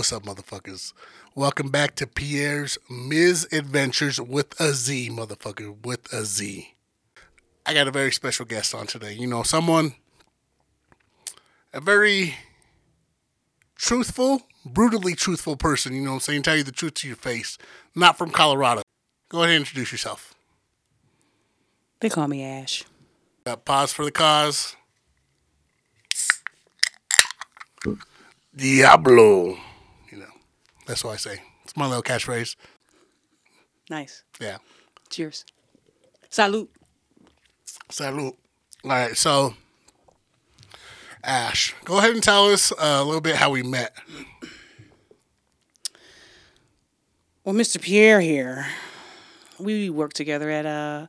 What's 0.00 0.14
up, 0.14 0.22
motherfuckers? 0.22 0.94
Welcome 1.34 1.68
back 1.68 1.94
to 1.96 2.06
Pierre's 2.06 2.78
Ms. 2.88 3.46
Adventures 3.52 4.18
with 4.18 4.58
a 4.58 4.72
Z, 4.72 5.10
motherfucker, 5.10 5.76
with 5.84 6.10
a 6.10 6.24
Z. 6.24 6.72
I 7.66 7.74
got 7.74 7.86
a 7.86 7.90
very 7.90 8.10
special 8.10 8.46
guest 8.46 8.74
on 8.74 8.86
today. 8.86 9.12
You 9.12 9.26
know, 9.26 9.42
someone, 9.42 9.92
a 11.74 11.82
very 11.82 12.34
truthful, 13.76 14.40
brutally 14.64 15.14
truthful 15.14 15.56
person, 15.58 15.92
you 15.92 16.00
know 16.00 16.12
what 16.12 16.14
I'm 16.14 16.20
saying? 16.20 16.42
Tell 16.44 16.56
you 16.56 16.62
the 16.64 16.72
truth 16.72 16.94
to 16.94 17.06
your 17.06 17.18
face. 17.18 17.58
Not 17.94 18.16
from 18.16 18.30
Colorado. 18.30 18.80
Go 19.28 19.42
ahead 19.42 19.50
and 19.50 19.60
introduce 19.60 19.92
yourself. 19.92 20.34
They 22.00 22.08
call 22.08 22.26
me 22.26 22.42
Ash. 22.42 22.84
Uh, 23.44 23.56
pause 23.56 23.92
for 23.92 24.06
the 24.06 24.12
cause. 24.12 24.76
Diablo. 28.56 29.58
That's 30.90 31.04
what 31.04 31.12
I 31.12 31.16
say. 31.18 31.40
It's 31.62 31.76
my 31.76 31.86
little 31.86 32.02
catchphrase. 32.02 32.56
Nice. 33.88 34.24
Yeah. 34.40 34.56
Cheers. 35.08 35.44
Salute. 36.30 36.68
Salute. 37.88 38.36
All 38.82 38.90
right, 38.90 39.16
so 39.16 39.54
Ash, 41.22 41.76
go 41.84 41.98
ahead 41.98 42.10
and 42.10 42.24
tell 42.24 42.46
us 42.46 42.72
uh, 42.72 42.98
a 43.00 43.04
little 43.04 43.20
bit 43.20 43.36
how 43.36 43.50
we 43.50 43.62
met. 43.62 43.96
Well, 47.44 47.54
Mr. 47.54 47.80
Pierre 47.80 48.20
here, 48.20 48.66
we 49.60 49.90
work 49.90 50.12
together 50.12 50.50
at 50.50 50.66
uh, 50.66 51.06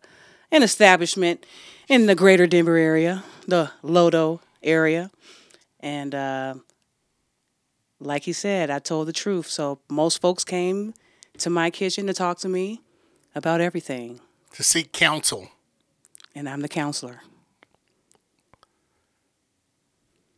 an 0.52 0.62
establishment 0.62 1.44
in 1.88 2.06
the 2.06 2.14
greater 2.14 2.46
Denver 2.46 2.78
area, 2.78 3.24
the 3.48 3.72
Lodo 3.84 4.42
area. 4.62 5.10
And 5.80 6.14
uh, 6.14 6.54
like 8.02 8.24
he 8.24 8.34
said, 8.34 8.70
I 8.70 8.80
told 8.80 9.08
the 9.08 9.14
truth. 9.14 9.48
So 9.48 9.80
most 9.90 10.20
folks 10.20 10.44
came 10.44 10.94
to 11.38 11.50
my 11.50 11.70
kitchen 11.70 12.08
to 12.08 12.14
talk 12.14 12.40
to 12.40 12.50
me 12.50 12.82
about 13.36 13.62
everything. 13.62 14.20
To 14.54 14.64
seek 14.64 14.92
counsel. 14.92 15.50
And 16.36 16.50
I'm 16.50 16.62
the 16.62 16.68
counselor. 16.68 17.22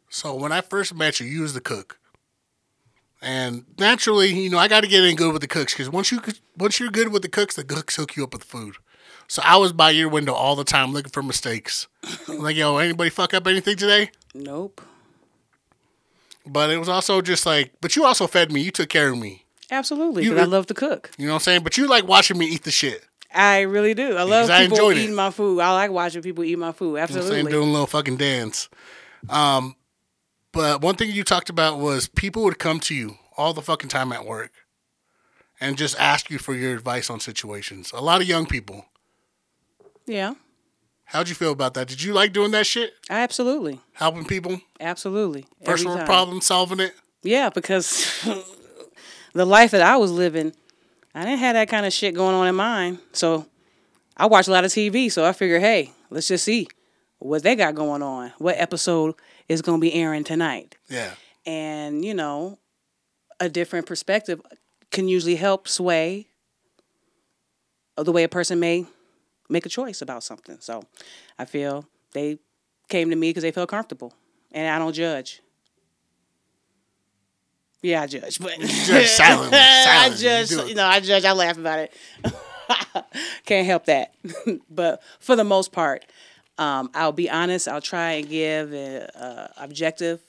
So 0.10 0.36
when 0.36 0.52
I 0.52 0.62
first 0.62 0.94
met 0.94 1.20
you, 1.20 1.26
you 1.26 1.42
was 1.42 1.54
the 1.54 1.62
cook. 1.62 1.98
And 3.22 3.66
naturally, 3.80 4.32
you 4.34 4.50
know, 4.50 4.60
I 4.60 4.68
got 4.68 4.82
to 4.82 4.88
get 4.88 5.04
in 5.04 5.16
good 5.16 5.32
with 5.32 5.42
the 5.42 5.48
cooks 5.48 5.74
because 5.74 5.90
once 5.90 6.12
you 6.12 6.22
once 6.58 6.80
you're 6.80 6.92
good 6.92 7.12
with 7.12 7.22
the 7.22 7.30
cooks, 7.30 7.56
the 7.56 7.64
cooks 7.64 7.96
hook 7.96 8.16
you 8.16 8.24
up 8.24 8.34
with 8.34 8.44
food. 8.44 8.76
So 9.30 9.42
I 9.46 9.56
was 9.56 9.72
by 9.72 9.92
your 9.92 10.10
window 10.10 10.34
all 10.34 10.56
the 10.58 10.66
time 10.66 10.92
looking 10.92 11.12
for 11.12 11.24
mistakes. 11.24 11.88
like, 12.28 12.58
yo, 12.58 12.78
anybody 12.78 13.10
fuck 13.10 13.34
up 13.34 13.48
anything 13.48 13.78
today? 13.78 14.12
Nope. 14.36 14.82
But 16.46 16.70
it 16.70 16.78
was 16.78 16.90
also 16.90 17.22
just 17.22 17.46
like, 17.46 17.72
but 17.82 17.96
you 17.96 18.06
also 18.06 18.28
fed 18.28 18.52
me. 18.52 18.62
You 18.62 18.72
took 18.72 18.90
care 18.90 19.10
of 19.10 19.18
me. 19.18 19.46
Absolutely, 19.72 20.24
You 20.24 20.32
because 20.32 20.48
I 20.48 20.50
love 20.50 20.68
to 20.68 20.74
cook. 20.74 21.12
You 21.18 21.26
know 21.26 21.34
what 21.34 21.38
I'm 21.38 21.42
saying? 21.44 21.64
But 21.64 21.78
you 21.78 21.88
like 21.88 22.06
watching 22.08 22.38
me 22.38 22.46
eat 22.46 22.64
the 22.64 22.72
shit. 22.72 23.06
I 23.34 23.62
really 23.62 23.94
do. 23.96 24.16
I 24.16 24.24
love 24.24 24.50
I 24.50 24.64
people 24.64 24.78
enjoyed 24.78 24.98
it. 24.98 25.02
eating 25.04 25.16
my 25.16 25.32
food. 25.32 25.60
I 25.60 25.72
like 25.72 25.90
watching 25.90 26.22
people 26.22 26.44
eat 26.44 26.60
my 26.60 26.72
food. 26.72 26.90
You 26.90 26.94
know? 26.96 27.00
Absolutely. 27.00 27.52
Doing 27.52 27.70
a 27.70 27.72
little 27.72 27.88
fucking 27.88 28.18
dance. 28.18 28.70
Um, 29.30 29.76
but 30.52 30.82
one 30.82 30.96
thing 30.96 31.10
you 31.10 31.24
talked 31.24 31.50
about 31.50 31.80
was 31.80 32.08
people 32.08 32.44
would 32.44 32.60
come 32.60 32.80
to 32.82 32.94
you 32.94 33.18
all 33.36 33.54
the 33.54 33.62
fucking 33.64 33.90
time 33.90 34.12
at 34.12 34.26
work 34.26 34.52
and 35.60 35.78
just 35.78 35.98
ask 36.00 36.30
you 36.30 36.38
for 36.38 36.54
your 36.54 36.76
advice 36.76 37.10
on 37.10 37.20
situations. 37.20 37.92
A 37.96 38.02
lot 38.02 38.22
of 38.22 38.28
young 38.28 38.46
people. 38.46 38.86
yeah, 40.06 40.34
How'd 41.06 41.30
you 41.30 41.36
feel 41.36 41.52
about 41.52 41.74
that? 41.76 41.88
Did 41.88 42.02
you 42.02 42.14
like 42.14 42.34
doing 42.34 42.52
that 42.52 42.66
shit? 42.66 42.94
absolutely. 43.10 43.80
Helping 43.94 44.26
people? 44.26 44.60
Absolutely. 44.80 45.46
First 45.64 45.86
world 45.86 46.06
problem, 46.06 46.42
solving 46.42 46.80
it? 46.80 46.94
Yeah, 47.22 47.50
because 47.50 48.22
the 49.34 49.46
life 49.46 49.72
that 49.72 49.82
I 49.82 49.98
was 49.98 50.12
living, 50.12 50.54
I 51.14 51.24
didn't 51.24 51.40
have 51.40 51.54
that 51.54 51.70
kind 51.70 51.86
of 51.86 51.94
shit 51.94 52.16
going 52.16 52.36
on 52.36 52.48
in 52.48 52.56
mine. 52.56 53.00
So 53.12 53.46
I 54.18 54.26
watch 54.26 54.48
a 54.48 54.52
lot 54.52 54.66
of 54.66 54.72
TV. 54.72 55.12
So 55.12 55.26
I 55.26 55.34
figure, 55.34 55.60
hey, 55.60 55.92
let's 56.10 56.28
just 56.28 56.46
see 56.46 56.68
what 57.20 57.44
they 57.44 57.56
got 57.56 57.76
going 57.76 58.02
on. 58.02 58.34
What 58.38 58.56
episode 58.58 59.16
is 59.48 59.62
going 59.62 59.80
to 59.80 59.82
be 59.82 59.94
airing 59.94 60.24
tonight? 60.24 60.76
Yeah. 60.90 61.12
And, 61.46 62.04
you 62.04 62.14
know, 62.14 62.60
a 63.40 63.50
different 63.50 63.86
perspective 63.86 64.42
can 64.92 65.08
usually 65.08 65.36
help 65.36 65.68
sway 65.68 66.28
the 67.98 68.12
way 68.12 68.24
a 68.24 68.30
person 68.30 68.60
may 68.60 68.86
make 69.50 69.66
a 69.66 69.70
choice 69.70 70.02
about 70.02 70.24
something. 70.24 70.58
So 70.60 70.84
I 71.38 71.46
feel 71.46 71.86
they 72.14 72.40
came 72.90 73.10
to 73.10 73.16
me 73.16 73.30
because 73.30 73.44
they 73.44 73.52
felt 73.52 73.70
comfortable. 73.70 74.14
And 74.52 74.68
I 74.68 74.78
don't 74.80 74.94
judge. 74.94 75.42
Yeah, 77.82 78.04
I 78.04 78.08
judge, 78.08 78.40
but 78.40 78.58
judge 78.60 79.08
silently, 79.08 79.58
I. 79.62 80.08
You 80.08 80.16
judge. 80.16 80.50
do. 80.50 80.68
You 80.68 80.76
know, 80.76 80.86
I 80.86 81.02
judge. 81.02 81.26
I 81.26 81.34
laugh 81.34 81.58
about 81.58 81.80
it. 81.80 81.94
Can't 83.46 83.68
help 83.68 83.86
that. 83.86 84.14
but 84.70 85.02
for 85.20 85.36
the 85.36 85.44
most 85.44 85.74
part, 85.74 86.06
um, 86.58 86.90
I'll 86.94 87.12
be 87.12 87.30
honest. 87.30 87.68
I'll 87.68 87.82
try 87.82 88.12
and 88.14 88.30
give 88.30 88.74
a, 88.74 89.10
a 89.58 89.64
objective 89.64 90.22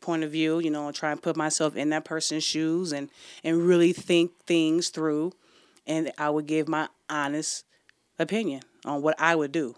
point 0.00 0.22
of 0.22 0.30
view. 0.30 0.60
You 0.60 0.70
know, 0.70 0.86
I'll 0.86 0.92
try 0.92 1.10
and 1.10 1.20
put 1.20 1.36
myself 1.36 1.74
in 1.74 1.90
that 1.90 2.04
person's 2.04 2.44
shoes 2.44 2.92
and 2.92 3.10
and 3.42 3.66
really 3.66 3.92
think 3.92 4.30
things 4.46 4.90
through. 4.90 5.32
And 5.88 6.12
I 6.16 6.30
would 6.30 6.46
give 6.46 6.68
my 6.68 6.88
honest 7.08 7.64
opinion 8.20 8.62
on 8.84 9.02
what 9.02 9.20
I 9.20 9.34
would 9.34 9.52
do. 9.52 9.74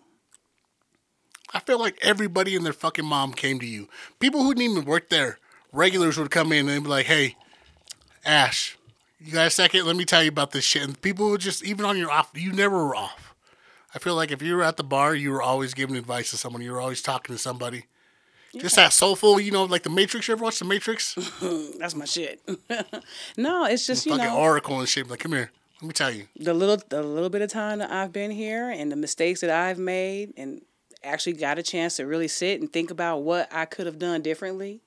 I 1.55 1.61
feel 1.61 1.79
like 1.79 1.99
everybody 2.03 2.57
and 2.57 2.65
their 2.65 2.73
fucking 2.73 3.05
mom 3.05 3.33
came 3.33 3.61
to 3.61 3.67
you. 3.67 3.89
People 4.21 4.43
who 4.43 4.55
didn't 4.55 4.73
even 4.73 4.85
work 4.85 5.11
there, 5.11 5.39
regulars 5.73 6.19
would 6.19 6.31
come 6.31 6.53
in 6.53 6.69
and 6.69 6.85
be 6.85 6.91
like, 6.91 7.07
hey, 7.07 7.37
Ash, 8.25 8.79
you 9.19 9.33
got 9.33 9.47
a 9.47 9.51
second? 9.51 9.87
Let 9.87 9.97
me 9.97 10.05
tell 10.05 10.23
you 10.23 10.31
about 10.31 10.53
this 10.53 10.65
shit. 10.65 10.83
And 10.83 11.01
people 11.01 11.31
would 11.31 11.41
just, 11.41 11.65
even 11.65 11.85
on 11.85 11.99
your 11.99 12.11
off, 12.11 12.31
you 12.35 12.53
never 12.53 12.85
were 12.85 12.97
off. 12.97 13.35
I 13.95 13.99
feel 13.99 14.15
like 14.15 14.31
if 14.31 14.41
you 14.41 14.57
were 14.57 14.63
at 14.63 14.79
the 14.79 14.85
bar, 14.85 15.15
you 15.15 15.31
were 15.31 15.43
always 15.43 15.75
giving 15.75 15.97
advice 15.97 16.31
to 16.31 16.39
someone. 16.39 16.63
You 16.63 16.73
were 16.73 16.81
always 16.81 17.03
talking 17.03 17.35
to 17.35 17.39
somebody. 17.41 17.85
Just 18.59 18.77
that 18.77 18.93
soulful, 18.93 19.41
you 19.41 19.51
know, 19.51 19.65
like 19.65 19.83
the 19.83 19.91
Matrix. 19.91 20.29
You 20.29 20.33
ever 20.33 20.45
watch 20.45 20.59
the 20.59 20.67
Matrix? 20.67 21.15
That's 21.79 21.95
my 21.95 22.05
shit. 22.05 22.41
no, 23.37 23.65
it's 23.65 23.87
just 23.87 24.05
you 24.05 24.13
fucking 24.13 24.27
know 24.27 24.37
Oracle 24.37 24.79
and 24.79 24.89
shit. 24.89 25.09
Like, 25.09 25.21
come 25.21 25.33
here. 25.33 25.51
Let 25.82 25.88
me 25.88 25.93
tell 25.94 26.10
you. 26.12 26.26
the 26.38 26.54
little 26.54 26.78
the 26.88 27.03
little 27.03 27.28
bit 27.28 27.43
of 27.43 27.50
time 27.50 27.81
that 27.81 27.91
I've 27.91 28.12
been 28.12 28.31
here 28.31 28.70
and 28.70 28.91
the 28.91 28.97
mistakes 28.97 29.41
that 29.41 29.50
I've 29.50 29.78
made 29.78 30.32
and 30.37 30.62
actually 31.03 31.32
got 31.32 31.59
a 31.59 31.62
chance 31.62 31.97
to 31.97 32.06
really 32.06 32.28
sit 32.28 32.60
and 32.60 32.72
think 32.72 32.91
about 32.93 33.19
what 33.25 33.53
I 33.53 33.65
could 33.65 33.87
have 33.87 33.98
done 33.98 34.22
differently 34.22 34.81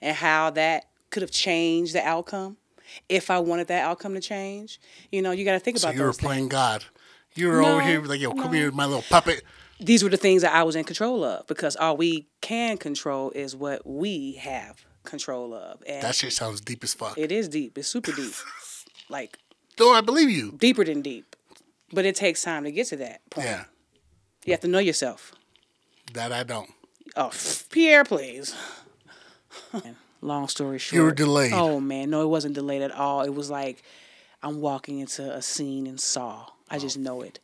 and 0.00 0.16
how 0.16 0.50
that 0.50 0.86
could 1.10 1.22
have 1.22 1.30
changed 1.30 1.94
the 1.94 2.04
outcome 2.04 2.56
if 3.08 3.30
I 3.30 3.38
wanted 3.38 3.68
that 3.68 3.84
outcome 3.84 4.14
to 4.14 4.20
change. 4.20 4.80
You 5.12 5.22
know, 5.22 5.30
you 5.30 5.44
got 5.44 5.52
to 5.52 5.60
think 5.60 5.78
So 5.78 5.86
about 5.88 5.94
you 5.94 6.00
were 6.02 6.06
those 6.08 6.16
things. 6.16 6.26
playing 6.26 6.48
God. 6.48 6.84
You 7.36 7.46
were 7.48 7.62
over 7.62 7.80
here 7.80 8.02
like, 8.02 8.20
yo, 8.20 8.30
come 8.32 8.46
no. 8.46 8.50
here, 8.50 8.72
my 8.72 8.84
little 8.84 9.04
puppet. 9.08 9.44
These 9.78 10.02
were 10.02 10.10
the 10.10 10.16
things 10.16 10.42
that 10.42 10.52
I 10.52 10.64
was 10.64 10.74
in 10.74 10.82
control 10.84 11.22
of 11.24 11.46
because 11.46 11.76
all 11.76 11.96
we 11.96 12.26
can 12.40 12.76
control 12.76 13.30
is 13.30 13.54
what 13.54 13.86
we 13.86 14.32
have 14.34 14.84
control 15.04 15.54
of. 15.54 15.82
And 15.86 16.02
That 16.02 16.16
shit 16.16 16.32
sounds 16.32 16.60
deep 16.60 16.82
as 16.82 16.94
fuck. 16.94 17.16
it 17.16 17.30
is 17.30 17.48
deep. 17.48 17.78
It's 17.78 17.86
super 17.88 18.10
deep. 18.12 18.34
like 19.08 19.38
No, 19.78 19.92
I 19.92 20.00
believe 20.00 20.30
you. 20.30 20.52
deeper 20.58 20.84
than 20.84 21.02
deep. 21.02 21.34
But 21.92 22.04
it 22.06 22.14
takes 22.16 22.42
time 22.42 22.64
to 22.64 22.70
get 22.72 22.86
to 22.88 22.96
that 22.96 23.20
point. 23.30 23.46
Yeah, 23.46 23.64
You 24.46 24.52
have 24.52 24.60
to 24.60 24.68
know 24.68 24.78
yourself. 24.78 25.32
that 26.14 26.32
I 26.32 26.42
don't. 26.42 26.70
Oh, 27.16 27.30
Pierre, 27.70 28.04
please. 28.04 28.54
Long 30.20 30.48
story 30.48 30.78
short. 30.78 30.96
You 30.96 31.02
were 31.04 31.12
delayed. 31.12 31.52
Oh 31.52 31.80
man, 31.80 32.08
no, 32.10 32.22
it 32.22 32.26
wasn't 32.28 32.54
delayed 32.54 32.80
at 32.82 32.92
all. 32.92 33.22
It 33.22 33.34
was 33.34 33.50
like 33.50 33.82
I'm 34.42 34.60
walking 34.60 35.00
into 35.00 35.30
a 35.30 35.42
scene 35.42 35.86
in 35.86 35.98
Saw. 35.98 36.46
I 36.70 36.78
just 36.78 36.96
know 36.96 37.22
it. 37.22 37.40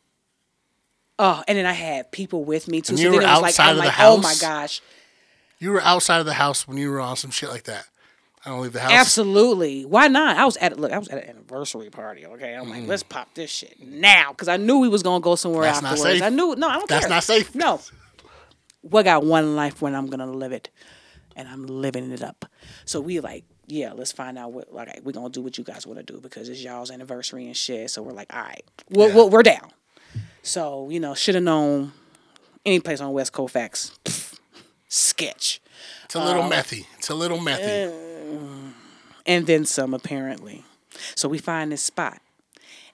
Oh, 1.19 1.43
and 1.47 1.57
then 1.57 1.65
I 1.65 1.73
had 1.73 2.11
people 2.11 2.43
with 2.45 2.67
me 2.67 2.81
too. 2.81 2.93
And 2.93 2.99
so 2.99 3.03
you 3.03 3.09
then 3.11 3.17
were 3.19 3.23
it 3.25 3.29
was 3.29 3.41
like 3.41 3.49
outside 3.49 3.69
I'm 3.71 3.75
the 3.75 3.83
like, 3.83 3.93
oh 3.99 4.17
my 4.17 4.33
gosh. 4.39 4.81
You 5.59 5.71
were 5.71 5.81
outside 5.81 6.19
of 6.19 6.25
the 6.25 6.33
house 6.33 6.67
when 6.67 6.77
you 6.77 6.89
were 6.89 7.01
on 7.01 7.17
some 7.17 7.31
shit 7.31 7.49
like 7.49 7.63
that. 7.65 7.85
I 8.45 8.49
don't 8.51 8.61
leave 8.61 8.73
the 8.73 8.79
house. 8.79 8.91
Absolutely. 8.91 9.83
Why 9.85 10.07
not? 10.07 10.37
I 10.37 10.45
was 10.45 10.55
at 10.57 10.79
look, 10.79 10.91
I 10.93 10.97
was 10.97 11.09
at 11.09 11.23
an 11.23 11.29
anniversary 11.29 11.89
party, 11.89 12.25
okay? 12.25 12.53
I'm 12.55 12.69
like, 12.69 12.87
let's 12.87 13.03
pop 13.03 13.33
this 13.33 13.49
shit 13.51 13.75
now. 13.81 14.31
Cause 14.33 14.47
I 14.47 14.55
knew 14.57 14.79
we 14.79 14.87
was 14.87 15.03
gonna 15.03 15.19
go 15.21 15.35
somewhere 15.35 15.63
Mm. 15.63 15.67
That's 15.73 15.81
not 15.81 15.91
afterwards. 15.93 16.13
safe. 16.19 16.23
I 16.23 16.29
knew 16.29 16.55
no, 16.55 16.67
I 16.69 16.73
don't 16.73 16.79
think. 16.81 16.89
That's 16.89 17.05
care. 17.05 17.09
not 17.09 17.23
safe. 17.23 17.53
No. 17.55 17.81
We 18.81 19.03
got 19.03 19.25
one 19.25 19.55
life 19.57 19.81
when 19.81 19.93
I'm 19.93 20.07
gonna 20.07 20.31
live 20.31 20.51
it. 20.53 20.69
And 21.35 21.47
I'm 21.47 21.65
living 21.67 22.11
it 22.11 22.21
up. 22.23 22.45
So 22.85 22.99
we 23.01 23.19
like, 23.19 23.43
yeah, 23.67 23.93
let's 23.93 24.11
find 24.11 24.37
out 24.37 24.51
what 24.53 24.73
like 24.73 25.01
we're 25.03 25.11
gonna 25.11 25.29
do 25.29 25.41
what 25.41 25.57
you 25.57 25.63
guys 25.65 25.85
wanna 25.85 26.03
do 26.03 26.19
because 26.21 26.47
it's 26.49 26.61
y'all's 26.63 26.91
anniversary 26.91 27.45
and 27.45 27.55
shit. 27.57 27.91
So 27.91 28.01
we're 28.01 28.13
like, 28.13 28.33
all 28.33 28.41
right, 28.41 28.63
we're, 28.89 29.09
Yeah. 29.09 29.15
we're, 29.15 29.25
we're 29.27 29.43
down. 29.43 29.69
So, 30.43 30.89
you 30.89 30.99
know, 31.01 31.13
should 31.13 31.35
have 31.35 31.43
known 31.43 31.91
any 32.65 32.79
place 32.79 33.01
on 33.01 33.11
West 33.11 33.33
Colfax. 33.33 33.91
pff, 34.05 34.39
sketch. 34.87 35.61
It's 36.05 36.15
a 36.15 36.23
little 36.23 36.43
Um, 36.43 36.51
methy. 36.51 36.85
It's 36.97 37.09
a 37.09 37.15
little 37.15 37.37
methy. 37.37 38.08
And 39.25 39.45
then 39.47 39.65
some 39.65 39.93
apparently. 39.93 40.63
So 41.15 41.29
we 41.29 41.37
find 41.37 41.71
this 41.71 41.83
spot, 41.83 42.19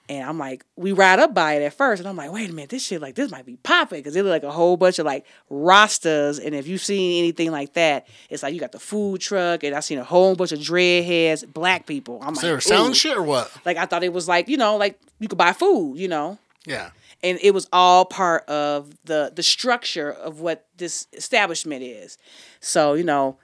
And 0.08 0.22
I'm 0.28 0.38
like, 0.38 0.64
we 0.76 0.92
ride 0.92 1.18
up 1.18 1.34
by 1.34 1.54
it 1.54 1.62
at 1.64 1.72
first, 1.74 1.98
and 2.00 2.08
I'm 2.08 2.14
like, 2.16 2.30
wait 2.30 2.48
a 2.50 2.52
minute, 2.52 2.70
this 2.70 2.84
shit 2.84 3.00
like 3.00 3.14
this 3.16 3.30
might 3.30 3.44
be 3.46 3.56
popping 3.56 3.98
because 3.98 4.14
it 4.14 4.22
look 4.22 4.30
like 4.30 4.42
a 4.44 4.52
whole 4.52 4.76
bunch 4.76 4.98
of 5.00 5.06
like 5.06 5.26
rastas. 5.50 6.44
And 6.44 6.54
if 6.54 6.68
you've 6.68 6.82
seen 6.82 7.18
anything 7.18 7.50
like 7.50 7.72
that, 7.74 8.06
it's 8.30 8.42
like 8.42 8.54
you 8.54 8.60
got 8.60 8.72
the 8.72 8.78
food 8.78 9.20
truck, 9.20 9.64
and 9.64 9.74
I 9.74 9.80
seen 9.80 9.98
a 9.98 10.04
whole 10.04 10.36
bunch 10.36 10.52
of 10.52 10.60
dreadheads, 10.60 11.50
black 11.52 11.86
people. 11.86 12.20
I'm 12.22 12.34
So 12.36 12.42
they 12.42 12.48
were 12.52 12.56
like, 12.56 12.62
selling 12.62 12.92
shit 12.92 13.16
or 13.16 13.22
what? 13.22 13.50
Like 13.64 13.76
I 13.76 13.86
thought 13.86 14.04
it 14.04 14.12
was 14.12 14.28
like 14.28 14.48
you 14.48 14.56
know 14.56 14.76
like 14.76 15.00
you 15.18 15.28
could 15.28 15.38
buy 15.38 15.52
food, 15.52 15.98
you 15.98 16.06
know 16.08 16.38
Yeah. 16.66 16.90
and 17.24 17.38
it 17.42 17.52
was 17.52 17.66
all 17.72 18.04
part 18.04 18.44
of 18.48 18.94
the 19.04 19.32
the 19.34 19.42
structure 19.42 20.12
of 20.12 20.40
what 20.40 20.66
this 20.76 21.08
establishment 21.14 21.82
is. 21.82 22.18
So 22.60 22.94
you 22.94 23.02
know, 23.04 23.38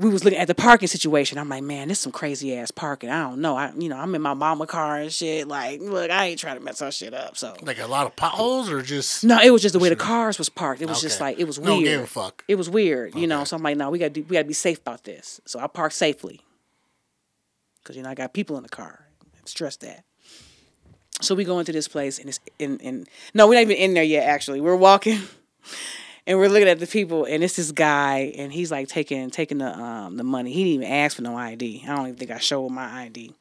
we 0.00 0.08
was 0.08 0.24
looking 0.24 0.38
at 0.38 0.48
the 0.48 0.54
parking 0.54 0.88
situation. 0.88 1.36
I'm 1.36 1.48
like, 1.50 1.62
man, 1.62 1.88
this 1.88 2.00
some 2.00 2.10
crazy 2.10 2.56
ass 2.56 2.70
parking. 2.70 3.10
I 3.10 3.22
don't 3.28 3.40
know. 3.40 3.54
I 3.56 3.70
you 3.76 3.88
know 3.90 3.98
I'm 3.98 4.14
in 4.14 4.22
my 4.22 4.32
mama 4.34 4.66
car 4.66 4.96
and 4.96 5.12
shit. 5.12 5.46
Like, 5.46 5.80
look, 5.80 6.10
I 6.10 6.26
ain't 6.26 6.40
trying 6.40 6.56
to 6.58 6.64
mess 6.64 6.80
her 6.80 6.90
shit 6.90 7.12
up. 7.12 7.36
So 7.36 7.54
Like 7.62 7.78
a 7.78 7.86
lot 7.86 8.06
of 8.06 8.16
potholes 8.16 8.70
or 8.70 8.80
just 8.82 9.22
no, 9.24 9.38
it 9.40 9.50
was 9.50 9.60
just 9.62 9.74
the 9.74 9.78
way 9.78 9.90
the 9.90 9.96
cars 9.96 10.38
was 10.38 10.48
parked. 10.48 10.80
It 10.80 10.88
was 10.88 11.02
just 11.02 11.20
like 11.20 11.38
it 11.38 11.44
was 11.44 11.58
No 11.58 11.74
weird. 11.76 11.84
give 11.84 12.00
a 12.00 12.06
fuck. 12.06 12.44
It 12.48 12.54
was 12.54 12.70
weird, 12.70 13.14
you 13.14 13.26
know. 13.26 13.44
So 13.44 13.56
I'm 13.56 13.62
like, 13.62 13.76
no, 13.76 13.90
we 13.90 13.98
got 13.98 14.14
to 14.14 14.22
we 14.22 14.34
got 14.34 14.42
to 14.42 14.48
be 14.48 14.54
safe 14.54 14.78
about 14.80 15.04
this. 15.04 15.40
So 15.44 15.60
I 15.60 15.66
parked 15.66 15.94
safely 15.94 16.40
because 17.82 17.96
you 17.96 18.02
know 18.02 18.08
I 18.10 18.14
got 18.14 18.32
people 18.32 18.56
in 18.56 18.62
the 18.62 18.68
car. 18.70 19.06
Stress 19.44 19.76
that. 19.76 20.04
So 21.20 21.34
we 21.34 21.44
go 21.44 21.58
into 21.58 21.72
this 21.72 21.88
place 21.88 22.18
and 22.18 22.28
it's 22.30 22.40
in 22.58 22.78
in 22.78 23.06
no, 23.34 23.46
we're 23.48 23.54
not 23.54 23.62
even 23.62 23.76
in 23.76 23.92
there 23.94 24.02
yet. 24.02 24.26
Actually, 24.26 24.60
we're 24.62 24.76
walking. 24.76 25.18
And 26.30 26.38
we're 26.38 26.48
looking 26.48 26.68
at 26.68 26.78
the 26.78 26.86
people, 26.86 27.24
and 27.24 27.42
it's 27.42 27.56
this 27.56 27.72
guy, 27.72 28.32
and 28.38 28.52
he's 28.52 28.70
like 28.70 28.86
taking 28.86 29.30
taking 29.30 29.58
the 29.58 29.76
um 29.76 30.16
the 30.16 30.22
money. 30.22 30.52
He 30.52 30.62
didn't 30.62 30.84
even 30.84 30.96
ask 30.96 31.16
for 31.16 31.22
no 31.22 31.36
ID. 31.36 31.82
I 31.88 31.96
don't 31.96 32.06
even 32.06 32.14
think 32.14 32.30
I 32.30 32.38
showed 32.38 32.68
him 32.68 32.74
my 32.74 33.02
ID. 33.02 33.34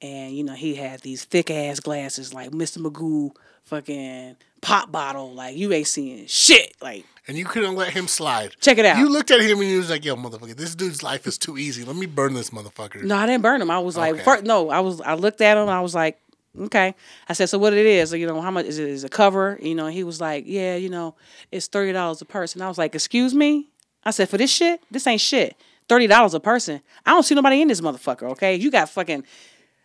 And 0.00 0.32
you 0.32 0.44
know, 0.44 0.54
he 0.54 0.76
had 0.76 1.00
these 1.00 1.24
thick 1.24 1.50
ass 1.50 1.80
glasses, 1.80 2.32
like 2.32 2.50
Mr. 2.50 2.78
Magoo, 2.78 3.34
fucking 3.64 4.36
pop 4.60 4.92
bottle. 4.92 5.32
Like 5.34 5.56
you 5.56 5.72
ain't 5.72 5.88
seeing 5.88 6.28
shit. 6.28 6.76
Like 6.80 7.04
and 7.26 7.36
you 7.36 7.44
couldn't 7.44 7.74
let 7.74 7.92
him 7.92 8.06
slide. 8.06 8.54
Check 8.60 8.78
it 8.78 8.84
out. 8.84 8.98
You 8.98 9.08
looked 9.08 9.32
at 9.32 9.40
him 9.40 9.58
and 9.58 9.68
you 9.68 9.78
was 9.78 9.90
like, 9.90 10.04
"Yo, 10.04 10.14
motherfucker, 10.14 10.56
this 10.56 10.76
dude's 10.76 11.02
life 11.02 11.26
is 11.26 11.36
too 11.36 11.58
easy. 11.58 11.84
Let 11.84 11.96
me 11.96 12.06
burn 12.06 12.34
this 12.34 12.50
motherfucker." 12.50 13.02
No, 13.02 13.16
I 13.16 13.26
didn't 13.26 13.42
burn 13.42 13.60
him. 13.60 13.68
I 13.72 13.80
was 13.80 13.96
like, 13.96 14.24
Okay. 14.24 14.42
no, 14.46 14.70
I 14.70 14.78
was. 14.78 15.00
I 15.00 15.14
looked 15.14 15.40
at 15.40 15.56
him. 15.56 15.68
I 15.68 15.80
was 15.80 15.92
like, 15.92 16.20
okay. 16.60 16.94
I 17.28 17.32
said, 17.32 17.48
so 17.48 17.58
what 17.58 17.72
it 17.72 17.86
is? 17.86 18.12
You 18.12 18.26
know, 18.26 18.40
how 18.40 18.50
much 18.50 18.66
is 18.66 18.78
it? 18.78 18.88
Is 18.88 19.04
a 19.04 19.08
cover? 19.08 19.58
You 19.60 19.74
know, 19.74 19.86
he 19.86 20.04
was 20.04 20.20
like, 20.20 20.44
yeah, 20.46 20.76
you 20.76 20.88
know, 20.88 21.14
it's 21.50 21.66
thirty 21.66 21.92
dollars 21.92 22.20
a 22.22 22.24
person. 22.24 22.62
I 22.62 22.68
was 22.68 22.78
like, 22.78 22.94
excuse 22.94 23.34
me. 23.34 23.68
I 24.04 24.10
said, 24.10 24.28
for 24.28 24.38
this 24.38 24.50
shit, 24.50 24.82
this 24.90 25.06
ain't 25.06 25.20
shit. 25.20 25.56
Thirty 25.88 26.06
dollars 26.06 26.34
a 26.34 26.40
person. 26.40 26.80
I 27.06 27.10
don't 27.10 27.22
see 27.22 27.34
nobody 27.34 27.62
in 27.62 27.68
this 27.68 27.80
motherfucker. 27.80 28.30
Okay, 28.32 28.56
you 28.56 28.70
got 28.70 28.88
fucking 28.88 29.24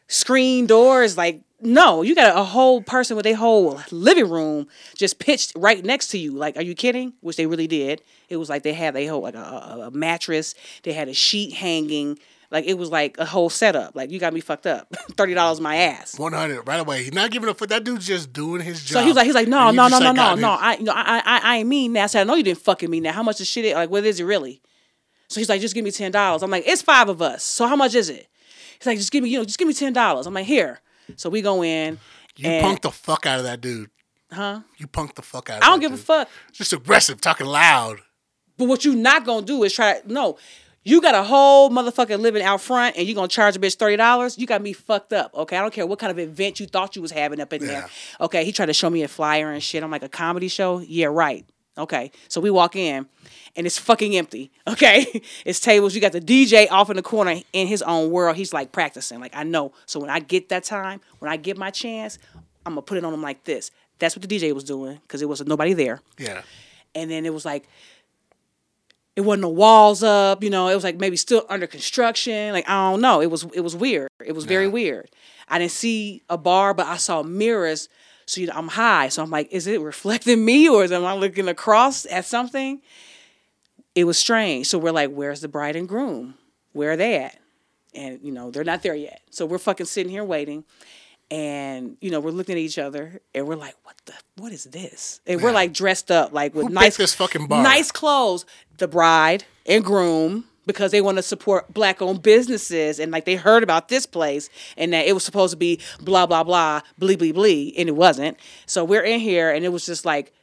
screen 0.07 0.65
doors. 0.65 1.17
Like, 1.17 1.41
no, 1.61 2.01
you 2.01 2.15
got 2.15 2.37
a 2.37 2.43
whole 2.43 2.81
person 2.81 3.15
with 3.15 3.25
a 3.25 3.33
whole 3.33 3.81
living 3.91 4.29
room 4.29 4.67
just 4.95 5.19
pitched 5.19 5.53
right 5.55 5.83
next 5.83 6.09
to 6.09 6.17
you. 6.17 6.31
Like, 6.33 6.55
are 6.55 6.61
you 6.61 6.75
kidding? 6.75 7.13
Which 7.21 7.37
they 7.37 7.47
really 7.47 7.67
did. 7.67 8.01
It 8.29 8.37
was 8.37 8.49
like 8.49 8.63
they 8.63 8.73
had 8.73 8.95
a 8.95 9.05
whole 9.07 9.21
like 9.21 9.35
a, 9.35 9.87
a 9.87 9.91
mattress. 9.91 10.53
They 10.83 10.93
had 10.93 11.07
a 11.07 11.13
sheet 11.13 11.53
hanging. 11.53 12.19
Like 12.49 12.65
it 12.65 12.77
was 12.77 12.89
like 12.89 13.17
a 13.17 13.25
whole 13.25 13.49
setup. 13.49 13.95
Like 13.95 14.09
you 14.09 14.19
got 14.19 14.33
me 14.33 14.39
fucked 14.39 14.67
up. 14.67 14.93
Thirty 15.17 15.33
dollars 15.33 15.59
my 15.59 15.75
ass. 15.75 16.17
One 16.17 16.33
hundred 16.33 16.61
right 16.67 16.79
away. 16.79 17.03
He's 17.03 17.13
not 17.13 17.29
giving 17.29 17.49
a 17.49 17.53
fuck. 17.53 17.69
That 17.69 17.83
dude's 17.83 18.07
just 18.07 18.31
doing 18.31 18.61
his 18.61 18.83
job. 18.83 18.93
So 18.93 19.01
he 19.01 19.07
was 19.07 19.17
like, 19.17 19.25
he's 19.25 19.35
like, 19.35 19.47
no, 19.47 19.71
no, 19.71 19.87
no, 19.87 19.99
no, 19.99 20.11
no, 20.13 20.35
no. 20.35 20.51
I, 20.51 20.77
you 20.77 20.83
know, 20.83 20.93
I, 20.95 21.21
I, 21.25 21.41
I 21.43 21.57
ain't 21.57 21.69
mean 21.69 21.93
that. 21.93 22.03
I 22.03 22.07
said, 22.07 22.21
I 22.21 22.23
know 22.23 22.35
you 22.35 22.43
didn't 22.43 22.59
fucking 22.59 22.89
mean 22.89 23.03
that. 23.03 23.15
How 23.15 23.23
much 23.23 23.41
is 23.41 23.47
shit? 23.47 23.75
Like, 23.75 23.89
what 23.89 24.05
is 24.05 24.19
it 24.19 24.23
really? 24.23 24.61
So 25.27 25.41
he's 25.41 25.49
like, 25.49 25.59
just 25.59 25.75
give 25.75 25.83
me 25.83 25.91
ten 25.91 26.11
dollars. 26.11 26.41
I'm 26.41 26.51
like, 26.51 26.63
it's 26.65 26.81
five 26.81 27.09
of 27.09 27.21
us. 27.21 27.43
So 27.43 27.67
how 27.67 27.75
much 27.75 27.95
is 27.95 28.09
it? 28.09 28.27
He's 28.79 28.87
like, 28.87 28.97
just 28.97 29.11
give 29.11 29.23
me, 29.23 29.29
you 29.29 29.39
know, 29.39 29.45
just 29.45 29.59
give 29.59 29.67
me 29.67 29.73
ten 29.73 29.91
dollars. 29.91 30.25
I'm 30.25 30.33
like, 30.33 30.45
here. 30.45 30.79
So 31.15 31.29
we 31.29 31.41
go 31.41 31.63
in. 31.63 31.99
You 32.37 32.49
and, 32.49 32.65
punked 32.65 32.81
the 32.81 32.91
fuck 32.91 33.25
out 33.25 33.39
of 33.39 33.45
that 33.45 33.59
dude. 33.59 33.89
huh? 34.31 34.61
You 34.77 34.87
punked 34.87 35.15
the 35.15 35.21
fuck 35.21 35.49
out. 35.49 35.57
of 35.57 35.63
I 35.63 35.67
don't 35.67 35.79
give 35.79 35.91
a 35.91 35.97
fuck. 35.97 36.29
Just 36.53 36.71
aggressive, 36.71 37.19
talking 37.19 37.47
loud. 37.47 37.99
But 38.57 38.67
what 38.67 38.85
you 38.85 38.95
not 38.95 39.25
gonna 39.25 39.45
do 39.45 39.63
is 39.63 39.73
try. 39.73 40.01
No, 40.05 40.37
you 40.87 41.01
got 41.01 41.15
a 41.15 41.23
whole 41.23 41.69
motherfucker 41.69 42.17
living 42.17 42.41
out 42.41 42.61
front, 42.61 42.95
and 42.95 43.05
you're 43.05 43.15
gonna 43.15 43.27
charge 43.27 43.55
a 43.55 43.59
bitch 43.59 43.75
thirty 43.75 43.97
dollars. 43.97 44.37
You 44.37 44.47
got 44.47 44.61
me 44.61 44.71
fucked 44.73 45.11
up. 45.11 45.33
Okay, 45.35 45.57
I 45.57 45.61
don't 45.61 45.73
care 45.73 45.85
what 45.85 45.99
kind 45.99 46.11
of 46.11 46.17
event 46.19 46.59
you 46.59 46.65
thought 46.65 46.95
you 46.95 47.01
was 47.01 47.11
having 47.11 47.41
up 47.41 47.51
in 47.51 47.65
there. 47.67 47.87
Okay, 48.21 48.45
he 48.45 48.51
tried 48.53 48.67
to 48.67 48.73
show 48.73 48.89
me 48.89 49.03
a 49.03 49.07
flyer 49.07 49.51
and 49.51 49.61
shit. 49.61 49.83
I'm 49.83 49.91
like 49.91 50.03
a 50.03 50.09
comedy 50.09 50.47
show. 50.47 50.79
Yeah, 50.79 51.07
right. 51.07 51.45
Okay, 51.77 52.11
so 52.29 52.39
we 52.41 52.49
walk 52.49 52.75
in, 52.75 53.05
and 53.55 53.67
it's 53.67 53.77
fucking 53.77 54.15
empty. 54.15 54.51
Okay, 54.67 55.21
it's 55.45 55.59
tables. 55.59 55.93
You 55.95 56.01
got 56.01 56.11
the 56.11 56.21
DJ 56.21 56.67
off 56.71 56.89
in 56.89 56.95
the 56.95 57.01
corner 57.03 57.41
in 57.53 57.67
his 57.67 57.81
own 57.81 58.09
world. 58.11 58.35
He's 58.35 58.53
like 58.53 58.71
practicing. 58.71 59.19
Like 59.19 59.35
I 59.35 59.43
know. 59.43 59.73
So 59.85 59.99
when 59.99 60.09
I 60.09 60.19
get 60.19 60.49
that 60.49 60.63
time, 60.63 61.01
when 61.19 61.29
I 61.31 61.37
get 61.37 61.57
my 61.57 61.69
chance, 61.69 62.17
I'm 62.65 62.73
gonna 62.73 62.81
put 62.81 62.97
it 62.97 63.03
on 63.05 63.13
him 63.13 63.21
like 63.21 63.43
this. 63.43 63.71
That's 63.99 64.15
what 64.15 64.27
the 64.27 64.33
DJ 64.39 64.53
was 64.53 64.63
doing 64.63 64.99
because 65.03 65.21
it 65.21 65.27
was 65.29 65.43
nobody 65.45 65.73
there 65.73 66.01
Yeah. 66.19 66.43
and 66.93 67.09
then 67.09 67.25
it 67.25 67.33
was 67.33 67.45
like 67.45 67.67
it 69.17 69.21
wasn't 69.21 69.41
the 69.41 69.49
walls 69.49 70.03
up 70.03 70.41
you 70.43 70.49
know 70.49 70.69
it 70.69 70.75
was 70.75 70.83
like 70.85 70.97
maybe 70.97 71.17
still 71.17 71.43
under 71.49 71.67
construction 71.67 72.53
like 72.53 72.67
i 72.69 72.89
don't 72.89 73.01
know 73.01 73.19
it 73.19 73.29
was 73.29 73.43
it 73.53 73.61
was 73.61 73.75
weird 73.75 74.07
it 74.25 74.31
was 74.33 74.45
very 74.45 74.65
Yeah. 74.65 74.71
weird. 74.71 75.09
I 75.49 75.59
didn't 75.59 75.71
see 75.71 76.21
a 76.29 76.37
bar 76.37 76.73
but 76.73 76.85
i 76.85 76.97
saw 76.97 77.23
mirrors 77.23 77.89
so 78.25 78.39
you 78.41 78.47
know, 78.47 78.53
i'm 78.55 78.67
high 78.69 79.09
so 79.09 79.21
i'm 79.23 79.29
like 79.31 79.47
is 79.51 79.67
it 79.67 79.81
reflecting 79.81 80.45
me 80.51 80.69
or 80.69 80.83
is 80.85 80.91
am 80.93 81.03
i 81.05 81.13
looking 81.13 81.47
across 81.49 82.05
at 82.05 82.25
something? 82.25 82.81
It 83.95 84.03
was 84.05 84.17
strange 84.19 84.67
so 84.67 84.77
we're 84.77 84.91
like 84.91 85.11
where's 85.11 85.41
the 85.41 85.47
bride 85.47 85.75
and 85.75 85.87
groom? 85.89 86.35
Where 86.73 86.91
are 86.91 86.97
they 86.97 87.15
at? 87.17 87.39
And 87.95 88.19
you 88.21 88.31
know 88.31 88.51
they're 88.51 88.63
not 88.63 88.83
there 88.83 88.93
yet. 88.95 89.21
So 89.31 89.45
we're 89.45 89.57
fucking 89.57 89.87
sitting 89.87 90.11
here 90.11 90.23
waiting 90.23 90.63
and 91.29 91.97
you 91.99 92.09
know 92.09 92.19
we're 92.19 92.31
looking 92.31 92.53
at 92.53 92.59
each 92.59 92.77
other 92.77 93.19
and 93.35 93.47
we're 93.47 93.55
like 93.55 93.75
what 93.83 93.95
the 94.05 94.13
what 94.37 94.51
is 94.51 94.65
this? 94.65 95.19
And 95.27 95.41
we're 95.41 95.51
like 95.51 95.73
dressed 95.73 96.11
up 96.11 96.31
like 96.33 96.53
with 96.55 96.67
Who 96.67 96.73
nice 96.73 96.97
this 96.97 97.13
fucking 97.13 97.47
bar? 97.47 97.63
nice 97.63 97.91
clothes. 97.91 98.45
The 98.77 98.87
bride 98.87 99.43
and 99.65 99.83
groom 99.83 100.45
because 100.65 100.91
they 100.91 101.01
want 101.01 101.17
to 101.17 101.23
support 101.23 101.73
black 101.73 102.01
owned 102.01 102.21
businesses 102.21 102.99
and 102.99 103.11
like 103.11 103.25
they 103.25 103.35
heard 103.35 103.63
about 103.63 103.87
this 103.87 104.05
place 104.05 104.49
and 104.75 104.93
that 104.93 105.07
it 105.07 105.13
was 105.13 105.23
supposed 105.23 105.51
to 105.51 105.57
be 105.57 105.79
blah 106.01 106.25
blah 106.25 106.43
blah 106.43 106.81
blee 106.99 107.15
blee 107.15 107.31
blee 107.31 107.73
and 107.77 107.89
it 107.89 107.95
wasn't. 107.95 108.37
So 108.65 108.83
we're 108.85 109.03
in 109.03 109.19
here 109.19 109.49
and 109.51 109.65
it 109.65 109.69
was 109.69 109.85
just 109.85 110.05
like 110.05 110.33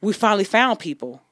we 0.00 0.12
finally 0.12 0.44
found 0.44 0.78
people 0.78 1.22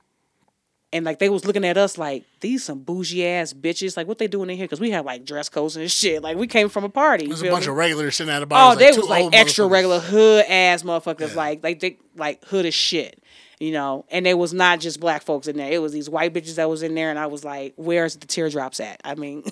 and 0.93 1.05
like 1.05 1.19
they 1.19 1.29
was 1.29 1.45
looking 1.45 1.65
at 1.65 1.77
us 1.77 1.97
like 1.99 2.25
these 2.41 2.65
some 2.65 2.81
bougie 2.81 3.25
ass 3.27 3.53
bitches 3.53 3.97
like 3.97 4.07
what 4.09 4.19
they 4.19 4.27
doing 4.27 4.51
in 4.51 4.57
here 4.57 4.65
because 4.67 4.81
we 4.81 4.91
had 4.91 5.05
like 5.05 5.25
dress 5.25 5.49
codes 5.49 5.77
and 5.77 5.91
shit 5.91 6.23
like 6.23 6.37
we 6.37 6.47
came 6.47 6.69
from 6.69 6.85
a 6.85 6.89
party 6.89 7.27
There's 7.27 7.43
a 7.43 7.51
bunch 7.51 7.67
me? 7.67 7.71
of 7.71 7.77
regulars 7.77 8.17
sitting 8.17 8.33
at 8.33 8.43
a 8.43 8.47
bar. 8.47 8.73
Oh, 8.73 8.77
they 8.77 8.91
two 8.93 9.01
was 9.01 9.09
like 9.09 9.29
extra 9.33 9.67
regular 9.67 10.01
hood 10.01 10.45
ass 10.49 10.83
motherfuckers, 10.83 11.31
Yeah. 11.31 11.35
like 11.37 11.63
like 11.63 11.81
they 11.81 11.99
like 12.17 12.45
hood 12.47 12.67
as 12.67 12.75
shit, 12.75 13.23
you 13.61 13.71
know. 13.73 14.05
And 14.11 14.27
they 14.27 14.35
was 14.35 14.53
not 14.53 14.81
just 14.81 14.99
black 15.01 15.23
folks 15.23 15.47
in 15.47 15.57
there; 15.57 15.71
it 15.71 15.79
was 15.81 15.93
these 15.93 16.11
white 16.11 16.35
bitches 16.35 16.57
that 16.57 16.69
was 16.69 16.83
in 16.83 16.95
there. 16.95 17.11
And 17.11 17.19
I 17.19 17.27
was 17.27 17.45
like, 17.45 17.73
"Where's 17.77 18.17
the 18.17 18.27
teardrops 18.27 18.81
at? 18.81 19.01
I 19.05 19.15
mean, 19.15 19.45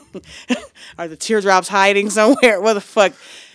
are 0.98 1.08
the 1.08 1.16
teardrops 1.16 1.68
hiding 1.68 2.10
somewhere? 2.10 2.60
What 2.60 2.74
the 2.74 2.80
fuck?" 2.80 3.12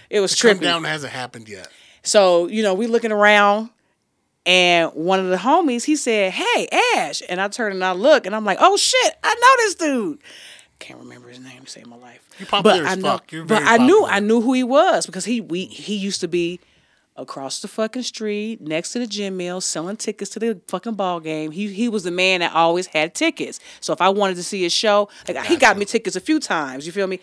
It 0.09 0.19
was 0.19 0.35
Trim 0.37 0.57
trippy. 0.59 0.61
down 0.61 0.83
hasn't 0.83 1.11
happened 1.11 1.49
yet. 1.49 1.67
So 2.03 2.47
you 2.47 2.63
know, 2.63 2.73
we 2.75 2.87
looking 2.87 3.11
around, 3.11 3.69
and 4.45 4.91
one 4.93 5.19
of 5.19 5.27
the 5.27 5.37
homies 5.37 5.85
he 5.85 5.95
said, 5.95 6.33
"Hey, 6.33 6.67
Ash," 6.97 7.21
and 7.29 7.39
I 7.39 7.47
turn 7.47 7.71
and 7.71 7.83
I 7.83 7.93
look, 7.93 8.25
and 8.25 8.35
I'm 8.35 8.45
like, 8.45 8.57
"Oh 8.59 8.77
shit, 8.77 9.15
I 9.23 9.33
know 9.33 9.63
this 9.65 9.75
dude." 9.75 10.19
Can't 10.79 10.99
remember 10.99 11.29
his 11.29 11.39
name 11.39 11.63
to 11.63 11.69
save 11.69 11.87
my 11.87 11.95
life. 11.95 12.27
You're 12.39 12.47
popular 12.47 12.83
but 12.83 12.85
as 12.85 12.97
I 12.97 13.01
know, 13.01 13.07
fuck. 13.09 13.31
You're 13.31 13.45
but 13.45 13.63
very 13.63 13.65
I 13.65 13.77
knew. 13.77 14.05
I 14.05 14.19
knew 14.19 14.41
who 14.41 14.53
he 14.53 14.63
was 14.63 15.05
because 15.05 15.25
he 15.25 15.39
we 15.39 15.65
he 15.65 15.95
used 15.95 16.19
to 16.21 16.27
be 16.27 16.59
across 17.15 17.61
the 17.61 17.67
fucking 17.67 18.01
street 18.01 18.59
next 18.59 18.91
to 18.93 18.99
the 18.99 19.07
gym 19.07 19.37
mill 19.37 19.61
selling 19.61 19.95
tickets 19.95 20.31
to 20.31 20.39
the 20.39 20.59
fucking 20.67 20.95
ball 20.95 21.19
game. 21.19 21.51
He 21.51 21.71
he 21.71 21.87
was 21.87 22.03
the 22.03 22.11
man 22.11 22.41
that 22.41 22.53
always 22.53 22.87
had 22.87 23.13
tickets. 23.15 23.59
So 23.79 23.93
if 23.93 24.01
I 24.01 24.09
wanted 24.09 24.35
to 24.35 24.43
see 24.43 24.63
his 24.63 24.73
show, 24.73 25.09
like 25.27 25.45
he 25.45 25.55
got 25.55 25.77
me 25.77 25.85
tickets 25.85 26.15
a 26.15 26.21
few 26.21 26.39
times. 26.39 26.85
You 26.85 26.91
feel 26.91 27.07
me? 27.07 27.19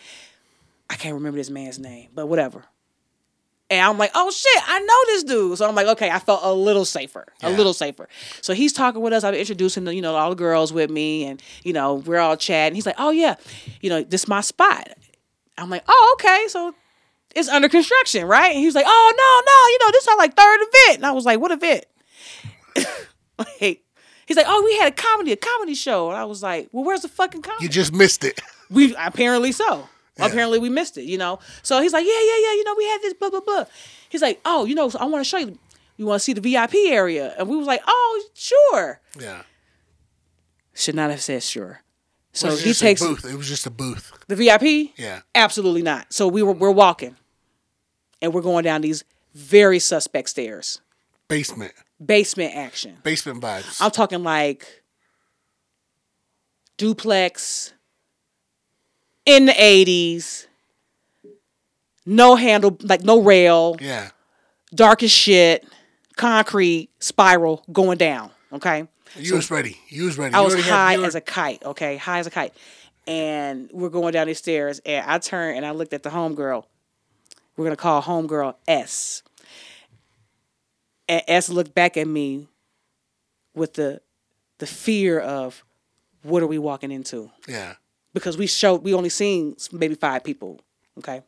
I 0.89 0.95
can't 0.95 1.15
remember 1.15 1.39
this 1.39 1.51
man's 1.51 1.79
name, 1.79 2.09
but 2.15 2.27
whatever. 2.27 2.65
And 3.71 3.81
I'm 3.81 3.99
like, 3.99 4.11
oh 4.17 4.31
shit, 4.33 4.63
I 4.67 4.81
know 4.81 5.15
this 5.15 5.23
dude. 5.23 5.57
So 5.59 5.69
I'm 5.69 5.77
like, 5.77 5.87
okay, 5.87 6.11
I 6.11 6.19
felt 6.19 6.41
a 6.43 6.53
little 6.53 6.85
safer, 6.85 7.25
a 7.41 7.51
little 7.51 7.73
safer. 7.73 8.09
So 8.41 8.53
he's 8.53 8.73
talking 8.73 9.01
with 9.01 9.13
us. 9.13 9.23
I'm 9.23 9.35
introducing 9.35 9.87
you 9.87 10.03
know, 10.03 10.17
all 10.17 10.31
the 10.31 10.37
girls 10.37 10.73
with 10.73 10.91
me, 10.91 11.25
and 11.25 11.41
you 11.63 11.73
know, 11.73 11.95
we're 11.95 12.19
all 12.19 12.37
chatting. 12.37 12.75
He's 12.75 12.87
like, 12.87 12.97
oh 12.99 13.11
yeah, 13.11 13.37
you 13.81 13.89
know, 13.89 14.03
this 14.03 14.23
is 14.23 14.29
my 14.29 14.41
spot. 14.41 14.89
I'm 15.57 15.71
like, 15.71 15.85
oh 15.87 16.17
okay, 16.19 16.47
so 16.49 16.75
it's 17.37 17.49
under 17.49 17.69
construction, 17.69 18.27
right? 18.27 18.51
And 18.51 18.59
he 18.59 18.67
was 18.67 18.75
like, 18.75 18.87
oh 18.89 19.15
no, 19.17 19.53
no, 19.53 19.69
you 19.73 19.79
know, 19.87 19.93
this 19.93 20.03
is 20.03 20.09
our 20.09 20.17
like 20.17 20.35
third 20.35 20.59
event. 20.61 20.97
And 20.99 21.07
I 21.07 21.13
was 21.13 21.25
like, 21.25 21.39
what 21.39 21.53
event? 21.53 21.85
like, 23.39 23.85
he's 24.27 24.37
like, 24.37 24.47
oh, 24.49 24.65
we 24.65 24.77
had 24.79 24.93
a 24.93 24.97
comedy, 24.97 25.31
a 25.31 25.37
comedy 25.37 25.75
show, 25.75 26.09
and 26.09 26.19
I 26.19 26.25
was 26.25 26.43
like, 26.43 26.69
well, 26.73 26.83
where's 26.83 27.03
the 27.03 27.09
fucking 27.09 27.43
comedy? 27.43 27.65
You 27.65 27.69
just 27.69 27.93
missed 27.93 28.25
it. 28.25 28.41
We 28.69 28.97
apparently 28.97 29.53
so. 29.53 29.89
Yeah. 30.19 30.27
Apparently 30.27 30.59
we 30.59 30.69
missed 30.69 30.99
it, 30.99 31.05
you 31.05 31.17
know. 31.19 31.39
So 31.63 31.81
he's 31.81 31.93
like, 31.93 32.05
yeah, 32.05 32.11
yeah, 32.13 32.39
yeah. 32.43 32.53
You 32.53 32.65
know, 32.65 32.75
we 32.77 32.85
had 32.85 32.99
this 33.03 33.15
blah 33.15 33.31
blah 33.31 33.41
blah. 33.41 33.65
He's 34.09 34.23
like, 34.23 34.41
oh, 34.45 34.65
you 34.65 34.75
know, 34.75 34.91
I 34.99 35.05
want 35.07 35.25
to 35.25 35.29
show 35.29 35.39
you. 35.39 35.59
You 35.97 36.07
want 36.07 36.21
to 36.21 36.25
see 36.25 36.33
the 36.33 36.41
VIP 36.41 36.75
area? 36.89 37.35
And 37.39 37.49
we 37.49 37.57
was 37.57 37.67
like, 37.67 37.83
oh, 37.87 38.25
sure. 38.35 39.01
Yeah. 39.21 39.43
Should 40.75 40.95
not 40.95 41.11
have 41.11 41.21
said 41.21 41.43
sure. 41.43 41.83
So 42.33 42.57
he 42.57 42.73
takes 42.73 43.03
booth. 43.03 43.25
It 43.25 43.37
was 43.37 43.49
just 43.49 43.67
a 43.67 43.71
booth. 43.71 44.13
the 44.29 44.37
VIP. 44.37 44.93
Yeah. 44.97 45.21
Absolutely 45.35 45.83
not. 45.83 46.13
So 46.13 46.27
we 46.29 46.43
were 46.43 46.53
we're 46.53 46.71
walking. 46.71 47.17
and 48.23 48.33
we're 48.33 48.41
going 48.43 48.65
down 48.65 48.81
these 48.83 49.05
very 49.35 49.79
suspect 49.79 50.29
stairs, 50.29 50.81
Basement. 51.29 51.73
basement 52.05 52.55
action. 52.57 52.99
Basement 53.03 53.41
vibes. 53.43 53.81
I'm 53.81 53.91
talking 53.91 54.23
like 54.23 54.83
duplex 56.77 57.73
in 59.27 59.47
the 59.47 59.53
80s, 59.53 60.47
no 62.07 62.37
handle, 62.37 62.77
like 62.83 63.03
no 63.03 63.21
rail, 63.21 63.77
yeah. 63.81 64.11
dark 64.75 65.03
as 65.03 65.11
shit, 65.11 65.67
concrete 66.17 66.91
spiral 66.99 67.65
going 67.73 67.99
down. 67.99 68.31
Okay. 68.53 68.89
You 69.17 69.35
was 69.37 69.51
ready. 69.51 69.77
You 69.89 70.05
was 70.05 70.19
ready. 70.19 70.35
I 70.35 70.39
You 70.41 70.45
was 70.45 70.67
high 70.67 70.95
you 70.95 71.01
were- 71.01 71.07
as 71.07 71.15
a 71.15 71.21
kite. 71.21 71.63
Okay. 71.65 71.97
High 71.97 72.19
as 72.21 72.27
a 72.27 72.31
kite. 72.31 72.55
And 73.07 73.69
we're 73.73 73.89
going 73.89 74.13
down 74.13 74.27
these 74.29 74.39
stairs, 74.39 74.81
and 74.87 75.05
I 75.11 75.19
turned 75.19 75.57
and 75.57 75.67
I 75.67 75.71
looked 75.73 75.93
at 75.93 76.03
the 76.03 76.11
homegirl. 76.11 76.65
We're 77.57 77.65
going 77.65 77.77
to 77.77 77.81
call 77.83 78.03
homegirl 78.03 78.55
S. 78.69 79.23
And 81.09 81.23
S 81.27 81.49
looked 81.49 81.75
back 81.75 81.97
at 81.97 82.07
me 82.07 82.47
with 83.55 83.75
the 83.75 84.01
the 84.59 84.67
fear 84.67 85.19
of 85.19 85.65
what 86.23 86.43
are 86.43 86.47
we 86.47 86.59
walking 86.59 86.93
into? 86.93 87.31
Yeah. 87.49 87.75
Because 88.13 88.37
we 88.37 88.47
showed 88.47 88.83
we 88.83 88.95
only 88.95 89.09
seen 89.09 89.57
maybe 89.73 89.95
five 89.95 90.25
people. 90.25 90.61
Okay. 90.99 91.23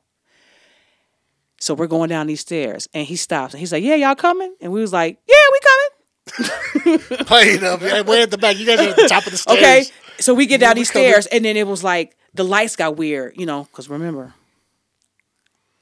So 1.61 1.75
we're 1.75 1.87
going 1.87 2.09
down 2.09 2.27
these 2.27 2.41
stairs 2.41 2.89
and 2.93 3.07
he 3.07 3.17
stops 3.17 3.55
and 3.55 3.61
he's 3.61 3.73
like, 3.73 3.85
Yeah, 3.85 3.95
y'all 3.95 4.15
coming? 4.15 4.55
And 4.61 4.73
we 4.73 4.81
was 4.81 4.93
like, 4.93 5.19
Yeah, 5.29 5.35
we 5.53 5.61
coming. 5.61 6.99
Play 7.27 7.43
it 7.51 7.62
up. 7.62 7.81
Way 8.07 8.23
at 8.23 8.31
the 8.31 8.39
back. 8.39 8.59
You 8.59 8.67
guys 8.67 8.81
are 8.81 8.91
at 8.91 8.97
the 8.97 9.09
top 9.09 9.27
of 9.27 9.33
the 9.33 9.39
stairs. 9.39 9.59
Okay. 9.59 9.85
So 10.19 10.35
we 10.35 10.47
get 10.47 10.61
down 10.61 10.77
these 10.77 10.89
stairs 10.89 11.27
and 11.27 11.45
then 11.45 11.57
it 11.57 11.67
was 11.67 11.85
like 11.85 12.17
the 12.35 12.45
lights 12.45 12.77
got 12.77 12.97
weird, 12.97 13.37
you 13.37 13.47
know, 13.47 13.65
because 13.65 13.89
remember, 13.89 14.35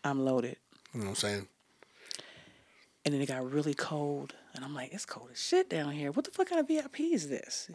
I'm 0.04 0.24
loaded. 0.24 0.56
You 0.92 1.00
know 1.00 1.06
what 1.06 1.10
I'm 1.10 1.16
saying? 1.16 1.48
And 3.04 3.14
then 3.14 3.22
it 3.22 3.26
got 3.26 3.50
really 3.50 3.74
cold. 3.74 4.34
And 4.54 4.64
I'm 4.64 4.74
like, 4.74 4.92
it's 4.92 5.06
cold 5.06 5.30
as 5.32 5.40
shit 5.40 5.70
down 5.70 5.92
here. 5.92 6.10
What 6.10 6.24
the 6.24 6.30
fuck 6.30 6.48
kind 6.48 6.60
of 6.60 6.68
VIP 6.68 7.00
is 7.00 7.28
this? 7.28 7.70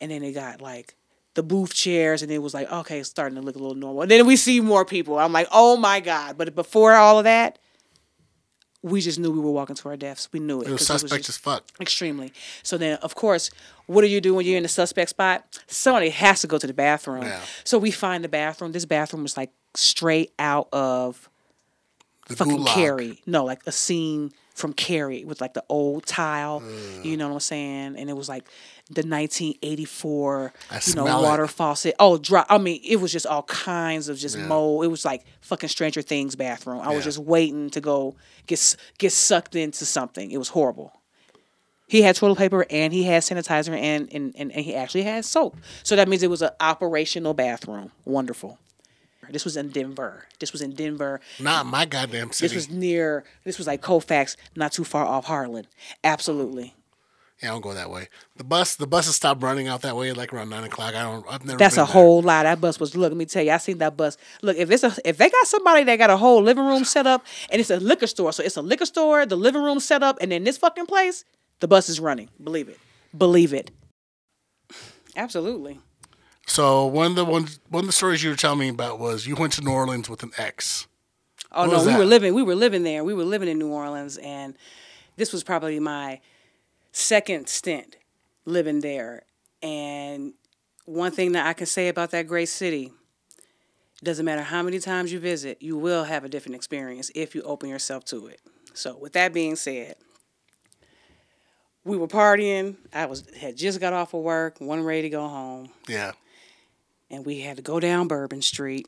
And 0.00 0.10
then 0.10 0.22
it 0.22 0.32
got 0.32 0.60
like 0.60 0.94
the 1.34 1.42
booth 1.42 1.74
chairs, 1.74 2.22
and 2.22 2.30
it 2.30 2.38
was 2.38 2.54
like, 2.54 2.70
okay, 2.70 3.00
it's 3.00 3.08
starting 3.08 3.36
to 3.36 3.42
look 3.42 3.56
a 3.56 3.58
little 3.58 3.74
normal. 3.74 4.02
And 4.02 4.10
then 4.10 4.26
we 4.26 4.36
see 4.36 4.60
more 4.60 4.84
people. 4.84 5.18
I'm 5.18 5.32
like, 5.32 5.48
oh 5.52 5.76
my 5.76 6.00
God. 6.00 6.38
But 6.38 6.54
before 6.54 6.94
all 6.94 7.18
of 7.18 7.24
that, 7.24 7.58
we 8.82 9.00
just 9.00 9.18
knew 9.18 9.30
we 9.30 9.40
were 9.40 9.50
walking 9.50 9.74
to 9.76 9.88
our 9.88 9.96
deaths. 9.96 10.28
We 10.32 10.40
knew 10.40 10.60
it. 10.60 10.68
It 10.68 10.72
was 10.72 10.86
suspect 10.86 11.24
just- 11.24 11.28
as 11.30 11.36
fuck. 11.38 11.64
Extremely. 11.80 12.32
So 12.62 12.76
then, 12.78 12.98
of 12.98 13.14
course, 13.14 13.50
what 13.86 14.02
do 14.02 14.06
you 14.08 14.20
do 14.20 14.34
when 14.34 14.46
you're 14.46 14.56
in 14.58 14.62
the 14.62 14.68
suspect 14.68 15.10
spot? 15.10 15.58
Somebody 15.66 16.10
has 16.10 16.42
to 16.42 16.46
go 16.46 16.58
to 16.58 16.66
the 16.66 16.74
bathroom. 16.74 17.22
Yeah. 17.22 17.40
So 17.64 17.78
we 17.78 17.90
find 17.90 18.22
the 18.22 18.28
bathroom. 18.28 18.72
This 18.72 18.84
bathroom 18.84 19.22
was 19.22 19.36
like 19.36 19.50
straight 19.74 20.32
out 20.38 20.68
of 20.72 21.28
The 22.28 22.36
fucking 22.36 22.58
gulag. 22.58 22.66
Carrie. 22.74 23.22
No, 23.26 23.44
like 23.44 23.62
a 23.66 23.72
scene 23.72 24.32
from 24.54 24.72
Carrie 24.72 25.24
with 25.24 25.40
like 25.40 25.54
the 25.54 25.64
old 25.68 26.06
tile. 26.06 26.62
You 27.02 27.14
mm. 27.14 27.18
know 27.18 27.28
what 27.28 27.34
I'm 27.34 27.40
saying? 27.40 27.96
And 27.98 28.08
it 28.08 28.16
was 28.16 28.28
like 28.28 28.44
the 28.88 29.02
1984, 29.02 30.52
I 30.70 30.74
you 30.74 30.76
know, 30.76 30.80
smell 30.80 31.18
it. 31.18 31.22
water 31.22 31.46
faucet. 31.46 31.94
Oh, 31.98 32.18
dry. 32.18 32.44
I 32.48 32.58
mean, 32.58 32.80
it 32.84 32.96
was 32.96 33.12
just 33.12 33.26
all 33.26 33.42
kinds 33.42 34.08
of 34.08 34.16
just 34.16 34.36
Yeah. 34.36 34.46
mold. 34.46 34.84
It 34.84 34.88
was 34.88 35.04
like 35.04 35.24
fucking 35.40 35.68
Stranger 35.68 36.02
Things 36.02 36.36
bathroom. 36.36 36.80
I 36.80 36.94
was 36.94 37.04
just 37.04 37.18
waiting 37.18 37.70
to 37.70 37.80
go 37.80 38.14
get 38.46 38.76
get 38.98 39.12
sucked 39.12 39.56
into 39.56 39.84
something. 39.84 40.30
It 40.30 40.38
was 40.38 40.48
horrible. 40.48 40.92
He 41.86 42.02
had 42.02 42.16
toilet 42.16 42.38
paper 42.38 42.64
and 42.70 42.92
he 42.92 43.04
had 43.04 43.22
sanitizer 43.22 43.76
and, 43.76 44.08
and, 44.10 44.32
and, 44.36 44.50
and 44.52 44.64
he 44.64 44.74
actually 44.74 45.02
had 45.02 45.24
soap. 45.24 45.56
So 45.82 45.96
that 45.96 46.08
means 46.08 46.22
it 46.22 46.30
was 46.30 46.42
an 46.42 46.50
operational 46.58 47.34
bathroom. 47.34 47.92
Wonderful. 48.04 48.58
This 49.30 49.44
was 49.44 49.56
in 49.56 49.70
Denver. 49.70 50.26
This 50.38 50.52
was 50.52 50.62
in 50.62 50.72
Denver. 50.74 51.20
Not 51.40 51.66
my 51.66 51.84
goddamn 51.84 52.32
city. 52.32 52.54
This 52.54 52.68
was 52.68 52.74
near. 52.74 53.24
This 53.44 53.58
was 53.58 53.66
like 53.66 53.80
Colfax, 53.82 54.36
not 54.56 54.72
too 54.72 54.84
far 54.84 55.04
off 55.04 55.26
Harlan. 55.26 55.66
Absolutely. 56.02 56.74
yeah, 57.42 57.50
I 57.50 57.52
don't 57.52 57.60
go 57.62 57.74
that 57.74 57.90
way. 57.90 58.08
The 58.36 58.44
bus, 58.44 58.76
the 58.76 58.86
buses 58.86 59.16
stopped 59.16 59.42
running 59.42 59.68
out 59.68 59.82
that 59.82 59.96
way 59.96 60.12
like 60.12 60.32
around 60.32 60.48
nine 60.50 60.64
o'clock. 60.64 60.94
I 60.94 61.02
don't. 61.02 61.24
I've 61.28 61.44
never. 61.44 61.58
That's 61.58 61.74
been 61.76 61.84
a 61.84 61.86
there. 61.86 61.92
whole 61.92 62.22
lot. 62.22 62.44
That 62.44 62.60
bus 62.60 62.78
was. 62.80 62.94
Look, 62.96 63.10
let 63.10 63.16
me 63.16 63.26
tell 63.26 63.42
you. 63.42 63.52
I 63.52 63.58
seen 63.58 63.78
that 63.78 63.96
bus. 63.96 64.16
Look, 64.42 64.56
if 64.56 64.70
it's 64.70 64.82
a 64.84 64.94
if 65.04 65.16
they 65.18 65.28
got 65.30 65.46
somebody 65.46 65.84
that 65.84 65.96
got 65.96 66.10
a 66.10 66.16
whole 66.16 66.42
living 66.42 66.64
room 66.64 66.84
set 66.84 67.06
up 67.06 67.24
and 67.50 67.60
it's 67.60 67.70
a 67.70 67.78
liquor 67.78 68.06
store, 68.06 68.32
so 68.32 68.42
it's 68.42 68.56
a 68.56 68.62
liquor 68.62 68.86
store, 68.86 69.26
the 69.26 69.36
living 69.36 69.62
room 69.62 69.80
set 69.80 70.02
up, 70.02 70.18
and 70.20 70.30
then 70.32 70.44
this 70.44 70.58
fucking 70.58 70.86
place, 70.86 71.24
the 71.60 71.68
bus 71.68 71.88
is 71.88 72.00
running. 72.00 72.28
Believe 72.42 72.68
it. 72.68 72.78
Believe 73.16 73.52
it. 73.52 73.70
Absolutely. 75.16 75.80
So 76.46 76.86
one 76.86 77.06
of 77.06 77.16
the 77.16 77.24
ones, 77.24 77.58
one 77.68 77.84
of 77.84 77.86
the 77.86 77.92
stories 77.92 78.22
you 78.22 78.30
were 78.30 78.36
telling 78.36 78.58
me 78.58 78.68
about 78.68 78.98
was 78.98 79.26
you 79.26 79.34
went 79.34 79.52
to 79.54 79.62
New 79.62 79.70
Orleans 79.72 80.08
with 80.08 80.22
an 80.22 80.32
ex. 80.36 80.86
Oh 81.52 81.62
What 81.66 81.72
no, 81.72 81.78
we 81.80 81.92
that? 81.92 81.98
were 81.98 82.04
living. 82.04 82.34
We 82.34 82.42
were 82.42 82.54
living 82.54 82.82
there. 82.82 83.04
We 83.04 83.14
were 83.14 83.24
living 83.24 83.48
in 83.48 83.58
New 83.58 83.70
Orleans, 83.70 84.16
and 84.18 84.56
this 85.16 85.32
was 85.32 85.42
probably 85.44 85.78
my 85.80 86.20
second 86.92 87.48
stint 87.48 87.96
living 88.44 88.80
there. 88.80 89.22
And 89.62 90.34
one 90.84 91.12
thing 91.12 91.32
that 91.32 91.46
I 91.46 91.52
can 91.52 91.66
say 91.66 91.88
about 91.88 92.10
that 92.10 92.26
great 92.26 92.48
city, 92.48 92.92
it 94.00 94.04
doesn't 94.04 94.24
matter 94.24 94.42
how 94.42 94.62
many 94.62 94.78
times 94.78 95.12
you 95.12 95.20
visit, 95.20 95.62
you 95.62 95.76
will 95.78 96.04
have 96.04 96.24
a 96.24 96.28
different 96.28 96.56
experience 96.56 97.10
if 97.14 97.34
you 97.34 97.42
open 97.42 97.68
yourself 97.70 98.04
to 98.06 98.26
it. 98.26 98.40
So, 98.74 98.96
with 98.96 99.12
that 99.14 99.32
being 99.32 99.56
said, 99.56 99.96
we 101.84 101.96
were 101.96 102.08
partying. 102.08 102.76
I 102.92 103.06
was 103.06 103.24
had 103.38 103.56
just 103.56 103.80
got 103.80 103.92
off 103.92 104.14
of 104.14 104.22
work, 104.22 104.60
wasn't 104.60 104.86
ready 104.86 105.02
to 105.02 105.08
go 105.10 105.26
home 105.28 105.70
Yeah. 105.88 106.12
And 107.14 107.24
we 107.24 107.40
had 107.40 107.56
to 107.56 107.62
go 107.62 107.80
down 107.80 108.08
Bourbon 108.08 108.42
Street. 108.42 108.86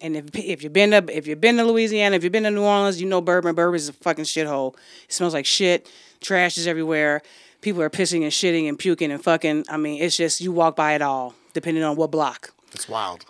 And 0.00 0.16
if 0.16 0.34
if 0.34 0.62
you've 0.62 0.72
been 0.72 0.92
to 0.92 1.16
if 1.16 1.26
you've 1.26 1.40
been 1.40 1.56
to 1.56 1.64
Louisiana, 1.64 2.16
if 2.16 2.22
you've 2.22 2.32
been 2.32 2.44
to 2.44 2.50
New 2.50 2.62
Orleans, 2.62 3.00
you 3.00 3.08
know 3.08 3.20
Bourbon. 3.20 3.54
Bourbon 3.54 3.76
is 3.76 3.88
a 3.88 3.92
fucking 3.92 4.24
shithole. 4.24 4.74
It 5.04 5.12
smells 5.12 5.34
like 5.34 5.46
shit. 5.46 5.90
Trash 6.20 6.56
is 6.56 6.66
everywhere. 6.66 7.22
People 7.60 7.82
are 7.82 7.90
pissing 7.90 8.22
and 8.22 8.32
shitting 8.32 8.68
and 8.68 8.78
puking 8.78 9.10
and 9.10 9.22
fucking. 9.22 9.66
I 9.68 9.76
mean, 9.76 10.00
it's 10.00 10.16
just 10.16 10.40
you 10.40 10.52
walk 10.52 10.76
by 10.76 10.94
it 10.94 11.02
all, 11.02 11.34
depending 11.52 11.82
on 11.82 11.96
what 11.96 12.10
block. 12.10 12.52
It's 12.72 12.88
wild. 12.88 13.26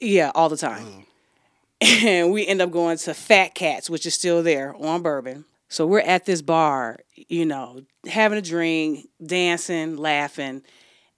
Yeah, 0.00 0.32
all 0.34 0.48
the 0.48 0.56
time. 0.56 0.84
Mm. 0.84 1.04
And 2.04 2.32
we 2.32 2.46
end 2.46 2.62
up 2.62 2.70
going 2.70 2.96
to 2.96 3.12
Fat 3.12 3.54
Cats, 3.56 3.90
which 3.90 4.06
is 4.06 4.14
still 4.14 4.40
there 4.44 4.72
on 4.76 5.02
Bourbon. 5.02 5.44
So 5.68 5.84
we're 5.84 5.98
at 5.98 6.26
this 6.26 6.40
bar, 6.40 7.00
you 7.16 7.44
know, 7.44 7.82
having 8.06 8.38
a 8.38 8.42
drink, 8.42 9.08
dancing, 9.24 9.96
laughing, 9.96 10.62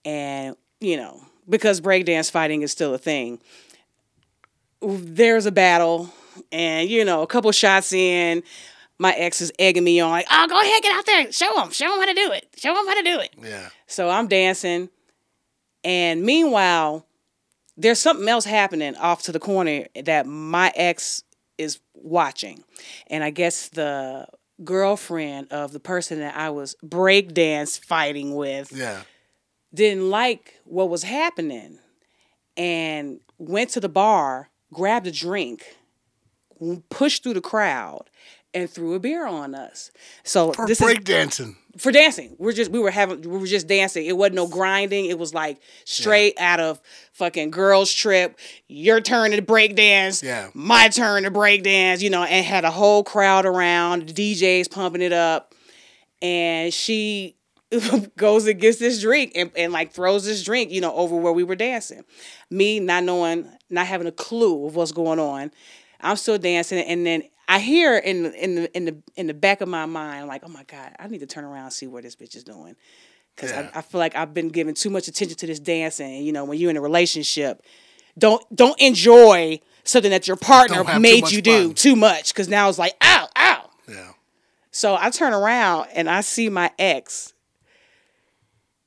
and, 0.07 0.57
you 0.81 0.97
know, 0.97 1.21
because 1.49 1.81
breakdance 1.81 2.31
fighting 2.31 2.63
is 2.63 2.73
still 2.73 2.95
a 2.95 2.99
thing, 2.99 3.41
there's 4.81 5.47
a 5.47 5.53
battle, 5.53 6.13
and, 6.53 6.89
you 6.89 7.05
know, 7.05 7.23
a 7.23 7.27
couple 7.27 7.51
shots 7.53 7.93
in, 7.93 8.43
my 8.99 9.13
ex 9.13 9.41
is 9.41 9.53
egging 9.59 9.85
me 9.85 10.01
on, 10.01 10.11
like, 10.11 10.27
oh, 10.31 10.47
go 10.47 10.61
ahead, 10.61 10.83
get 10.83 10.97
out 10.97 11.07
there, 11.07 11.33
show 11.33 11.53
them, 11.57 11.71
show 11.71 11.89
them 11.89 11.99
how 11.99 12.07
to 12.07 12.15
do 12.15 12.33
it, 12.33 12.47
show 12.57 12.75
them 12.75 12.87
how 12.87 12.95
to 12.95 13.03
do 13.03 13.21
it. 13.21 13.35
Yeah. 13.43 13.69
So 13.87 14.09
I'm 14.09 14.29
dancing, 14.29 14.89
and 15.83 16.23
meanwhile, 16.23 17.07
there's 17.77 17.99
something 17.99 18.29
else 18.29 18.45
happening 18.45 18.97
off 18.97 19.23
to 19.23 19.33
the 19.33 19.41
corner 19.41 19.87
that 20.05 20.27
my 20.27 20.73
ex 20.77 21.25
is 21.59 21.81
watching. 21.95 22.63
And 23.09 23.25
I 23.25 23.31
guess 23.31 23.69
the 23.69 24.29
girlfriend 24.63 25.53
of 25.53 25.73
the 25.73 25.81
person 25.81 26.21
that 26.21 26.37
I 26.37 26.51
was 26.51 26.77
breakdance 26.85 27.79
fighting 27.85 28.35
with 28.35 28.71
Yeah. 28.73 29.03
Didn't 29.75 30.09
like 30.11 30.55
what 30.65 30.89
was 30.89 31.03
happening 31.03 31.79
and 32.57 33.21
went 33.39 33.71
to 33.71 33.81
the 33.81 33.89
bar, 33.89 34.51
grabbed 34.73 35.07
a 35.07 35.11
drink, 35.11 35.77
pushed 36.91 37.23
through 37.23 37.35
the 37.35 37.41
crowd, 37.41 38.09
and 38.53 38.71
threw 38.71 38.95
a 38.95 39.01
beer 39.01 39.27
on 39.27 39.55
us. 39.55 39.91
So 40.23 40.53
For 40.53 40.67
this 40.67 40.81
is 40.81 40.87
breakdancing. 40.87 41.57
for 41.77 41.91
dancing. 41.91 42.37
We're 42.39 42.53
just 42.53 42.71
we 42.71 42.79
were 42.79 42.93
having 42.93 43.23
we 43.23 43.37
were 43.39 43.47
just 43.49 43.67
dancing. 43.67 44.07
It 44.07 44.17
wasn't 44.17 44.37
no 44.37 44.47
grinding. 44.47 45.07
It 45.07 45.19
was 45.19 45.35
like 45.35 45.59
straight 45.85 46.35
out 46.39 46.61
of 46.61 46.81
fucking 47.15 47.51
girls 47.51 47.93
trip. 47.93 48.39
Your 48.69 49.01
turn 49.01 49.33
to 49.33 49.43
break 49.43 49.75
dance. 49.75 50.23
Yeah. 50.23 50.51
My 50.55 50.89
turn 50.89 51.25
to 51.25 51.33
break 51.33 51.65
dance. 51.65 52.01
You 52.01 52.11
know, 52.11 52.23
and 52.23 52.47
had 52.47 52.65
a 52.65 52.71
whole 52.71 53.03
crowd 53.03 53.45
around. 53.45 54.09
The 54.09 54.35
DJs 54.35 54.71
pumping 54.71 55.03
it 55.03 55.13
up, 55.13 55.53
and 56.23 56.73
she 56.73 57.35
goes 58.17 58.47
and 58.47 58.61
gets 58.61 58.79
this 58.79 59.01
drink 59.01 59.33
and, 59.35 59.51
and 59.57 59.73
like 59.73 59.93
throws 59.93 60.25
this 60.25 60.43
drink, 60.45 60.71
you 60.71 60.81
know, 60.81 60.95
over 60.95 61.17
where 61.17 61.33
we 61.33 61.45
were 61.45 61.57
dancing. 61.57 62.03
Me 62.51 62.81
not 62.81 63.05
knowing, 63.05 63.51
not 63.71 63.87
having 63.87 64.07
a 64.07 64.13
clue 64.13 64.67
of 64.67 64.77
what's 64.77 64.93
going 64.93 65.19
on. 65.19 65.51
I'm 66.01 66.17
still 66.17 66.39
dancing, 66.39 66.79
and 66.81 67.07
then 67.07 67.23
I 67.49 67.59
hear 67.59 67.97
in 67.97 68.25
the 68.25 68.45
in 68.45 68.55
the 68.57 68.77
in 68.77 68.85
the 68.85 68.97
in 69.17 69.27
the 69.27 69.35
back 69.35 69.61
of 69.61 69.69
my 69.69 69.87
mind, 69.87 70.29
like, 70.29 70.43
oh 70.45 70.49
my 70.49 70.65
god, 70.65 70.95
I 70.99 71.09
need 71.09 71.19
to 71.21 71.27
turn 71.27 71.45
around 71.45 71.65
and 71.65 71.73
see 71.73 71.87
what 71.87 72.03
this 72.05 72.15
bitch 72.17 72.37
is 72.37 72.45
doing, 72.45 72.77
because 73.35 73.51
Yeah. 73.51 73.71
I, 73.75 73.79
I 73.79 73.83
feel 73.83 73.99
like 73.99 74.15
I've 74.15 74.33
been 74.35 74.49
giving 74.49 74.75
too 74.75 74.91
much 74.91 75.09
attention 75.09 75.37
to 75.39 75.47
this 75.47 75.59
dancing. 75.61 76.23
You 76.23 76.33
know, 76.33 76.45
when 76.45 76.59
you're 76.59 76.71
in 76.71 76.77
a 76.77 76.81
relationship, 76.83 77.63
don't 78.19 78.43
don't 78.55 78.79
enjoy 78.81 79.61
something 79.85 80.11
that 80.11 80.27
your 80.27 80.37
partner 80.37 80.77
Don't 80.77 80.87
have 80.87 80.97
too 80.97 81.01
made 81.03 81.31
you 81.31 81.43
do 81.43 81.67
fun. 81.69 81.75
too 81.75 81.97
much, 81.97 82.33
because 82.33 82.49
now 82.49 82.69
it's 82.69 82.79
like, 82.79 82.95
ow, 83.03 83.29
ow. 83.37 83.71
Yeah. 83.89 84.13
So 84.71 84.97
I 84.99 85.11
turn 85.11 85.33
around 85.35 85.89
and 85.95 86.09
I 86.09 86.23
see 86.23 86.49
my 86.49 86.71
ex 86.79 87.34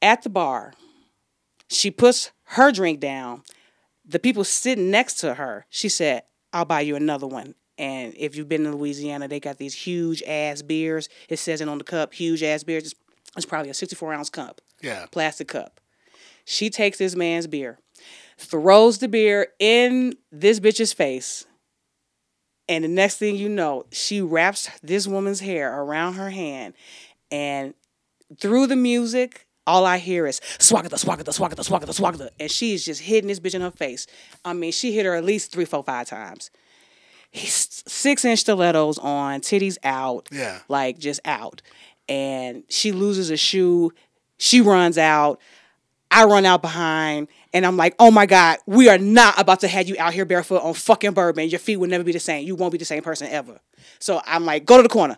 at 0.01 0.23
the 0.23 0.29
bar. 0.29 0.73
She 1.69 1.91
puts 1.91 2.31
her 2.45 2.71
drink 2.71 2.99
down. 2.99 3.43
The 4.05 4.19
people 4.19 4.43
sitting 4.43 4.89
next 4.89 5.15
to 5.15 5.33
her, 5.35 5.65
she 5.69 5.89
said, 5.89 6.23
I'll 6.53 6.65
buy 6.65 6.81
you 6.81 6.95
another 6.95 7.27
one. 7.27 7.55
And 7.77 8.13
if 8.17 8.35
you've 8.35 8.49
been 8.49 8.63
to 8.63 8.71
Louisiana, 8.71 9.27
they 9.27 9.39
got 9.39 9.57
these 9.57 9.73
huge 9.75 10.23
ass 10.25 10.61
beers. 10.61 11.09
It 11.29 11.37
says 11.39 11.61
it 11.61 11.67
on 11.69 11.77
the 11.77 11.83
cup, 11.83 12.13
huge 12.13 12.41
ass 12.41 12.63
beers. 12.63 12.83
It's, 12.85 12.95
it's 13.35 13.45
probably 13.45 13.69
a 13.69 13.73
64 13.73 14.13
ounce 14.13 14.29
cup, 14.29 14.61
Yeah. 14.81 15.05
plastic 15.11 15.49
cup. 15.49 15.79
She 16.45 16.69
takes 16.69 16.97
this 16.97 17.15
man's 17.15 17.45
beer, 17.45 17.77
throws 18.37 18.99
the 18.99 19.07
beer 19.09 19.47
in 19.59 20.13
this 20.31 20.59
bitch's 20.59 20.93
face. 20.93 21.45
And 22.69 22.83
the 22.83 22.87
next 22.89 23.17
thing 23.17 23.35
you 23.35 23.49
know, 23.49 23.85
she 23.91 24.21
wraps 24.21 24.69
this 24.81 25.07
woman's 25.07 25.41
hair 25.41 25.77
around 25.81 26.13
her 26.13 26.29
hand. 26.29 26.73
And 27.31 27.73
through 28.39 28.67
the 28.67 28.75
music, 28.75 29.46
all 29.67 29.85
I 29.85 29.97
hear 29.99 30.25
is 30.25 30.39
swagata, 30.57 30.93
swagata, 30.93 31.25
swagata, 31.25 31.67
swagata, 31.67 31.99
swagata. 31.99 32.29
And 32.39 32.49
she's 32.49 32.85
just 32.85 33.01
hitting 33.01 33.27
this 33.27 33.39
bitch 33.39 33.53
in 33.53 33.61
her 33.61 33.69
face. 33.71 34.07
I 34.43 34.53
mean, 34.53 34.71
she 34.71 34.93
hit 34.93 35.05
her 35.05 35.13
at 35.13 35.23
least 35.23 35.51
three, 35.51 35.65
four, 35.65 35.83
five 35.83 36.07
times. 36.07 36.49
He's 37.29 37.83
six 37.85 38.25
inch 38.25 38.39
stilettos 38.39 38.97
on, 38.97 39.41
titties 39.41 39.77
out. 39.83 40.29
Yeah. 40.31 40.59
Like 40.67 40.97
just 40.97 41.19
out. 41.25 41.61
And 42.09 42.63
she 42.69 42.91
loses 42.91 43.29
a 43.29 43.37
shoe. 43.37 43.91
She 44.37 44.61
runs 44.61 44.97
out. 44.97 45.39
I 46.09 46.23
run 46.23 46.45
out 46.45 46.61
behind 46.61 47.27
and 47.53 47.65
I'm 47.65 47.75
like, 47.75 47.93
oh 47.99 48.11
my 48.11 48.25
God, 48.25 48.59
we 48.65 48.87
are 48.87 48.97
not 48.97 49.39
about 49.39 49.59
to 49.59 49.67
have 49.67 49.89
you 49.89 49.95
out 49.99 50.13
here 50.13 50.23
barefoot 50.23 50.63
on 50.63 50.73
fucking 50.73 51.11
bourbon. 51.11 51.49
Your 51.49 51.59
feet 51.59 51.77
will 51.77 51.89
never 51.89 52.03
be 52.03 52.13
the 52.13 52.19
same. 52.19 52.47
You 52.47 52.55
won't 52.55 52.71
be 52.71 52.77
the 52.77 52.85
same 52.85 53.03
person 53.03 53.27
ever. 53.27 53.59
So 53.99 54.21
I'm 54.25 54.45
like, 54.45 54.65
go 54.65 54.77
to 54.77 54.83
the 54.83 54.89
corner, 54.89 55.17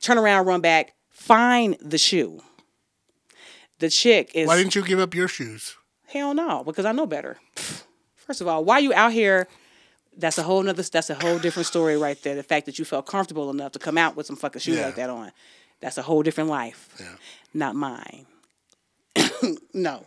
turn 0.00 0.18
around, 0.18 0.46
run 0.46 0.60
back, 0.60 0.94
find 1.08 1.76
the 1.80 1.96
shoe. 1.96 2.42
The 3.78 3.90
chick 3.90 4.30
is 4.34 4.46
Why 4.48 4.56
didn't 4.56 4.74
you 4.74 4.82
give 4.84 4.98
up 5.00 5.14
your 5.14 5.28
shoes? 5.28 5.76
hell 6.08 6.32
no, 6.34 6.62
because 6.64 6.84
I 6.84 6.92
know 6.92 7.06
better. 7.06 7.36
First 8.14 8.40
of 8.40 8.48
all, 8.48 8.64
why 8.64 8.78
you 8.78 8.94
out 8.94 9.12
here? 9.12 9.48
That's 10.16 10.38
a 10.38 10.42
whole 10.44 10.62
nother 10.62 10.82
that's 10.82 11.10
a 11.10 11.14
whole 11.14 11.38
different 11.38 11.66
story 11.66 11.96
right 11.98 12.20
there. 12.22 12.34
The 12.34 12.42
fact 12.42 12.64
that 12.66 12.78
you 12.78 12.84
felt 12.86 13.06
comfortable 13.06 13.50
enough 13.50 13.72
to 13.72 13.78
come 13.78 13.98
out 13.98 14.16
with 14.16 14.26
some 14.26 14.36
fucking 14.36 14.60
shoes 14.60 14.76
Yeah. 14.78 14.86
like 14.86 14.94
that 14.96 15.10
on. 15.10 15.30
That's 15.80 15.98
a 15.98 16.02
whole 16.02 16.22
different 16.22 16.48
life. 16.48 16.94
Yeah. 16.98 17.16
Not 17.52 17.74
mine. 17.76 18.24
no. 19.74 20.06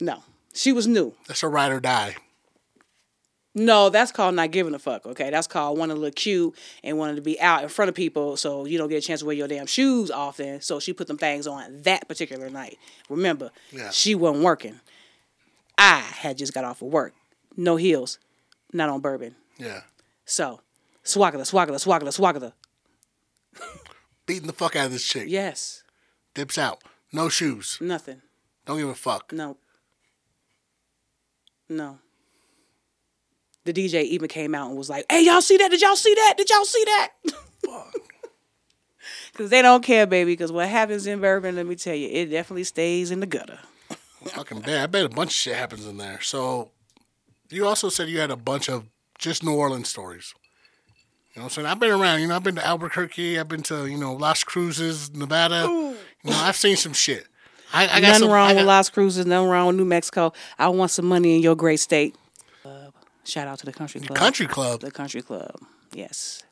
No. 0.00 0.22
She 0.54 0.72
was 0.72 0.86
new. 0.86 1.12
That's 1.26 1.42
a 1.42 1.48
ride 1.48 1.72
or 1.72 1.80
die. 1.80 2.16
No, 3.56 3.88
that's 3.88 4.10
called 4.10 4.34
not 4.34 4.50
giving 4.50 4.74
a 4.74 4.78
fuck. 4.80 5.06
Okay, 5.06 5.30
that's 5.30 5.46
called 5.46 5.78
wanting 5.78 5.94
to 5.96 6.00
look 6.02 6.16
cute 6.16 6.54
and 6.82 6.98
wanting 6.98 7.14
to 7.16 7.22
be 7.22 7.40
out 7.40 7.62
in 7.62 7.68
front 7.68 7.88
of 7.88 7.94
people, 7.94 8.36
so 8.36 8.64
you 8.64 8.78
don't 8.78 8.88
get 8.88 8.96
a 8.98 9.06
chance 9.06 9.20
to 9.20 9.26
wear 9.26 9.36
your 9.36 9.46
damn 9.46 9.66
shoes 9.66 10.10
often. 10.10 10.60
So 10.60 10.80
she 10.80 10.92
put 10.92 11.06
them 11.06 11.18
things 11.18 11.46
on 11.46 11.82
that 11.82 12.08
particular 12.08 12.50
night. 12.50 12.78
Remember, 13.08 13.50
Yeah. 13.70 13.90
she 13.90 14.14
wasn't 14.16 14.42
working. 14.44 14.80
I 15.78 15.98
had 16.00 16.36
just 16.38 16.52
got 16.52 16.64
off 16.64 16.82
of 16.82 16.88
work, 16.88 17.14
no 17.56 17.76
heels, 17.76 18.18
not 18.72 18.88
on 18.88 19.00
bourbon. 19.00 19.36
Yeah. 19.58 19.82
So, 20.24 20.60
swagata, 21.04 21.42
swagata, 21.42 21.76
swagata, 21.84 22.08
swagata. 22.08 22.52
Beating 24.26 24.46
the 24.48 24.52
fuck 24.52 24.74
out 24.74 24.86
of 24.86 24.92
this 24.92 25.04
chick. 25.06 25.26
Yes, 25.28 25.82
Dips 26.34 26.58
out. 26.58 26.82
No 27.12 27.28
shoes. 27.28 27.78
nothing. 27.80 28.22
Don't 28.66 28.78
give 28.78 28.88
a 28.88 28.94
fuck. 28.96 29.32
No. 29.32 29.58
No. 31.68 31.98
The 33.64 33.72
DJ 33.72 34.02
even 34.04 34.28
came 34.28 34.54
out 34.54 34.68
and 34.68 34.76
was 34.76 34.90
like, 34.90 35.06
"Hey, 35.10 35.24
y'all 35.24 35.40
see 35.40 35.56
that? 35.56 35.70
Did 35.70 35.80
y'all 35.80 35.96
see 35.96 36.14
that? 36.14 36.34
Did 36.36 36.50
y'all 36.50 36.64
see 36.64 36.84
that?" 36.84 37.08
Because 39.32 39.50
they 39.50 39.62
don't 39.62 39.82
care, 39.82 40.06
baby. 40.06 40.32
Because 40.32 40.52
what 40.52 40.68
happens 40.68 41.06
in 41.06 41.20
bourbon, 41.20 41.56
let 41.56 41.66
me 41.66 41.74
tell 41.76 41.94
you, 41.94 42.08
it 42.10 42.26
definitely 42.26 42.64
stays 42.64 43.10
in 43.10 43.20
the 43.20 43.26
gutter. 43.26 43.58
Fucking 44.26 44.60
bad. 44.60 44.82
I 44.82 44.86
bet 44.86 45.04
a 45.04 45.08
bunch 45.08 45.30
of 45.30 45.34
shit 45.34 45.56
happens 45.56 45.86
in 45.86 45.96
there. 45.98 46.20
So 46.20 46.70
you 47.50 47.66
also 47.66 47.88
said 47.88 48.08
you 48.08 48.20
had 48.20 48.30
a 48.30 48.36
bunch 48.36 48.68
of 48.68 48.86
just 49.18 49.42
New 49.44 49.54
Orleans 49.54 49.88
stories. 49.88 50.34
You 51.34 51.40
know 51.40 51.44
what 51.44 51.52
I'm 51.52 51.54
saying? 51.54 51.66
I've 51.66 51.80
been 51.80 51.90
around, 51.90 52.20
you 52.20 52.28
know, 52.28 52.36
I've 52.36 52.42
been 52.42 52.54
to 52.54 52.66
Albuquerque, 52.66 53.38
I've 53.38 53.48
been 53.48 53.62
to, 53.64 53.86
you 53.86 53.98
know, 53.98 54.14
Las 54.14 54.44
Cruces, 54.44 55.12
Nevada. 55.12 55.66
You 55.66 55.96
know, 56.30 56.36
I've 56.36 56.56
seen 56.56 56.76
some 56.76 56.92
shit. 56.92 57.26
I, 57.72 57.84
I 57.84 58.00
got 58.00 58.02
Nothing 58.02 58.20
some, 58.20 58.30
wrong 58.30 58.50
I 58.50 58.54
with 58.54 58.66
Las 58.66 58.88
Cruces. 58.88 59.26
Nothing 59.26 59.48
wrong 59.48 59.66
with 59.66 59.76
New 59.76 59.84
Mexico. 59.84 60.32
I 60.58 60.68
want 60.68 60.92
some 60.92 61.06
money 61.06 61.34
in 61.34 61.42
your 61.42 61.56
great 61.56 61.80
state. 61.80 62.14
Shout 63.24 63.48
out 63.48 63.58
to 63.60 63.66
the 63.66 63.72
country 63.72 64.00
club. 64.00 64.18
country 64.18 64.46
club. 64.46 64.80
The 64.80 64.90
country 64.90 65.22
club. 65.22 65.56
Yes. 65.92 66.42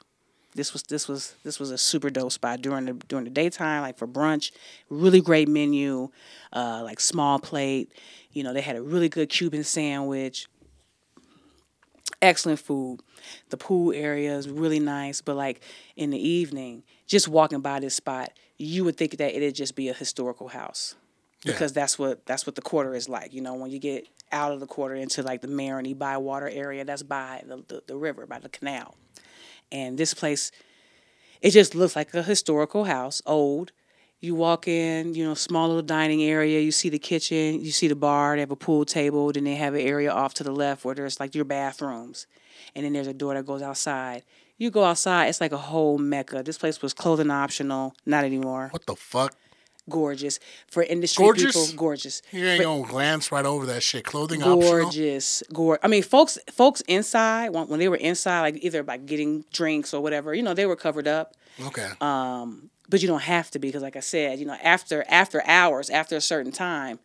This 0.54 0.72
was 0.74 0.82
this 0.82 1.08
was 1.08 1.34
this 1.44 1.58
was 1.58 1.70
a 1.70 1.78
super 1.78 2.10
dope 2.10 2.32
spot 2.32 2.60
during 2.60 2.84
the 2.84 2.92
during 2.92 3.24
the 3.24 3.30
daytime, 3.30 3.82
like 3.82 3.96
for 3.96 4.06
brunch. 4.06 4.50
Really 4.90 5.20
great 5.22 5.48
menu, 5.48 6.10
uh, 6.52 6.82
like 6.84 7.00
small 7.00 7.38
plate. 7.38 7.92
You 8.32 8.42
know, 8.42 8.52
they 8.52 8.60
had 8.60 8.76
a 8.76 8.82
really 8.82 9.08
good 9.08 9.28
Cuban 9.30 9.64
sandwich. 9.64 10.46
Excellent 12.20 12.60
food. 12.60 13.00
The 13.50 13.56
pool 13.56 13.92
area 13.92 14.36
is 14.36 14.48
really 14.48 14.78
nice, 14.78 15.20
but 15.20 15.36
like 15.36 15.60
in 15.96 16.10
the 16.10 16.18
evening, 16.28 16.84
just 17.06 17.26
walking 17.28 17.60
by 17.60 17.80
this 17.80 17.94
spot, 17.96 18.30
you 18.58 18.84
would 18.84 18.96
think 18.96 19.16
that 19.18 19.34
it'd 19.34 19.54
just 19.54 19.74
be 19.74 19.88
a 19.88 19.92
historical 19.94 20.48
house 20.48 20.94
Yeah. 21.44 21.52
because 21.52 21.72
that's 21.72 21.98
what 21.98 22.24
that's 22.26 22.46
what 22.46 22.54
the 22.54 22.62
quarter 22.62 22.94
is 22.94 23.08
like. 23.08 23.32
You 23.32 23.40
know, 23.40 23.54
when 23.54 23.70
you 23.70 23.78
get 23.78 24.06
out 24.32 24.52
of 24.52 24.60
the 24.60 24.66
quarter 24.66 24.94
into 24.94 25.22
like 25.22 25.42
the 25.42 25.48
Marigny 25.48 25.96
Bywater 25.96 26.48
area, 26.48 26.84
that's 26.84 27.02
by 27.02 27.42
the, 27.46 27.62
the, 27.68 27.82
the 27.86 27.96
river, 27.96 28.26
by 28.26 28.38
the 28.38 28.48
canal. 28.48 28.96
And 29.70 29.96
this 29.96 30.14
place, 30.14 30.50
it 31.40 31.50
just 31.50 31.74
looks 31.74 31.94
like 31.94 32.12
a 32.14 32.22
historical 32.22 32.84
house, 32.84 33.22
old. 33.26 33.72
You 34.20 34.36
walk 34.36 34.68
in, 34.68 35.14
you 35.14 35.24
know, 35.24 35.34
small 35.34 35.66
little 35.66 35.82
dining 35.82 36.22
area. 36.22 36.60
You 36.60 36.70
see 36.70 36.88
the 36.88 36.98
kitchen, 36.98 37.60
you 37.60 37.72
see 37.72 37.88
the 37.88 37.96
bar. 37.96 38.36
They 38.36 38.40
have 38.40 38.52
a 38.52 38.56
pool 38.56 38.84
table. 38.84 39.32
Then 39.32 39.44
they 39.44 39.56
have 39.56 39.74
an 39.74 39.80
area 39.80 40.12
off 40.12 40.34
to 40.34 40.44
the 40.44 40.52
left 40.52 40.84
where 40.84 40.94
there's 40.94 41.18
like 41.18 41.34
your 41.34 41.44
bathrooms, 41.44 42.28
and 42.76 42.84
then 42.84 42.92
there's 42.92 43.08
a 43.08 43.14
door 43.14 43.34
that 43.34 43.46
goes 43.46 43.62
outside. 43.62 44.22
You 44.58 44.70
go 44.70 44.84
outside, 44.84 45.26
it's 45.26 45.40
like 45.40 45.50
a 45.50 45.56
whole 45.56 45.98
mecca. 45.98 46.44
This 46.44 46.56
place 46.56 46.80
was 46.80 46.94
clothing 46.94 47.32
optional, 47.32 47.96
not 48.06 48.22
anymore. 48.22 48.68
What 48.70 48.86
the 48.86 48.94
fuck? 48.94 49.34
Gorgeous 49.90 50.38
for 50.68 50.82
industry 50.84 51.24
Gorgeous? 51.24 51.56
people. 51.70 51.76
Gorgeous. 51.78 52.22
You 52.30 52.46
ain't 52.46 52.62
gonna 52.62 52.86
glance 52.86 53.32
right 53.32 53.44
over 53.44 53.66
that 53.66 53.82
shit. 53.82 54.04
Clothing 54.04 54.42
optional. 54.42 54.60
gorgeous 54.84 55.42
gor 55.52 55.78
i 55.82 55.88
mean 55.88 56.02
folks 56.02 56.38
folks 56.50 56.80
inside 56.82 57.50
when, 57.50 57.66
when 57.68 57.78
they 57.80 57.88
were 57.88 57.96
inside 57.96 58.40
like 58.42 58.58
either 58.62 58.82
by 58.82 58.96
getting 58.96 59.44
drinks 59.52 59.92
or 59.92 60.00
whatever 60.00 60.34
you 60.34 60.42
know 60.42 60.54
they 60.54 60.66
were 60.66 60.76
covered 60.76 61.08
up 61.08 61.34
Okay. 61.66 61.88
um 62.00 62.70
but 62.88 63.02
you 63.02 63.08
don't 63.08 63.22
have 63.22 63.50
to 63.50 63.58
be 63.58 63.68
because 63.68 63.82
like 63.82 63.96
i 63.96 64.00
said 64.00 64.38
you 64.38 64.46
know 64.46 64.56
after 64.62 65.04
after 65.08 65.42
hours 65.46 65.90
after 65.90 66.14
a 66.16 66.20
certain 66.20 66.52
time 66.52 66.98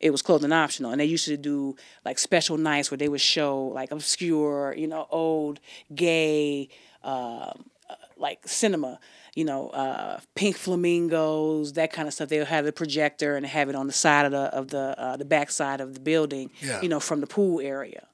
it 0.00 0.10
was 0.10 0.22
clothing 0.22 0.52
optional 0.52 0.90
and 0.90 1.00
they 1.00 1.04
used 1.04 1.26
to 1.26 1.36
do 1.36 1.76
like 2.04 2.18
special 2.18 2.56
nights 2.56 2.90
where 2.90 2.98
they 2.98 3.08
would 3.08 3.20
show 3.20 3.64
like 3.74 3.90
obscure 3.90 4.74
you 4.76 4.86
know 4.86 5.06
old 5.10 5.60
gay 5.94 6.68
um, 7.02 7.64
uh, 7.90 7.94
like 8.16 8.46
cinema 8.48 8.98
you 9.34 9.44
know 9.44 9.68
uh, 9.70 10.20
pink 10.34 10.56
flamingos 10.56 11.72
that 11.74 11.92
kind 11.92 12.06
of 12.08 12.14
stuff 12.14 12.28
They'll 12.28 12.44
have 12.44 12.64
the 12.64 12.72
projector 12.72 13.36
and 13.36 13.44
have 13.46 13.68
it 13.68 13.74
on 13.74 13.86
the 13.86 13.92
side 13.92 14.26
of 14.26 14.32
the 14.32 14.44
of 14.54 14.68
the 14.68 14.98
uh, 15.00 15.16
the 15.16 15.24
back 15.24 15.50
side 15.50 15.80
of 15.80 15.94
the 15.94 16.00
building 16.00 16.50
Yeah. 16.60 16.80
you 16.82 16.88
know 16.88 17.00
from 17.00 17.20
the 17.20 17.26
pool 17.26 17.60
area 17.60 18.06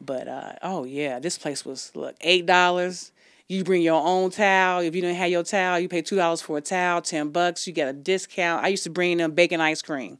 but 0.00 0.28
uh, 0.28 0.52
oh 0.62 0.84
yeah 0.84 1.18
this 1.18 1.38
place 1.38 1.64
was 1.64 1.92
look 1.94 2.16
eight 2.20 2.46
dollars 2.46 3.12
you 3.48 3.64
bring 3.64 3.82
your 3.82 4.02
own 4.02 4.30
towel. 4.30 4.80
If 4.80 4.94
you 4.94 5.02
do 5.02 5.08
not 5.08 5.16
have 5.16 5.28
your 5.30 5.42
towel, 5.42 5.78
you 5.78 5.86
pay 5.88 6.00
two 6.00 6.16
dollars 6.16 6.40
for 6.40 6.56
a 6.56 6.60
towel, 6.62 7.02
ten 7.02 7.28
bucks. 7.28 7.66
You 7.66 7.74
get 7.74 7.86
a 7.86 7.92
discount. 7.92 8.64
I 8.64 8.68
used 8.68 8.84
to 8.84 8.90
bring 8.90 9.18
them 9.18 9.32
bacon 9.32 9.60
ice 9.60 9.82
cream. 9.82 10.18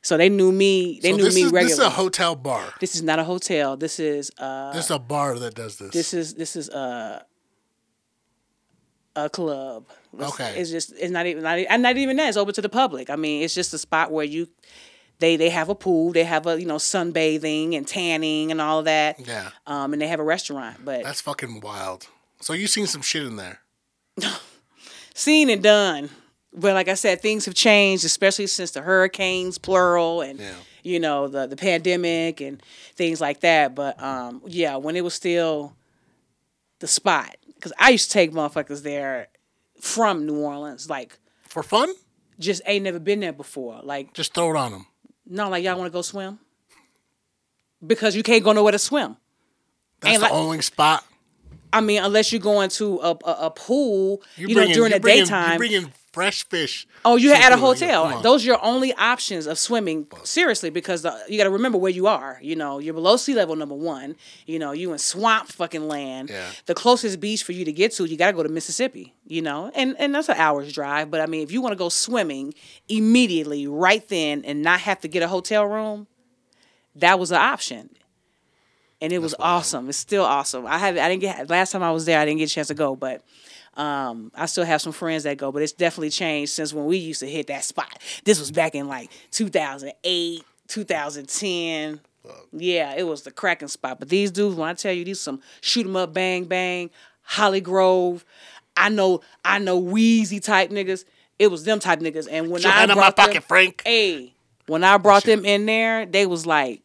So 0.00 0.16
they 0.16 0.28
knew 0.30 0.50
me. 0.50 1.00
They 1.02 1.10
so 1.10 1.16
knew 1.16 1.24
me 1.24 1.42
is 1.42 1.52
regularly. 1.52 1.64
this 1.64 1.72
is 1.72 1.84
a 1.84 1.90
hotel 1.90 2.34
bar. 2.34 2.64
This 2.80 2.94
is 2.94 3.02
not 3.02 3.18
a 3.18 3.24
hotel. 3.24 3.76
This 3.76 4.00
is 4.00 4.30
uh 4.38 4.72
This 4.72 4.86
is 4.86 4.90
a 4.90 4.98
bar 4.98 5.38
that 5.38 5.54
does 5.54 5.76
this. 5.76 5.90
this 5.90 6.14
is 6.14 6.34
this 6.34 6.56
is 6.56 6.70
a 6.70 7.26
a 9.24 9.30
club. 9.30 9.84
It's- 10.14 10.32
Okay. 10.32 10.58
It's 10.60 10.70
just 10.70 10.92
it's 10.98 11.10
not 11.10 11.26
even 11.26 11.42
not, 11.42 11.58
and 11.58 11.82
not 11.82 11.96
even 11.96 12.16
that. 12.16 12.28
It's 12.28 12.36
open 12.36 12.54
to 12.54 12.62
the 12.62 12.68
public. 12.68 13.10
I 13.10 13.16
mean, 13.16 13.42
it's 13.42 13.54
just 13.54 13.72
a 13.74 13.78
spot 13.78 14.10
where 14.10 14.24
you 14.24 14.48
they 15.20 15.36
they 15.36 15.50
have 15.50 15.68
a 15.68 15.74
pool, 15.74 16.12
they 16.12 16.24
have 16.24 16.46
a 16.46 16.58
you 16.60 16.66
know 16.66 16.76
sunbathing 16.76 17.76
and 17.76 17.86
tanning 17.86 18.50
and 18.50 18.60
all 18.60 18.82
that. 18.84 19.18
yeah. 19.26 19.50
Um, 19.66 19.92
and 19.92 20.00
they 20.00 20.06
have 20.08 20.20
a 20.20 20.24
restaurant. 20.24 20.84
But 20.84 21.02
That's 21.04 21.20
fucking 21.20 21.60
wild. 21.60 22.06
So 22.40 22.52
you 22.52 22.66
seen 22.68 22.86
some 22.86 23.02
shit 23.02 23.24
in 23.24 23.36
there. 23.36 23.60
seen 25.14 25.50
and 25.50 25.62
done. 25.62 26.10
But 26.54 26.74
like 26.74 26.88
I 26.88 26.94
said, 26.94 27.20
things 27.20 27.44
have 27.44 27.54
changed, 27.54 28.04
especially 28.04 28.46
since 28.46 28.70
the 28.70 28.80
hurricanes, 28.80 29.58
plural, 29.58 30.22
and 30.22 30.38
Yeah. 30.40 30.54
you 30.82 30.98
know 31.00 31.28
the 31.28 31.46
the 31.46 31.56
pandemic 31.56 32.40
and 32.40 32.62
things 32.94 33.20
like 33.20 33.40
that. 33.40 33.74
But 33.74 34.02
um, 34.02 34.42
yeah, 34.46 34.76
when 34.76 34.96
it 34.96 35.04
was 35.04 35.14
still 35.14 35.74
the 36.80 36.86
spot, 36.88 37.36
because 37.58 37.72
I 37.78 37.90
used 37.90 38.06
to 38.10 38.12
take 38.12 38.32
motherfuckers 38.32 38.82
there 38.82 39.28
from 39.80 40.24
New 40.26 40.38
Orleans, 40.38 40.88
like 40.88 41.18
For 41.48 41.62
fun? 41.62 41.92
just 42.38 42.62
ain't 42.66 42.84
never 42.84 42.98
been 43.00 43.20
there 43.20 43.32
before. 43.32 43.80
Like 43.82 44.14
Just 44.14 44.32
throw 44.34 44.50
it 44.50 44.56
on 44.56 44.72
them. 44.72 44.86
no, 45.26 45.48
like 45.50 45.64
y'all 45.64 45.76
want 45.76 45.86
to 45.88 45.92
go 45.92 46.02
swim 46.02 46.38
because 47.84 48.14
you 48.16 48.22
can't 48.22 48.44
go 48.44 48.52
nowhere 48.52 48.72
to 48.72 48.78
swim. 48.78 49.16
That's 50.00 50.12
Ain't 50.12 50.20
the 50.20 50.24
like- 50.28 50.32
only 50.32 50.62
spot. 50.62 51.04
I 51.72 51.80
mean, 51.80 52.02
unless 52.02 52.32
you're 52.32 52.40
going 52.40 52.70
to 52.70 52.98
a, 53.00 53.10
a, 53.24 53.36
a 53.46 53.50
pool, 53.50 54.22
You're 54.36 54.48
you 54.48 54.54
know, 54.54 54.60
bringing- 54.60 54.74
during 54.74 54.92
the 54.92 55.00
bringing- 55.00 55.24
daytime. 55.24 55.48
You're 55.50 55.58
bringing 55.58 55.92
fresh 56.12 56.44
fish. 56.48 56.86
Oh, 57.04 57.16
you 57.16 57.30
at 57.32 57.38
a. 57.52 57.54
Yeah, 57.54 57.56
hotel. 57.56 58.20
Those 58.22 58.42
are 58.42 58.46
your 58.48 58.64
only 58.64 58.92
options 58.94 59.46
of 59.46 59.58
swimming. 59.58 60.06
Seriously, 60.24 60.70
because 60.70 61.02
the, 61.02 61.16
you 61.28 61.36
got 61.38 61.44
to 61.44 61.50
remember 61.50 61.78
where 61.78 61.92
you 61.92 62.06
are. 62.06 62.38
You 62.42 62.56
know, 62.56 62.78
you're 62.80 62.94
below 62.94 63.16
sea 63.16 63.34
level. 63.34 63.54
Number 63.54 63.74
one. 63.74 64.16
You 64.46 64.58
know, 64.58 64.72
you 64.72 64.90
in 64.92 64.98
swamp 64.98 65.48
fucking 65.48 65.86
land. 65.86 66.30
Yeah. 66.30 66.50
The 66.66 66.74
closest 66.74 67.20
beach 67.20 67.44
for 67.44 67.52
you 67.52 67.64
to 67.66 67.72
get 67.72 67.92
to, 67.92 68.04
you 68.06 68.16
got 68.16 68.28
to 68.28 68.32
go 68.36 68.42
to 68.42 68.48
Mississippi. 68.48 69.14
You 69.26 69.42
know, 69.42 69.70
and 69.74 69.94
and 69.98 70.14
that's 70.14 70.28
an 70.28 70.36
hour's 70.38 70.72
drive. 70.72 71.10
But 71.10 71.20
I 71.20 71.26
mean, 71.26 71.42
if 71.42 71.52
you 71.52 71.60
want 71.60 71.72
to 71.72 71.78
go 71.78 71.88
swimming 71.90 72.54
immediately, 72.88 73.66
right 73.68 74.06
then, 74.08 74.44
and 74.44 74.62
not 74.62 74.80
have 74.80 75.00
to 75.02 75.08
get 75.08 75.22
a 75.22 75.28
hotel 75.28 75.64
room, 75.66 76.06
that 76.96 77.18
was 77.18 77.30
an 77.30 77.38
option. 77.38 77.90
And 79.00 79.12
it 79.12 79.20
was 79.20 79.34
awesome. 79.38 79.88
It's 79.88 79.98
still 79.98 80.24
awesome. 80.24 80.66
I 80.66 80.78
have. 80.78 80.96
I 80.98 81.08
didn't 81.08 81.20
get 81.20 81.48
last 81.48 81.70
time 81.72 81.82
I 81.82 81.92
was 81.92 82.04
there. 82.04 82.18
I 82.18 82.24
didn't 82.24 82.38
get 82.38 82.50
a 82.50 82.54
chance 82.54 82.68
to 82.68 82.74
go, 82.74 82.96
but 82.96 83.22
um, 83.76 84.32
I 84.34 84.46
still 84.46 84.64
have 84.64 84.82
some 84.82 84.92
friends 84.92 85.22
that 85.22 85.36
go, 85.38 85.52
but 85.52 85.62
it's 85.62 85.72
definitely 85.72 86.10
changed 86.10 86.52
since 86.52 86.74
when 86.74 86.84
we 86.84 86.96
used 86.96 87.20
to 87.20 87.28
hit 87.28 87.46
that 87.46 87.62
spot. 87.64 88.02
This 88.24 88.40
was 88.40 88.50
back 88.50 88.74
in 88.74 88.88
like 88.88 89.10
2008, 89.30 90.42
2010. 90.66 92.00
Yeah, 92.52 92.94
it 92.96 93.04
was 93.04 93.22
the 93.22 93.30
cracking 93.30 93.68
spot. 93.68 94.00
But 94.00 94.08
these 94.08 94.30
dudes, 94.32 94.56
when 94.56 94.68
I 94.68 94.74
tell 94.74 94.92
you 94.92 95.04
these 95.04 95.20
some 95.20 95.40
shoot 95.60 95.86
'em 95.86 95.96
up, 95.96 96.12
bang 96.12 96.44
bang, 96.44 96.90
Hollygrove, 97.30 98.24
I 98.76 98.88
know, 98.88 99.20
I 99.44 99.58
know 99.60 99.80
Weezy 99.80 100.42
type 100.42 100.70
niggas. 100.70 101.04
It 101.38 101.50
was 101.50 101.64
them 101.64 101.78
type 101.78 102.00
niggas. 102.00 102.26
And 102.30 102.50
when 102.50 102.66
I 102.66 102.86
brought 102.86 103.16
them, 103.16 103.26
pocket, 103.26 103.44
Frank. 103.44 103.82
hey, 103.86 104.34
when 104.66 104.82
I 104.82 104.98
brought 104.98 105.22
them 105.24 105.44
in 105.44 105.66
there, 105.66 106.04
they 106.04 106.26
was 106.26 106.46
like, 106.46 106.82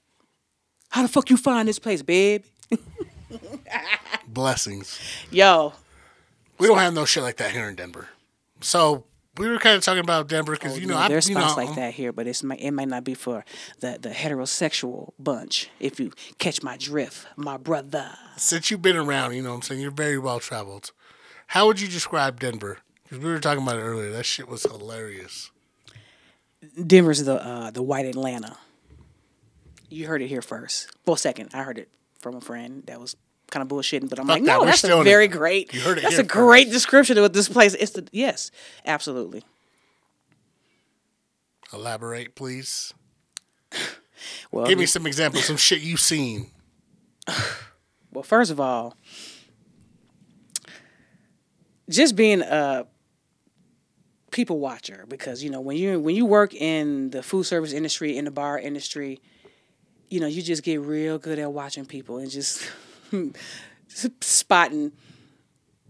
"How 0.93 1.01
the 1.01 1.07
fuck 1.07 1.29
you 1.29 1.37
find 1.37 1.67
this 1.67 1.79
place, 1.79 2.01
babe?" 2.01 2.43
Blessings. 4.27 4.99
Yo, 5.31 5.73
We 6.59 6.67
don't 6.67 6.77
have 6.77 6.93
no 6.93 7.05
shit 7.05 7.23
like 7.23 7.37
that 7.37 7.51
here 7.51 7.67
in 7.67 7.75
Denver. 7.75 8.09
So 8.61 9.03
we 9.37 9.47
were 9.49 9.57
kind 9.57 9.75
of 9.75 9.83
talking 9.83 9.99
about 10.03 10.27
Denver 10.27 10.53
because 10.53 10.79
you 10.79 10.85
know, 10.85 10.95
I, 10.97 11.05
Oh, 11.05 11.09
there's 11.09 11.27
you 11.27 11.35
know, 11.35 11.41
spots 11.41 11.57
like 11.57 11.75
that 11.75 11.93
here, 11.93 12.11
but 12.11 12.27
it's 12.27 12.43
it 12.43 12.71
might 12.71 12.87
not 12.87 13.03
be 13.03 13.13
for 13.15 13.43
the 13.79 13.97
the 13.99 14.09
heterosexual 14.09 15.13
bunch. 15.19 15.69
If 15.79 15.99
you 15.99 16.11
catch 16.37 16.61
my 16.63 16.77
drift, 16.77 17.27
my 17.35 17.57
brother. 17.57 18.11
since 18.37 18.69
you've 18.71 18.81
been 18.81 18.97
around, 18.97 19.33
you 19.33 19.41
know 19.41 19.49
what 19.49 19.55
I'm 19.55 19.61
saying, 19.63 19.81
you're 19.81 19.91
very 19.91 20.17
well 20.17 20.39
traveled. 20.39 20.91
How 21.47 21.65
would 21.67 21.79
you 21.81 21.87
describe 21.87 22.39
Denver? 22.39 22.79
Because 23.03 23.19
we 23.19 23.29
were 23.31 23.39
talking 23.39 23.63
about 23.63 23.77
it 23.77 23.81
earlier. 23.81 24.11
That 24.11 24.25
shit 24.25 24.47
was 24.47 24.63
hilarious. 24.63 25.51
Denver's 26.87 27.23
the 27.23 27.35
uh, 27.43 27.71
the 27.71 27.81
white 27.83 28.05
Atlanta. 28.05 28.57
You 29.93 30.07
heard 30.07 30.21
it 30.21 30.27
here 30.27 30.41
first. 30.41 30.89
Well, 31.05 31.15
second, 31.15 31.51
I 31.53 31.61
heard 31.63 31.77
it 31.77 31.89
from 32.19 32.35
a 32.35 32.41
friend 32.41 32.83
that 32.87 32.99
was 32.99 33.15
kind 33.51 33.61
of 33.61 33.67
bullshitting, 33.67 34.09
but 34.09 34.19
I'm 34.19 34.25
Fuck 34.25 34.35
like, 34.37 34.45
that, 34.45 34.51
no, 34.53 34.59
we're 34.61 34.65
that's 34.65 34.83
a 34.83 34.99
it. 34.99 35.03
very 35.03 35.27
great. 35.27 35.71
You 35.73 35.81
heard 35.81 35.99
it 35.99 36.01
That's 36.01 36.15
here 36.15 36.23
a 36.23 36.27
great 36.27 36.71
description 36.71 37.17
of 37.17 37.21
what 37.21 37.33
this 37.33 37.47
place 37.47 37.75
is. 37.75 37.91
The, 37.91 38.07
yes, 38.11 38.49
absolutely. 38.85 39.43
Elaborate, 41.71 42.35
please. 42.35 42.93
Well, 44.51 44.65
Give 44.67 44.79
me 44.79 44.85
some 44.85 45.05
examples, 45.05 45.43
some 45.43 45.57
shit 45.57 45.81
you've 45.81 45.99
seen. 45.99 46.47
Well, 48.13 48.23
first 48.23 48.51
of 48.51 48.59
all, 48.59 48.95
just 51.89 52.15
being 52.15 52.41
a 52.41 52.85
people 54.29 54.59
watcher 54.59 55.05
because 55.09 55.43
you 55.43 55.49
know 55.49 55.59
when 55.59 55.77
you 55.77 55.99
when 55.99 56.15
you 56.15 56.25
work 56.25 56.53
in 56.53 57.09
the 57.09 57.23
food 57.23 57.45
service 57.45 57.73
industry 57.73 58.15
in 58.15 58.25
the 58.25 58.31
bar 58.31 58.59
industry, 58.59 59.19
you 60.09 60.19
know 60.19 60.27
you 60.27 60.41
just 60.41 60.63
get 60.63 60.79
real 60.81 61.17
good 61.17 61.39
at 61.39 61.51
watching 61.51 61.85
people 61.85 62.17
and 62.17 62.29
just 62.29 62.69
spotting 64.21 64.91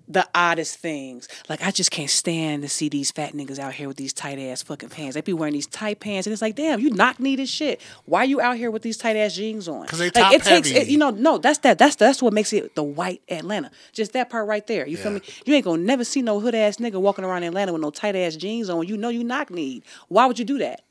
the 0.06 0.28
oddest 0.36 0.80
things. 0.80 1.30
Like 1.48 1.62
I 1.64 1.72
just 1.72 1.90
can't 1.90 2.10
stand 2.10 2.62
to 2.64 2.70
see 2.70 2.90
these 2.90 3.10
fat 3.10 3.32
niggas 3.34 3.58
out 3.58 3.74
here 3.74 3.88
with 3.88 3.96
these 3.96 4.12
tight 4.12 4.38
ass 4.38 4.62
fucking 4.62 4.90
pants. 4.90 5.16
They 5.16 5.22
be 5.22 5.32
wearing 5.32 5.54
these 5.54 5.66
tight 5.66 6.02
pants, 6.02 6.28
and 6.28 6.34
it's 6.34 6.42
like, 6.42 6.56
damn, 6.56 6.82
you 6.82 6.90
knock 6.90 7.20
knee 7.22 7.38
this 7.38 7.50
shit. 7.50 7.80
Why 8.06 8.26
you 8.26 8.42
out 8.42 8.58
here 8.58 8.70
with 8.70 8.82
these 8.82 8.98
tight 8.98 9.16
ass 9.16 9.34
jeans 9.34 9.68
on? 9.70 9.88
'Cause 9.88 10.00
they 10.00 10.06
like, 10.08 10.14
top 10.14 10.34
it 10.34 10.44
takes, 10.44 10.70
heavy. 10.70 10.82
it, 10.82 10.88
you 10.90 10.98
know, 10.98 11.10
no, 11.12 11.38
that's 11.38 11.60
that. 11.60 11.78
That's 11.78 11.96
that's 11.96 12.22
what 12.22 12.34
makes 12.34 12.52
it 12.52 12.76
the 12.76 12.84
white 12.84 13.22
Atlanta. 13.30 13.72
Just 13.94 14.12
that 14.14 14.30
part 14.30 14.46
right 14.48 14.68
there. 14.68 14.86
You 14.86 14.98
feel 14.98 15.12
me? 15.14 15.22
You 15.46 15.54
ain't 15.56 15.64
gonna 15.66 15.82
never 15.82 16.04
see 16.04 16.22
no 16.22 16.40
hood 16.42 16.54
ass 16.54 16.78
nigga 16.78 17.00
walking 17.00 17.24
around 17.24 17.44
Atlanta 17.44 17.72
with 17.72 17.82
no 17.82 17.90
tight 17.90 18.16
ass 18.18 18.36
jeans 18.36 18.70
on. 18.70 18.86
You 18.86 18.98
know 18.98 19.10
you 19.10 19.24
knock 19.24 19.50
kneed. 19.52 19.84
Why 20.10 20.26
would 20.26 20.38
you 20.38 20.46
do 20.46 20.58
that? 20.60 20.82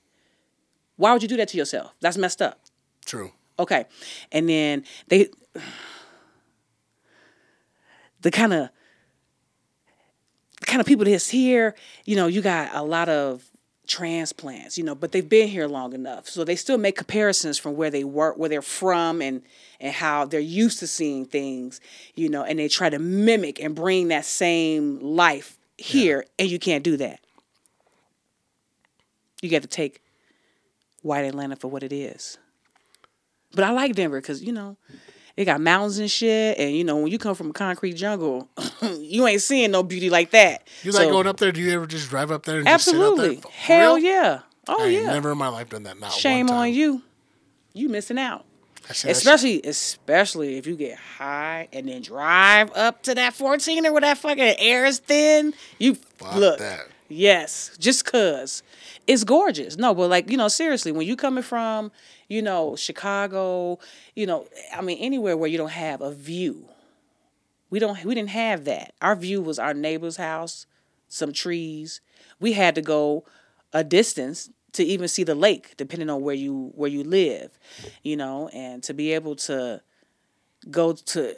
Why 0.97 1.13
would 1.13 1.23
you 1.23 1.29
do 1.29 1.37
that 1.37 1.49
to 1.49 1.57
yourself? 1.59 1.95
That's 2.01 2.17
messed 2.17 2.41
up. 2.41 2.59
True. 3.13 3.31
Okay. 3.59 3.85
And 4.33 4.49
then 4.49 4.85
they 5.09 5.29
the 8.23 8.31
kind 8.31 8.55
of 8.55 8.71
the 10.61 10.65
kind 10.65 10.81
of 10.81 10.87
people 10.87 11.05
that's 11.05 11.29
here, 11.29 11.75
you 12.07 12.17
know, 12.17 12.27
you 12.27 12.41
got 12.41 12.71
a 12.75 12.83
lot 12.83 13.11
of 13.11 13.45
transplants, 13.87 14.79
you 14.79 14.85
know, 14.85 14.95
but 14.95 15.13
they've 15.13 15.29
been 15.29 15.49
here 15.49 15.67
long 15.67 15.93
enough. 15.93 16.27
So 16.27 16.43
they 16.43 16.57
still 16.57 16.79
make 16.79 16.97
comparisons 16.97 17.59
from 17.59 17.77
where 17.77 17.91
they 17.91 18.03
work, 18.03 18.39
where 18.39 18.49
they're 18.49 18.63
from 18.63 19.21
and 19.21 19.43
and 19.79 19.93
how 19.93 20.25
they're 20.25 20.41
used 20.41 20.79
to 20.79 20.87
seeing 20.87 21.27
things, 21.27 21.83
you 22.15 22.31
know, 22.31 22.45
and 22.45 22.59
they 22.59 22.69
try 22.69 22.89
to 22.89 22.99
mimic 22.99 23.61
and 23.61 23.75
bring 23.75 24.09
that 24.09 24.25
same 24.25 25.01
life 25.01 25.59
here 25.77 26.25
and 26.39 26.49
you 26.49 26.59
can't 26.59 26.83
do 26.83 26.97
that. 26.97 27.21
You 29.43 29.51
got 29.51 29.61
to 29.61 29.69
take 29.69 30.01
white 31.03 31.27
Atlanta 31.27 31.57
for 31.57 31.69
what 31.69 31.83
it 31.83 31.93
is. 31.93 32.39
But 33.55 33.65
I 33.65 33.71
like 33.71 33.95
Denver 33.95 34.21
because 34.21 34.43
you 34.43 34.53
know 34.53 34.77
they 35.37 35.45
got 35.45 35.61
mountains 35.61 35.99
and 35.99 36.11
shit, 36.11 36.59
and 36.59 36.75
you 36.77 36.85
know 36.85 36.97
when 36.97 37.11
you 37.13 37.19
come 37.19 37.35
from 37.35 37.51
a 37.51 37.53
concrete 37.53 37.95
jungle, 37.95 38.49
you 38.83 39.27
ain't 39.27 39.43
seeing 39.43 39.71
no 39.71 39.83
beauty 39.83 40.11
like 40.11 40.31
that. 40.31 40.67
You 40.83 40.93
like 40.93 41.09
going 41.09 41.27
up 41.27 41.39
there? 41.39 41.53
Do 41.53 41.61
you 41.61 41.73
ever 41.73 41.87
just 41.87 42.09
drive 42.11 42.31
up 42.31 42.45
there 42.45 42.59
and 42.59 42.67
just 42.67 42.85
sit 42.85 42.95
out 42.95 43.01
Absolutely, 43.01 43.37
there? 43.37 43.51
Hell 43.53 43.95
real? 43.97 44.05
yeah. 44.05 44.41
Oh 44.69 44.85
I 44.85 44.89
yeah. 44.89 45.07
never 45.13 45.33
in 45.33 45.39
my 45.39 45.49
life 45.49 45.71
done 45.71 45.83
that. 45.85 45.99
Not 45.99 46.13
Shame 46.13 46.51
on 46.51 46.73
you. 46.73 47.03
You 47.75 47.89
missing 47.89 48.19
out. 48.19 48.45
I 48.89 48.93
see 48.93 49.09
that 49.09 49.15
shit. 49.15 49.17
Especially, 49.17 49.63
especially 49.63 50.57
if 50.59 50.67
you 50.67 50.77
get 50.77 50.99
high 50.99 51.69
and 51.73 51.89
then 51.89 52.03
drive 52.03 52.71
up 52.75 53.03
to 53.05 53.15
that 53.15 53.33
14 53.35 53.87
or 53.87 53.93
where 53.93 54.01
that 54.03 54.19
fucking 54.19 54.55
air 54.59 54.85
is 54.85 54.99
thin. 54.99 55.55
You 55.79 55.95
Fuck 55.95 56.35
look. 56.35 56.59
that. 56.59 56.87
Yes, 57.15 57.77
just 57.79 58.05
cause 58.05 58.63
it's 59.07 59.25
gorgeous. 59.25 59.77
No, 59.77 59.95
but 59.95 60.09
like 60.09 60.31
you 60.31 60.37
know, 60.37 60.49
seriously, 60.49 60.93
when 60.93 61.07
you 61.07 61.17
coming 61.17 61.43
from, 61.43 61.93
you 62.29 62.41
know, 62.43 62.75
Chicago, 62.77 63.79
you 64.17 64.27
know, 64.27 64.47
I 64.75 64.81
mean, 64.81 64.99
anywhere 64.99 65.37
where 65.37 65.49
you 65.49 65.59
don't 65.59 65.71
have 65.73 66.01
a 66.01 66.13
view, 66.13 66.69
we 67.71 67.79
don't, 67.79 68.03
we 68.05 68.15
didn't 68.15 68.31
have 68.31 68.65
that. 68.65 68.93
Our 69.01 69.17
view 69.17 69.41
was 69.43 69.59
our 69.59 69.75
neighbor's 69.75 70.17
house, 70.17 70.67
some 71.09 71.33
trees. 71.33 72.01
We 72.41 72.53
had 72.53 72.75
to 72.77 72.83
go 72.83 73.25
a 73.73 73.85
distance 73.85 74.51
to 74.73 74.85
even 74.85 75.09
see 75.09 75.25
the 75.25 75.35
lake, 75.35 75.77
depending 75.77 76.09
on 76.11 76.23
where 76.23 76.35
you 76.35 76.73
where 76.75 76.91
you 76.91 77.05
live, 77.05 77.59
you 78.03 78.17
know, 78.17 78.49
and 78.49 78.83
to 78.85 78.95
be 78.95 79.13
able 79.13 79.37
to 79.37 79.83
go 80.71 80.93
to 80.93 81.37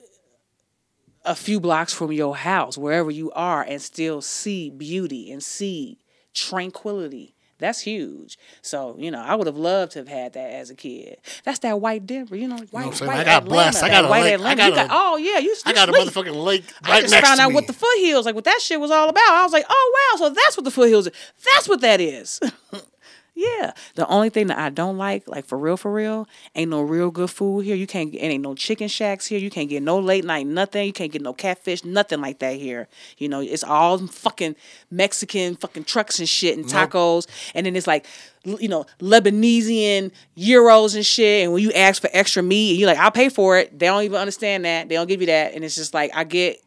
a 1.25 1.35
few 1.35 1.61
blocks 1.61 1.93
from 1.93 2.13
your 2.13 2.37
house, 2.37 2.77
wherever 2.79 3.11
you 3.11 3.31
are, 3.33 3.63
and 3.63 3.81
still 3.81 4.21
see 4.21 4.71
beauty 4.71 5.31
and 5.33 5.43
see 5.43 5.99
tranquility. 6.35 7.35
That's 7.59 7.81
huge. 7.81 8.37
So, 8.63 8.97
you 8.99 9.11
know, 9.13 9.23
I 9.23 9.37
would 9.37 9.47
have 9.47 9.57
loved 9.57 9.93
to 9.93 10.01
have 10.01 10.09
had 10.09 10.33
that 10.33 10.51
as 10.51 10.71
a 10.71 10.75
kid. 10.75 11.19
That's 11.45 11.61
that 11.61 11.81
white 11.81 12.05
Denver, 12.05 12.37
you 12.37 12.49
know, 12.49 12.59
white, 12.73 12.87
I'm 12.87 12.93
saying? 12.93 13.09
white 13.09 13.21
I 13.21 13.25
got 13.25 13.43
Atlanta, 13.45 13.49
blessed. 13.71 13.83
I 13.85 13.89
got 13.89 14.05
a 14.05 14.09
white 14.09 14.41
lake. 14.41 14.41
I 14.45 14.55
got 14.57 14.69
You 14.71 14.75
got, 14.75 14.87
a- 14.87 14.93
oh 14.93 15.17
yeah, 15.17 15.39
you. 15.39 15.55
I 15.65 15.71
you 15.71 15.75
got 15.75 15.89
a 15.89 15.93
motherfucking 15.93 16.45
lake 16.45 16.65
I 16.83 16.91
right 16.91 17.01
just 17.03 17.13
next 17.15 17.27
found 17.29 17.41
out 17.41 17.51
me. 17.51 17.55
what 17.55 17.67
the 17.69 17.73
foothills, 17.73 18.27
like 18.27 18.35
what 18.35 18.45
that 18.45 18.61
shit 18.61 18.81
was 18.81 18.91
all 18.91 19.09
about. 19.09 19.23
I 19.31 19.43
was 19.45 19.53
like, 19.53 19.65
oh 19.71 19.93
wow, 20.13 20.19
so 20.19 20.31
that's 20.35 20.57
what 20.57 20.65
the 20.65 20.71
foothills. 20.73 21.09
That's 21.55 21.69
what 21.69 21.81
that 21.83 22.01
is. 22.01 22.41
yeah. 23.35 23.73
The 23.97 24.07
only 24.07 24.31
thing 24.31 24.47
that 24.47 24.59
I 24.59 24.71
don't 24.71 24.97
like, 24.97 25.27
like 25.29 25.45
for 25.45 25.59
real, 25.59 25.77
for 25.77 25.93
real, 25.93 26.29
ain't 26.55 26.71
no 26.71 26.83
real 26.83 27.11
good 27.11 27.31
food 27.31 27.65
here. 27.65 27.75
You 27.75 27.87
can't 27.87 28.13
get 28.13 28.23
ain't 28.23 28.43
no 28.43 28.55
chicken 28.55 28.89
shacks 28.89 29.27
here. 29.27 29.39
You 29.39 29.51
can't 29.51 29.69
get 29.69 29.83
no 29.83 29.99
late 29.99 30.25
night 30.25 30.47
nothing. 30.47 30.87
You 30.87 30.93
can't 30.93 31.11
get 31.11 31.23
no 31.23 31.33
catfish, 31.33 31.85
nothing 31.85 32.21
like 32.21 32.39
that 32.39 32.57
here. 32.57 32.87
You 33.19 33.29
know, 33.29 33.41
it's 33.41 33.65
all 33.65 33.99
fucking 33.99 34.55
Mexican 34.91 35.57
fucking 35.57 35.85
trucks 35.85 36.19
and 36.21 36.29
shit 36.29 36.57
and 36.57 36.67
tacos, 36.67 37.27
and 37.55 37.67
then 37.67 37.77
it's 37.77 37.87
like. 37.87 38.07
You 38.47 38.69
know, 38.69 38.85
Lebanesian 39.01 40.13
euros 40.37 40.95
and 40.95 41.07
shit. 41.07 41.45
And 41.45 41.55
when 41.55 41.63
you 41.63 41.73
ask 41.73 42.03
for 42.03 42.11
extra 42.13 42.43
meat, 42.43 42.73
and 42.73 42.79
you're 42.79 42.87
like, 42.87 42.99
I'll 42.99 43.11
pay 43.11 43.31
for 43.31 43.57
it. 43.57 43.79
They 43.79 43.87
don't 43.87 44.03
even 44.03 44.19
understand 44.19 44.67
that. 44.67 44.87
They 44.87 44.97
don't 44.97 45.07
give 45.07 45.23
you 45.23 45.29
that. 45.29 45.55
And 45.55 45.65
it's 45.65 45.75
just 45.75 45.95
like, 45.95 46.11
I 46.15 46.25
get 46.25 46.63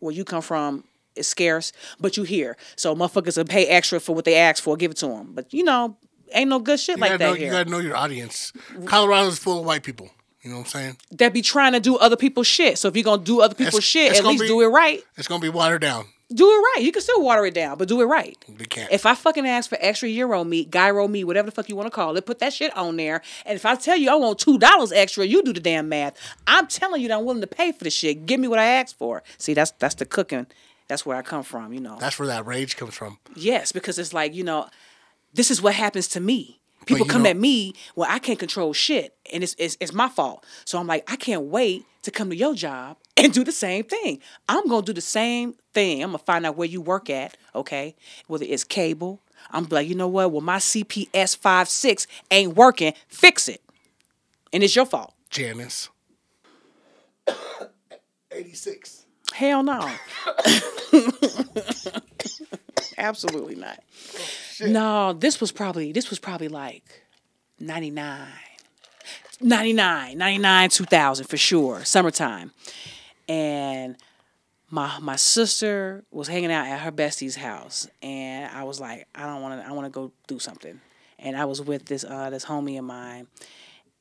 where 0.00 0.12
you 0.12 0.24
come 0.24 0.42
from 0.42 0.82
is 1.14 1.28
scarce, 1.28 1.72
but 2.00 2.16
you 2.16 2.24
here. 2.24 2.56
So 2.74 2.96
motherfuckers 2.96 3.36
will 3.36 3.44
pay 3.44 3.66
extra 3.66 4.00
for 4.00 4.12
what 4.12 4.24
they 4.24 4.34
ask 4.34 4.60
for, 4.60 4.76
give 4.76 4.90
it 4.90 4.96
to 4.96 5.06
them. 5.06 5.30
But 5.32 5.54
you 5.54 5.62
know, 5.62 5.96
ain't 6.32 6.48
no 6.50 6.58
good 6.58 6.80
shit 6.80 6.96
You 6.96 7.00
like 7.02 7.10
that 7.12 7.20
know, 7.20 7.32
here. 7.34 7.46
you 7.46 7.52
gotta 7.52 7.70
know 7.70 7.78
your 7.78 7.96
audience. 7.96 8.52
Colorado's 8.86 9.38
full 9.38 9.60
of 9.60 9.66
white 9.66 9.82
people. 9.82 10.10
You 10.42 10.50
know 10.50 10.56
what 10.56 10.62
I'm 10.66 10.70
saying? 10.70 10.96
that 11.12 11.34
be 11.34 11.42
trying 11.42 11.72
to 11.74 11.80
do 11.80 11.96
other 11.98 12.16
people's 12.16 12.46
shit. 12.46 12.78
So 12.78 12.88
if 12.88 12.96
you're 12.96 13.04
gonna 13.04 13.22
do 13.22 13.40
other 13.42 13.54
people's 13.54 13.74
It's- 13.80 13.84
shit, 13.84 14.10
it's 14.12 14.20
at 14.20 14.26
least 14.26 14.42
be- 14.42 14.48
do 14.48 14.62
it 14.62 14.68
right. 14.68 15.02
It's 15.18 15.28
gonna 15.28 15.40
be 15.42 15.50
watered 15.50 15.82
down. 15.82 16.06
Do 16.32 16.48
it 16.48 16.54
right. 16.76 16.76
You 16.84 16.92
can 16.92 17.02
still 17.02 17.20
water 17.22 17.44
it 17.44 17.54
down, 17.54 17.76
but 17.76 17.88
do 17.88 18.00
it 18.00 18.04
right. 18.04 18.38
We 18.48 18.64
can't. 18.64 18.90
If 18.92 19.04
I 19.04 19.14
fucking 19.16 19.44
ask 19.46 19.68
for 19.68 19.76
extra 19.80 20.08
euro 20.08 20.44
meat, 20.44 20.70
gyro 20.70 21.08
meat, 21.08 21.24
whatever 21.24 21.46
the 21.46 21.52
fuck 21.52 21.68
you 21.68 21.74
want 21.74 21.88
to 21.88 21.90
call 21.90 22.16
it, 22.16 22.24
put 22.24 22.38
that 22.38 22.52
shit 22.52 22.74
on 22.76 22.96
there. 22.96 23.20
And 23.44 23.56
if 23.56 23.66
I 23.66 23.74
tell 23.74 23.96
you 23.96 24.10
I 24.10 24.14
want 24.14 24.38
two 24.38 24.56
dollars 24.56 24.92
extra, 24.92 25.26
you 25.26 25.42
do 25.42 25.52
the 25.52 25.58
damn 25.60 25.88
math. 25.88 26.14
I'm 26.46 26.68
telling 26.68 27.02
you 27.02 27.08
that 27.08 27.18
I'm 27.18 27.24
willing 27.24 27.40
to 27.40 27.48
pay 27.48 27.72
for 27.72 27.82
the 27.84 27.90
shit. 27.90 28.26
Give 28.26 28.38
me 28.38 28.46
what 28.48 28.60
I 28.60 28.64
asked 28.64 28.96
for. 28.96 29.22
See, 29.38 29.52
that's 29.54 29.72
that's 29.80 29.96
the 29.96 30.06
cooking. 30.06 30.46
That's 30.86 31.04
where 31.04 31.16
I 31.16 31.22
come 31.22 31.42
from. 31.42 31.72
You 31.72 31.80
know. 31.80 31.96
That's 32.00 32.18
where 32.18 32.28
that 32.28 32.46
rage 32.46 32.76
comes 32.76 32.94
from. 32.94 33.18
Yes, 33.34 33.72
because 33.72 33.98
it's 33.98 34.14
like, 34.14 34.32
you 34.32 34.44
know, 34.44 34.68
this 35.32 35.50
is 35.50 35.60
what 35.62 35.74
happens 35.74 36.08
to 36.08 36.20
me. 36.20 36.60
People 36.86 37.06
come 37.06 37.22
know- 37.22 37.30
at 37.30 37.36
me 37.36 37.74
well, 37.94 38.08
I 38.10 38.18
can't 38.18 38.38
control 38.38 38.72
shit, 38.72 39.14
and 39.32 39.42
it's, 39.42 39.54
it's 39.58 39.76
it's 39.80 39.92
my 39.92 40.08
fault. 40.08 40.44
So 40.64 40.78
I'm 40.78 40.86
like, 40.86 41.10
I 41.10 41.16
can't 41.16 41.42
wait 41.42 41.84
to 42.02 42.10
come 42.10 42.30
to 42.30 42.36
your 42.36 42.54
job 42.54 42.96
and 43.16 43.32
do 43.32 43.44
the 43.44 43.52
same 43.52 43.84
thing. 43.84 44.20
I'm 44.48 44.66
gonna 44.66 44.84
do 44.84 44.92
the 44.92 45.00
same 45.00 45.54
thing. 45.74 46.02
I'm 46.02 46.08
gonna 46.10 46.18
find 46.18 46.46
out 46.46 46.56
where 46.56 46.66
you 46.68 46.80
work 46.80 47.10
at, 47.10 47.36
okay? 47.54 47.94
Whether 48.26 48.46
it's 48.48 48.64
cable, 48.64 49.20
I'm 49.50 49.66
like, 49.70 49.86
you 49.88 49.94
know 49.94 50.08
what? 50.08 50.32
Well, 50.32 50.40
my 50.40 50.56
CPS 50.56 51.36
five 51.36 51.68
six 51.68 52.06
ain't 52.30 52.56
working. 52.56 52.94
Fix 53.08 53.48
it, 53.48 53.62
and 54.52 54.62
it's 54.62 54.74
your 54.74 54.86
fault. 54.86 55.12
Janice. 55.28 55.90
86. 58.32 59.06
Hell 59.32 59.62
no. 59.62 59.90
Absolutely 62.98 63.54
not. 63.56 63.82
no, 64.60 65.12
this 65.14 65.40
was 65.40 65.52
probably 65.52 65.92
this 65.92 66.10
was 66.10 66.18
probably 66.18 66.48
like 66.48 67.02
99. 67.58 68.28
99, 69.42 70.18
99, 70.18 70.68
2000 70.68 71.26
for 71.26 71.36
sure, 71.38 71.84
summertime. 71.84 72.52
And 73.28 73.96
my 74.70 74.98
my 75.00 75.16
sister 75.16 76.04
was 76.10 76.28
hanging 76.28 76.52
out 76.52 76.66
at 76.66 76.80
her 76.80 76.90
bestie's 76.90 77.36
house 77.36 77.88
and 78.02 78.54
I 78.54 78.64
was 78.64 78.80
like, 78.80 79.06
I 79.14 79.26
don't 79.26 79.42
want 79.42 79.60
to 79.60 79.68
I 79.68 79.72
want 79.72 79.86
to 79.86 79.90
go 79.90 80.12
do 80.26 80.38
something. 80.38 80.80
And 81.18 81.36
I 81.36 81.44
was 81.46 81.60
with 81.62 81.86
this 81.86 82.04
uh 82.04 82.30
this 82.30 82.44
homie 82.44 82.78
of 82.78 82.84
mine 82.84 83.26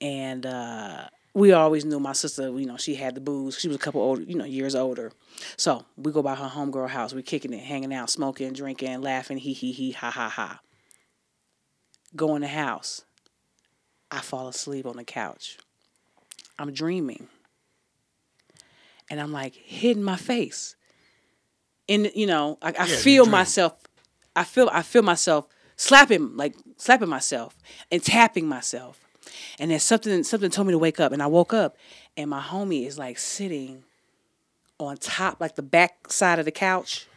and 0.02 0.46
uh 0.46 1.08
we 1.40 1.54
always 1.54 1.86
knew 1.86 2.00
my 2.00 2.14
sister, 2.14 2.50
you 2.60 2.66
know, 2.66 2.78
she 2.78 2.96
had 2.96 3.16
the 3.16 3.22
booze. 3.22 3.58
She 3.58 3.68
was 3.68 3.78
a 3.78 3.80
couple 3.80 4.02
older, 4.02 4.22
you 4.22 4.36
know, 4.36 4.46
years 4.46 4.76
older. 4.76 5.12
So 5.58 5.86
we 5.96 6.12
go 6.12 6.22
by 6.22 6.36
her 6.36 6.50
homegirl 6.50 6.90
house. 6.90 7.14
We're 7.14 7.22
kicking 7.22 7.54
it, 7.54 7.64
hanging 7.64 7.94
out, 7.94 8.10
smoking, 8.10 8.54
drinking, 8.54 9.02
laughing, 9.02 9.38
hee 9.38 9.54
hee 9.54 9.72
hee, 9.72 9.92
ha 9.92 10.12
ha 10.12 10.28
ha. 10.28 10.60
Go 12.16 12.36
in 12.36 12.42
the 12.42 12.48
house. 12.48 13.04
I 14.12 14.20
fall 14.20 14.48
asleep 14.48 14.86
on 14.86 14.98
the 14.98 15.04
couch. 15.04 15.58
I'm 16.58 16.74
dreaming. 16.74 17.28
And 19.10 19.20
I'm 19.20 19.32
like 19.32 19.56
hitting 19.56 20.04
my 20.04 20.18
face. 20.18 20.76
And 21.88 22.12
you 22.14 22.28
know, 22.28 22.58
I, 22.62 22.74
I 22.78 22.86
you 22.86 22.96
feel 22.96 23.26
myself. 23.26 23.74
I 24.36 24.44
feel 24.44 24.70
I 24.72 24.82
feel 24.82 25.02
myself 25.02 25.48
slapping 25.76 26.36
like 26.36 26.56
slapping 26.78 27.10
myself 27.10 27.58
and 27.92 28.04
tapping 28.04 28.48
myself. 28.48 29.09
And 29.60 29.72
then 29.72 29.80
something 29.80 30.24
something 30.24 30.50
told 30.50 30.68
me 30.68 30.74
to 30.74 30.78
wake 30.78 31.00
up, 31.00 31.12
and 31.12 31.22
I 31.22 31.28
woke 31.28 31.54
up, 31.54 31.78
and 32.18 32.30
my 32.30 32.42
homie 32.42 32.86
is 32.86 32.98
like 32.98 33.18
sitting 33.18 33.84
on 34.80 34.98
top, 34.98 35.40
like 35.40 35.56
the 35.56 35.62
back 35.62 36.12
side 36.12 36.40
of 36.40 36.46
the 36.46 36.52
couch, 36.52 37.08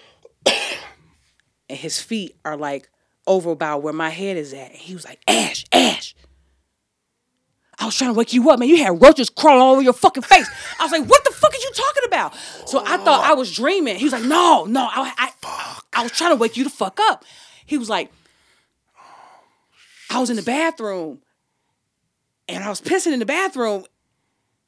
and 0.46 1.78
his 1.78 2.00
feet 2.00 2.36
are 2.44 2.56
like 2.56 2.90
over 3.26 3.50
about 3.50 3.82
where 3.82 3.92
my 3.92 4.10
head 4.10 4.36
is 4.36 4.52
at. 4.52 4.70
And 4.70 4.78
he 4.78 4.94
was 4.94 5.04
like, 5.04 5.20
Ash, 5.26 5.64
Ash. 5.72 6.14
I 7.78 7.84
was 7.84 7.96
trying 7.96 8.10
to 8.10 8.18
wake 8.18 8.32
you 8.32 8.48
up, 8.50 8.58
man. 8.58 8.68
You 8.68 8.82
had 8.82 9.02
roaches 9.02 9.28
crawling 9.28 9.60
all 9.60 9.72
over 9.72 9.82
your 9.82 9.92
fucking 9.92 10.22
face. 10.22 10.48
I 10.80 10.84
was 10.84 10.92
like, 10.92 11.06
what 11.06 11.24
the 11.24 11.30
fuck 11.30 11.52
are 11.52 11.58
you 11.58 11.70
talking 11.74 12.02
about? 12.06 12.34
So 12.66 12.82
I 12.84 12.96
thought 12.96 13.24
I 13.24 13.34
was 13.34 13.54
dreaming. 13.54 13.96
He 13.96 14.04
was 14.04 14.14
like, 14.14 14.24
no, 14.24 14.64
no. 14.64 14.88
I, 14.90 15.12
I, 15.18 15.82
I 15.92 16.02
was 16.02 16.12
trying 16.12 16.30
to 16.30 16.36
wake 16.36 16.56
you 16.56 16.64
the 16.64 16.70
fuck 16.70 16.98
up. 17.00 17.24
He 17.66 17.76
was 17.76 17.90
like, 17.90 18.10
I 20.08 20.20
was 20.20 20.30
in 20.30 20.36
the 20.36 20.42
bathroom 20.42 21.20
and 22.48 22.64
I 22.64 22.68
was 22.68 22.80
pissing 22.80 23.12
in 23.12 23.18
the 23.18 23.26
bathroom. 23.26 23.84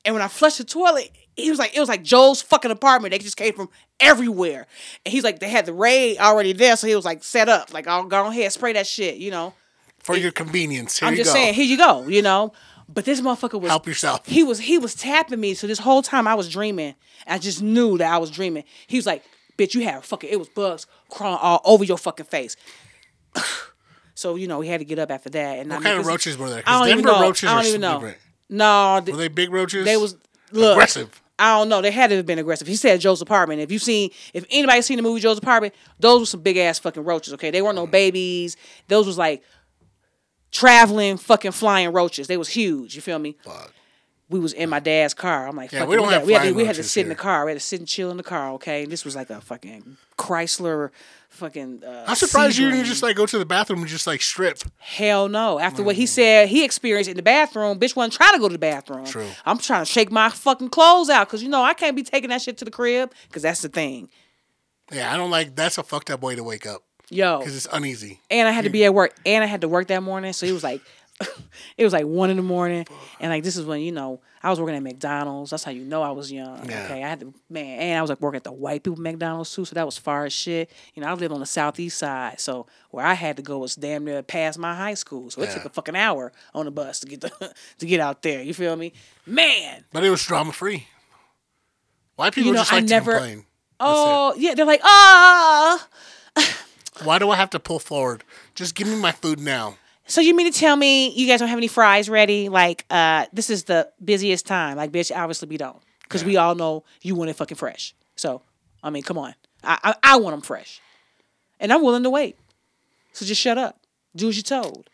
And 0.05 0.15
when 0.15 0.23
I 0.23 0.29
flushed 0.29 0.59
the 0.59 0.65
toilet, 0.65 1.11
he 1.37 1.51
was 1.51 1.59
like, 1.59 1.77
it 1.77 1.81
was 1.81 1.89
like 1.89 2.03
Joe's 2.03 2.41
fucking 2.43 2.71
apartment. 2.71 3.13
They 3.13 3.19
just 3.19 3.37
came 3.37 3.55
from 3.55 3.69
everywhere. 4.01 4.67
And 5.05 5.13
he's 5.13 5.25
like, 5.25 5.39
they 5.39 5.49
had 5.49 5.67
the 5.67 5.73
raid 5.73 6.19
already 6.19 6.53
there. 6.53 6.77
So 6.77 6.87
he 6.87 6.97
was 6.97 7.05
like, 7.05 7.23
set 7.23 7.49
up. 7.49 7.73
Like, 7.73 7.87
I'll 7.87 8.05
go 8.05 8.29
ahead, 8.29 8.53
spray 8.53 8.73
that 8.73 8.87
shit, 8.87 9.17
you 9.17 9.31
know? 9.31 9.55
For 9.99 10.17
your 10.17 10.33
convenience. 10.33 10.99
Here 10.99 11.09
I'm 11.09 11.17
just 11.17 11.31
go. 11.31 11.35
saying, 11.35 11.55
here 11.55 11.65
you 11.65 11.77
go, 11.77 12.07
you 12.09 12.23
know? 12.23 12.53
But 12.89 13.05
this 13.05 13.21
motherfucker 13.21 13.61
was 13.61 13.71
Help 13.71 13.87
yourself. 13.87 14.27
He 14.27 14.43
was 14.43 14.61
he 14.61 14.79
was 14.79 14.95
tapping 14.95 15.39
me. 15.39 15.53
So 15.53 15.67
this 15.67 15.79
whole 15.79 16.01
time 16.01 16.27
I 16.27 16.35
was 16.35 16.49
dreaming. 16.49 16.95
I 17.27 17.39
just 17.39 17.61
knew 17.61 17.99
that 17.99 18.11
I 18.11 18.17
was 18.17 18.31
dreaming. 18.31 18.65
He 18.87 18.97
was 18.97 19.05
like, 19.05 19.23
bitch, 19.59 19.75
you 19.75 19.83
had 19.83 20.03
fucking 20.05 20.31
it 20.31 20.39
was 20.39 20.49
bugs 20.49 20.87
crawling 21.11 21.39
all 21.43 21.61
over 21.65 21.85
your 21.85 21.99
fucking 21.99 22.27
face. 22.27 22.57
So, 24.19 24.35
you 24.35 24.49
know, 24.49 24.59
we 24.59 24.67
had 24.67 24.81
to 24.81 24.85
get 24.85 24.99
up 24.99 25.13
after 25.13 25.31
that. 25.31 25.61
And 25.61 25.71
What 25.71 25.77
I 25.77 25.79
mean, 25.79 25.85
kind 25.85 26.01
of 26.01 26.07
roaches 26.07 26.37
were 26.37 26.51
there? 26.51 26.65
I 26.67 26.73
don't 26.73 26.81
Because 26.81 26.91
even 26.91 27.05
Denver 27.05 27.21
know. 27.21 27.23
roaches 27.23 27.49
I 27.49 27.55
don't 27.55 27.65
are 27.65 27.69
even 27.69 27.81
know. 27.81 27.95
different. 27.95 28.19
No, 28.51 29.01
th- 29.05 29.15
Were 29.15 29.21
they 29.21 29.29
big 29.29 29.53
roaches? 29.53 29.85
they 29.85 29.97
was 29.97 30.17
look, 30.51 30.73
aggressive. 30.73 31.23
I 31.39 31.57
don't 31.57 31.69
know. 31.69 31.81
They 31.81 31.93
had 31.93 32.11
to 32.11 32.17
have 32.17 32.27
been 32.27 32.41
aggressive. 32.41 32.67
He 32.67 32.75
said 32.75 33.01
Joe's 33.01 33.23
apartment. 33.23 33.61
If 33.61 33.71
you've 33.71 33.83
seen, 33.83 34.11
if 34.35 34.45
anybody 34.51 34.83
seen 34.83 34.97
the 34.97 35.05
movie 35.05 35.21
Joe's 35.21 35.39
apartment, 35.39 35.73
those 36.01 36.19
were 36.19 36.27
some 36.27 36.41
big 36.41 36.57
ass 36.57 36.81
fucking 36.81 37.05
roaches. 37.05 37.33
Okay, 37.35 37.53
they 37.53 37.63
weren't 37.63 37.77
no 37.77 37.85
mm-hmm. 37.85 37.93
babies. 37.93 38.57
Those 38.89 39.07
was 39.07 39.19
like 39.19 39.45
traveling 40.51 41.17
fucking 41.17 41.53
flying 41.53 41.93
roaches. 41.93 42.27
They 42.27 42.37
was 42.37 42.49
huge. 42.49 42.97
You 42.97 43.03
feel 43.03 43.21
me? 43.21 43.37
Fuck. 43.45 43.73
We 44.31 44.39
was 44.39 44.53
in 44.53 44.69
my 44.69 44.79
dad's 44.79 45.15
car. 45.15 45.49
I'm 45.49 45.57
like, 45.57 45.73
Yeah, 45.73 45.81
fuck 45.81 45.89
we 45.89 45.97
don't 45.97 46.09
had, 46.09 46.19
have 46.21 46.27
we 46.27 46.33
had 46.35 46.43
to, 46.43 46.53
we 46.53 46.65
had 46.67 46.77
to 46.77 46.83
sit 46.83 47.03
in 47.03 47.09
the 47.09 47.15
car. 47.15 47.47
We 47.47 47.53
had 47.53 47.59
to 47.61 47.65
sit 47.65 47.81
and 47.81 47.89
chill 47.89 48.11
in 48.11 48.19
the 48.19 48.23
car. 48.23 48.53
Okay, 48.53 48.85
this 48.85 49.05
was 49.05 49.17
like 49.17 49.31
a 49.31 49.41
fucking 49.41 49.97
Chrysler, 50.19 50.91
fucking. 51.31 51.83
Uh, 51.85 52.05
I'm 52.07 52.17
surprised 52.17 52.59
you 52.59 52.71
didn't 52.71 52.87
just 52.87 53.03
like 53.03 53.17
go 53.17 53.25
to 53.25 53.39
the 53.39 53.47
bathroom 53.47 53.81
and 53.81 53.89
just 53.89 54.07
like 54.07 54.21
strip. 54.21 54.59
Hell 54.79 55.29
no. 55.29 55.59
After 55.59 55.83
what 55.83 55.97
he 55.97 56.07
said 56.07 56.49
he 56.49 56.65
experienced 56.65 57.09
in 57.09 57.17
the 57.17 57.23
bathroom, 57.23 57.79
bitch 57.79 57.97
wasn't 57.97 58.15
trying 58.15 58.35
to 58.35 58.39
go 58.39 58.49
to 58.49 58.53
the 58.53 58.59
bathroom. 58.59 59.07
True. 59.07 59.29
I'm 59.47 59.59
trying 59.59 59.83
to 59.83 59.91
shake 59.91 60.11
my 60.11 60.29
fucking 60.29 60.71
clothes 60.71 61.09
out 61.09 61.29
because, 61.29 61.43
you 61.43 61.49
know, 61.49 61.63
I 61.63 61.75
can't 61.75 61.97
be 61.97 62.03
taking 62.03 62.31
that 62.31 62.43
shit 62.43 62.59
to 62.59 62.65
the 62.65 62.71
crib 62.71 63.13
because 63.29 63.43
that's 63.43 63.63
the 63.63 63.69
thing. 63.69 64.09
Yeah, 64.93 65.13
I 65.13 65.17
don't 65.17 65.31
like. 65.31 65.55
That's 65.55 65.79
a 65.79 65.83
fucked 65.83 66.11
up 66.11 66.23
way 66.23 66.35
to 66.35 66.43
wake 66.43 66.67
up 66.67 66.83
Yo. 67.11 67.39
because 67.39 67.57
it's 67.57 67.69
uneasy. 67.73 68.21
And 68.31 68.49
I 68.49 68.53
had 68.53 68.65
to 68.65 68.71
be 68.71 68.85
at 68.85 68.95
work 68.95 69.15
and 69.25 69.45
I 69.45 69.47
had 69.47 69.61
to 69.63 69.69
work 69.69 69.89
that 69.89 70.03
morning. 70.03 70.33
So 70.33 70.47
he 70.47 70.53
was 70.53 70.65
like, 70.65 70.81
it 71.77 71.85
was 71.85 71.93
like 71.93 72.05
one 72.05 72.31
in 72.31 72.37
the 72.37 72.43
morning. 72.43 72.87
And 73.21 73.31
like, 73.31 73.43
this 73.43 73.57
is 73.57 73.65
when, 73.67 73.81
you 73.81 73.91
know, 73.93 74.21
I 74.43 74.51
was 74.51 74.61
working 74.61 74.77
at 74.77 74.83
McDonald's. 74.83 75.51
That's 75.51 75.65
how 75.65 75.73
you 75.73 75.83
know 75.85 76.01
I 76.03 76.11
was 76.13 76.31
young. 76.31 76.69
Yeah. 76.69 76.85
Okay. 76.85 77.03
I 77.03 77.09
had 77.09 77.21
to, 77.21 77.35
man, 77.51 77.81
and 77.81 77.99
I 77.99 78.01
was 78.01 78.09
like 78.09 78.21
working 78.21 78.37
at 78.37 78.45
the 78.45 78.53
white 78.53 78.85
people 78.85 79.01
McDonald's 79.01 79.53
too. 79.53 79.65
So 79.65 79.75
that 79.75 79.85
was 79.85 79.99
far 79.99 80.27
as 80.27 80.33
shit. 80.33 80.71
You 80.95 81.03
know, 81.03 81.09
I 81.09 81.13
lived 81.15 81.33
on 81.33 81.41
the 81.41 81.47
southeast 81.47 81.99
side. 81.99 82.39
So 82.41 82.67
where 82.91 83.05
I 83.05 83.15
had 83.15 83.37
to 83.39 83.43
go 83.43 83.59
was 83.59 83.75
damn 83.75 84.05
near 84.05 84.23
past 84.23 84.59
my 84.59 84.75
high 84.75 84.95
school. 84.95 85.31
So 85.31 85.43
it 85.43 85.47
Yeah. 85.49 85.55
took 85.55 85.65
a 85.65 85.71
fucking 85.71 85.97
hour 85.97 86.33
on 86.55 86.67
the 86.67 86.71
bus 86.71 87.01
to 87.01 87.07
get 87.09 87.21
the, 87.23 87.55
to 87.79 87.87
get 87.87 87.99
out 88.01 88.23
there. 88.23 88.43
You 88.43 88.55
feel 88.55 88.77
me? 88.77 88.93
Man. 89.27 89.85
But 89.93 90.05
it 90.05 90.11
was 90.11 90.25
drama 90.25 90.53
free. 90.53 90.87
White 92.15 92.33
people 92.35 92.49
You 92.49 92.53
know, 92.55 92.61
just 92.61 92.73
I 92.73 92.77
like 92.77 92.85
never- 92.87 93.13
complain. 93.13 93.45
Oh, 93.81 94.35
yeah. 94.37 94.55
They're 94.55 94.65
like, 94.67 94.81
ah. 94.85 95.89
Why 97.05 97.19
do 97.21 97.31
I 97.31 97.37
have 97.37 97.51
to 97.51 97.61
pull 97.61 97.79
forward? 97.79 98.25
Just 98.57 98.75
give 98.75 98.89
me 98.89 98.97
my 98.97 99.13
food 99.13 99.39
now. 99.39 99.77
So 100.09 100.23
you 100.23 100.35
mean 100.35 100.51
to 100.51 100.59
tell 100.59 100.75
me 100.75 101.11
you 101.11 101.29
guys 101.29 101.39
don't 101.39 101.49
have 101.49 101.59
any 101.59 101.69
fries 101.69 102.09
ready? 102.09 102.49
Like, 102.49 102.87
uh, 102.91 103.27
this 103.33 103.51
is 103.51 103.65
the 103.65 103.91
busiest 104.03 104.47
time. 104.47 104.77
Like, 104.77 104.91
bitch, 104.91 105.15
obviously 105.15 105.49
we 105.49 105.59
don't, 105.59 105.77
because 106.03 106.25
we 106.25 106.37
all 106.39 106.55
know 106.55 106.85
you 107.03 107.15
want 107.15 107.29
it 107.31 107.35
fucking 107.35 107.59
fresh. 107.59 107.95
So, 108.17 108.43
I 108.83 108.89
mean, 108.91 109.03
come 109.03 109.19
on, 109.19 109.35
I, 109.63 109.79
I 109.85 110.15
I 110.15 110.17
want 110.17 110.33
them 110.35 110.41
fresh, 110.41 110.81
and 111.61 111.73
I'm 111.73 111.83
willing 111.83 112.05
to 112.05 112.11
wait. 112.11 112.37
So 113.13 113.27
just 113.27 113.41
shut 113.41 113.59
up, 113.59 113.81
do 114.17 114.29
as 114.29 114.37
you're 114.37 114.43
told. 114.43 114.89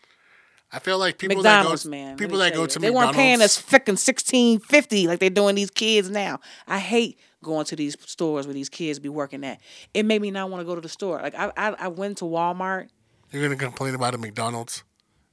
I 0.72 0.80
feel 0.80 0.98
like 0.98 1.18
people 1.18 1.36
McDonald's, 1.36 1.84
that 1.84 1.90
go, 1.90 1.96
man. 1.96 2.16
people 2.16 2.38
that 2.38 2.52
go 2.52 2.62
you. 2.62 2.66
to 2.66 2.78
they 2.80 2.88
McDonald's, 2.88 3.16
weren't 3.16 3.16
paying 3.16 3.40
us 3.42 3.56
fucking 3.56 3.96
sixteen 3.96 4.58
fifty 4.58 5.06
like 5.06 5.20
they're 5.20 5.30
doing 5.30 5.54
these 5.54 5.70
kids 5.70 6.10
now. 6.10 6.40
I 6.66 6.80
hate 6.80 7.20
going 7.44 7.64
to 7.66 7.76
these 7.76 7.96
stores 8.06 8.48
where 8.48 8.54
these 8.54 8.68
kids 8.68 8.98
be 8.98 9.08
working 9.08 9.44
at. 9.44 9.60
It 9.92 10.04
made 10.04 10.20
me 10.20 10.32
not 10.32 10.50
want 10.50 10.62
to 10.62 10.64
go 10.64 10.74
to 10.74 10.80
the 10.80 10.88
store. 10.88 11.20
Like 11.22 11.36
I 11.36 11.52
I, 11.56 11.68
I 11.78 11.88
went 11.88 12.18
to 12.18 12.24
Walmart. 12.24 12.88
You're 13.30 13.42
gonna 13.42 13.54
complain 13.54 13.94
about 13.94 14.14
a 14.14 14.18
McDonald's. 14.18 14.82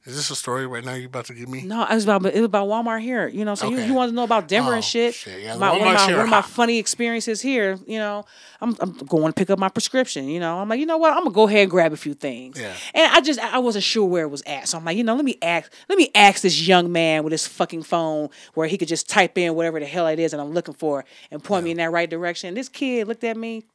Is 0.03 0.15
this 0.15 0.31
a 0.31 0.35
story 0.35 0.65
right 0.65 0.83
now 0.83 0.95
you're 0.95 1.05
about 1.05 1.25
to 1.25 1.33
give 1.35 1.47
me? 1.47 1.61
No, 1.61 1.83
it 1.83 1.93
was 1.93 2.05
about 2.05 2.25
it 2.25 2.33
was 2.33 2.45
about 2.45 2.67
Walmart 2.67 3.01
here. 3.01 3.27
You 3.27 3.45
know, 3.45 3.53
so 3.53 3.69
you, 3.69 3.77
Okay. 3.77 3.85
you 3.85 3.93
want 3.93 4.09
to 4.09 4.15
know 4.15 4.23
about 4.23 4.47
Denver 4.47 4.71
Oh, 4.71 4.73
and 4.73 4.83
shit. 4.83 5.13
shit, 5.13 5.43
yeah, 5.43 5.55
my, 5.57 5.69
one 5.71 5.81
of 5.81 5.85
my 5.93 6.11
one 6.15 6.19
of 6.21 6.29
my 6.29 6.41
funny 6.41 6.79
experiences 6.79 7.39
here. 7.39 7.77
You 7.85 7.99
know, 7.99 8.25
I'm 8.61 8.75
I'm 8.79 8.93
going 8.93 9.27
to 9.27 9.33
pick 9.33 9.51
up 9.51 9.59
my 9.59 9.69
prescription. 9.69 10.27
You 10.27 10.39
know, 10.39 10.57
I'm 10.57 10.67
like, 10.67 10.79
you 10.79 10.87
know 10.87 10.97
what? 10.97 11.13
I'm 11.13 11.19
gonna 11.23 11.29
go 11.35 11.47
ahead 11.47 11.61
and 11.61 11.69
grab 11.69 11.93
a 11.93 11.97
few 11.97 12.15
things. 12.15 12.59
Yeah. 12.59 12.73
And 12.95 13.11
I 13.13 13.21
just 13.21 13.39
I 13.39 13.59
wasn't 13.59 13.83
sure 13.83 14.07
where 14.07 14.23
it 14.23 14.29
was 14.29 14.41
at, 14.47 14.67
so 14.67 14.79
I'm 14.79 14.85
like, 14.85 14.97
you 14.97 15.03
know, 15.03 15.15
let 15.15 15.23
me 15.23 15.37
ask 15.39 15.71
let 15.87 15.99
me 15.99 16.09
ask 16.15 16.41
this 16.41 16.67
young 16.67 16.91
man 16.91 17.23
with 17.23 17.31
his 17.31 17.45
fucking 17.47 17.83
phone 17.83 18.29
where 18.55 18.67
he 18.67 18.79
could 18.79 18.87
just 18.87 19.07
type 19.07 19.37
in 19.37 19.53
whatever 19.53 19.79
the 19.79 19.85
hell 19.85 20.07
it 20.07 20.17
is 20.17 20.31
that 20.31 20.39
I'm 20.39 20.51
looking 20.51 20.73
for 20.73 21.05
and 21.29 21.43
point 21.43 21.63
me 21.63 21.71
in 21.71 21.77
that 21.77 21.91
right 21.91 22.09
direction. 22.09 22.55
This 22.55 22.69
kid 22.69 23.07
looked 23.07 23.23
at 23.23 23.37
me. 23.37 23.65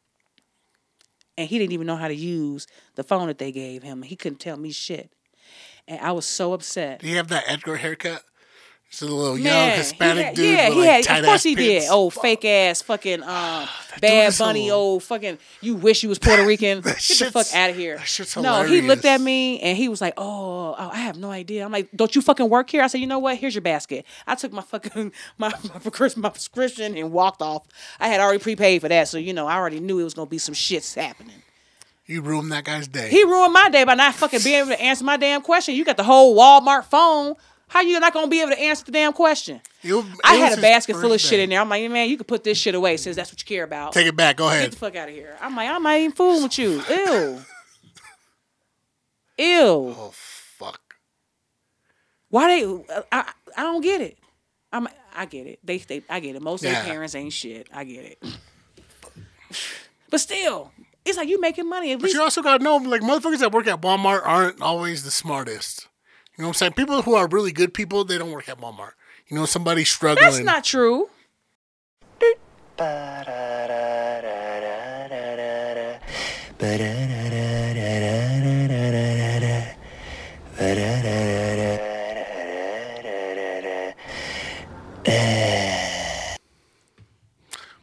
And 1.39 1.47
he 1.49 1.59
didn't 1.59 1.73
even 1.73 1.87
know 1.87 1.97
how 1.97 2.09
to 2.09 2.15
use 2.17 2.67
the 2.95 3.03
phone 3.05 3.27
that 3.29 3.37
they 3.37 3.53
gave 3.53 3.83
him. 3.83 4.01
He 4.03 4.17
couldn't 4.17 4.39
tell 4.41 4.57
me 4.57 4.73
shit. 4.73 5.12
And 5.88 6.01
I 6.01 6.12
was 6.12 6.27
so 6.27 6.53
upset. 6.53 7.01
Do 7.01 7.09
you 7.09 7.16
have 7.16 7.29
that 7.29 7.44
Edgar 7.46 7.77
haircut? 7.77 8.22
He's 8.88 9.03
a 9.03 9.07
little 9.07 9.37
young 9.37 9.70
Hispanic 9.70 10.27
had, 10.27 10.37
dude. 10.37 10.44
Yeah, 10.44 10.68
with 10.68 10.79
he 10.79 10.85
had. 10.85 11.18
Of 11.18 11.25
course 11.25 11.42
he 11.42 11.57
did. 11.57 11.88
Oh, 11.90 12.09
fake 12.09 12.44
ass, 12.44 12.83
fucking 12.83 13.20
um, 13.25 13.68
dude 13.94 14.01
bad 14.01 14.38
bunny. 14.38 14.68
so- 14.68 14.75
Oh, 14.77 14.99
fucking. 15.01 15.38
You 15.61 15.75
wish 15.75 16.05
you 16.05 16.09
was 16.09 16.20
Puerto 16.20 16.44
Rican. 16.46 16.83
Get 16.83 16.94
the 16.96 17.31
fuck 17.33 17.53
out 17.53 17.70
of 17.70 17.77
here. 17.77 17.99
no, 18.37 18.62
he 18.62 18.81
looked 18.83 19.05
at 19.05 19.20
me 19.20 19.59
and 19.61 19.77
he 19.77 19.88
was 19.88 20.01
like, 20.01 20.14
oh, 20.16 20.77
oh, 20.79 20.90
I 20.92 20.99
have 20.99 21.18
no 21.18 21.33
idea. 21.33 21.64
I'm 21.64 21.72
like, 21.72 21.88
don't 21.96 22.14
you 22.14 22.22
fucking 22.22 22.49
work 22.49 22.70
here? 22.70 22.81
I 22.81 22.87
said, 22.87 23.01
you 23.01 23.09
know 23.09 23.18
what? 23.18 23.37
Here's 23.38 23.57
your 23.57 23.62
basket. 23.62 24.07
I 24.25 24.37
took 24.37 24.53
my 24.53 24.62
fucking 24.62 25.12
my 25.38 25.53
my, 25.64 25.81
my 26.16 26.29
prescription 26.31 26.96
and 26.96 27.11
walked 27.11 27.42
off. 27.42 27.66
I 27.99 28.07
had 28.07 28.20
already 28.20 28.38
prepaid 28.38 28.83
for 28.83 28.88
that, 28.88 29.09
so 29.09 29.18
you 29.18 29.33
know 29.33 29.49
I 29.49 29.57
already 29.57 29.81
knew 29.81 29.99
it 29.99 30.05
was 30.05 30.14
gonna 30.14 30.31
be 30.31 30.38
some 30.38 30.55
shits 30.55 30.94
happening. 30.94 31.42
You 32.07 32.23
ruined 32.23 32.53
that 32.53 32.64
guy's 32.64 32.87
day. 32.87 33.09
He 33.09 33.25
ruined 33.25 33.53
my 33.53 33.69
day 33.69 33.83
by 33.85 33.95
not 33.95 34.14
fucking 34.14 34.40
being 34.45 34.59
able 34.61 34.69
to 34.69 34.81
answer 34.81 35.05
my 35.05 35.16
damn 35.16 35.42
question. 35.42 35.75
You 35.75 35.85
got 35.85 35.97
the 35.97 36.05
whole 36.05 36.37
Walmart 36.37 36.85
phone. 36.85 37.35
How 37.69 37.81
you 37.81 37.99
not 37.99 38.12
gonna 38.12 38.29
be 38.29 38.40
able 38.42 38.53
to 38.53 38.61
answer 38.61 38.85
the 38.85 38.92
damn 38.92 39.12
question? 39.12 39.61
It 39.83 39.92
was- 39.92 40.05
I 40.23 40.37
had 40.37 40.57
a 40.57 40.61
basket 40.61 40.95
full 40.95 41.12
of 41.12 41.21
shit 41.21 41.40
in 41.40 41.51
there. 41.51 41.61
I'm 41.61 41.69
like, 41.69 41.90
man, 41.90 42.09
you 42.09 42.16
can 42.16 42.25
put 42.25 42.45
this 42.45 42.57
shit 42.59 42.77
away 42.77 42.97
since 42.97 43.16
that's 43.16 43.33
what 43.33 43.40
you 43.40 43.45
care 43.47 43.64
about. 43.64 43.92
Take 43.92 44.07
it 44.07 44.14
back. 44.14 44.37
Go 44.37 44.47
ahead. 44.47 44.62
Get 44.62 44.71
the 44.71 44.77
fuck 44.79 44.95
out 44.95 45.09
of 45.09 45.14
here. 45.16 45.37
I'm 45.40 45.57
like, 45.57 45.69
I'm 45.69 45.83
not 45.83 45.97
even 45.99 46.12
fooling 46.12 46.45
with 46.45 46.57
you. 46.59 46.81
Ew. 46.88 47.40
Ew. 49.38 49.95
Oh 49.99 50.12
fuck. 50.14 50.95
Why 52.29 52.61
they? 52.61 52.85
I 53.12 53.33
I 53.57 53.62
don't 53.64 53.81
get 53.83 54.01
it. 54.01 54.16
I'm 54.73 54.88
I 55.14 55.27
get 55.27 55.47
it. 55.49 55.59
They 55.64 55.79
they 55.79 56.03
I 56.09 56.21
get 56.21 56.37
it. 56.37 56.42
Most 56.42 56.62
of 56.64 56.71
Yeah. 56.71 56.83
their 56.83 56.90
parents 56.92 57.14
ain't 57.16 57.33
shit. 57.33 57.66
I 57.75 57.83
get 57.85 58.05
it. 58.05 58.23
But 60.09 60.21
still, 60.21 60.73
it's 61.07 61.16
like 61.16 61.29
you 61.29 61.40
making 61.40 61.69
money. 61.69 61.92
At 61.92 61.99
But 61.99 62.05
least 62.05 62.16
you 62.16 62.23
also 62.23 62.42
gotta 62.42 62.62
know, 62.62 62.77
like 62.77 63.01
motherfuckers 63.01 63.38
that 63.38 63.53
work 63.53 63.66
at 63.66 63.81
Walmart 63.81 64.23
aren't 64.25 64.61
always 64.61 65.05
the 65.05 65.11
smartest. 65.11 65.88
You 66.37 66.42
know 66.42 66.49
what 66.49 66.51
I'm 66.51 66.55
saying? 66.55 66.73
People 66.73 67.03
who 67.03 67.14
are 67.14 67.27
really 67.29 67.53
good 67.53 67.73
people, 67.73 68.05
they 68.05 68.19
don't 68.19 68.33
work 68.33 68.49
at 68.49 68.59
Walmart. 68.61 68.92
You 69.29 69.37
know, 69.38 69.47
somebody 69.47 69.85
struggling. 69.85 70.25
that's 70.25 70.45
not 70.45 70.64
true. 70.64 71.09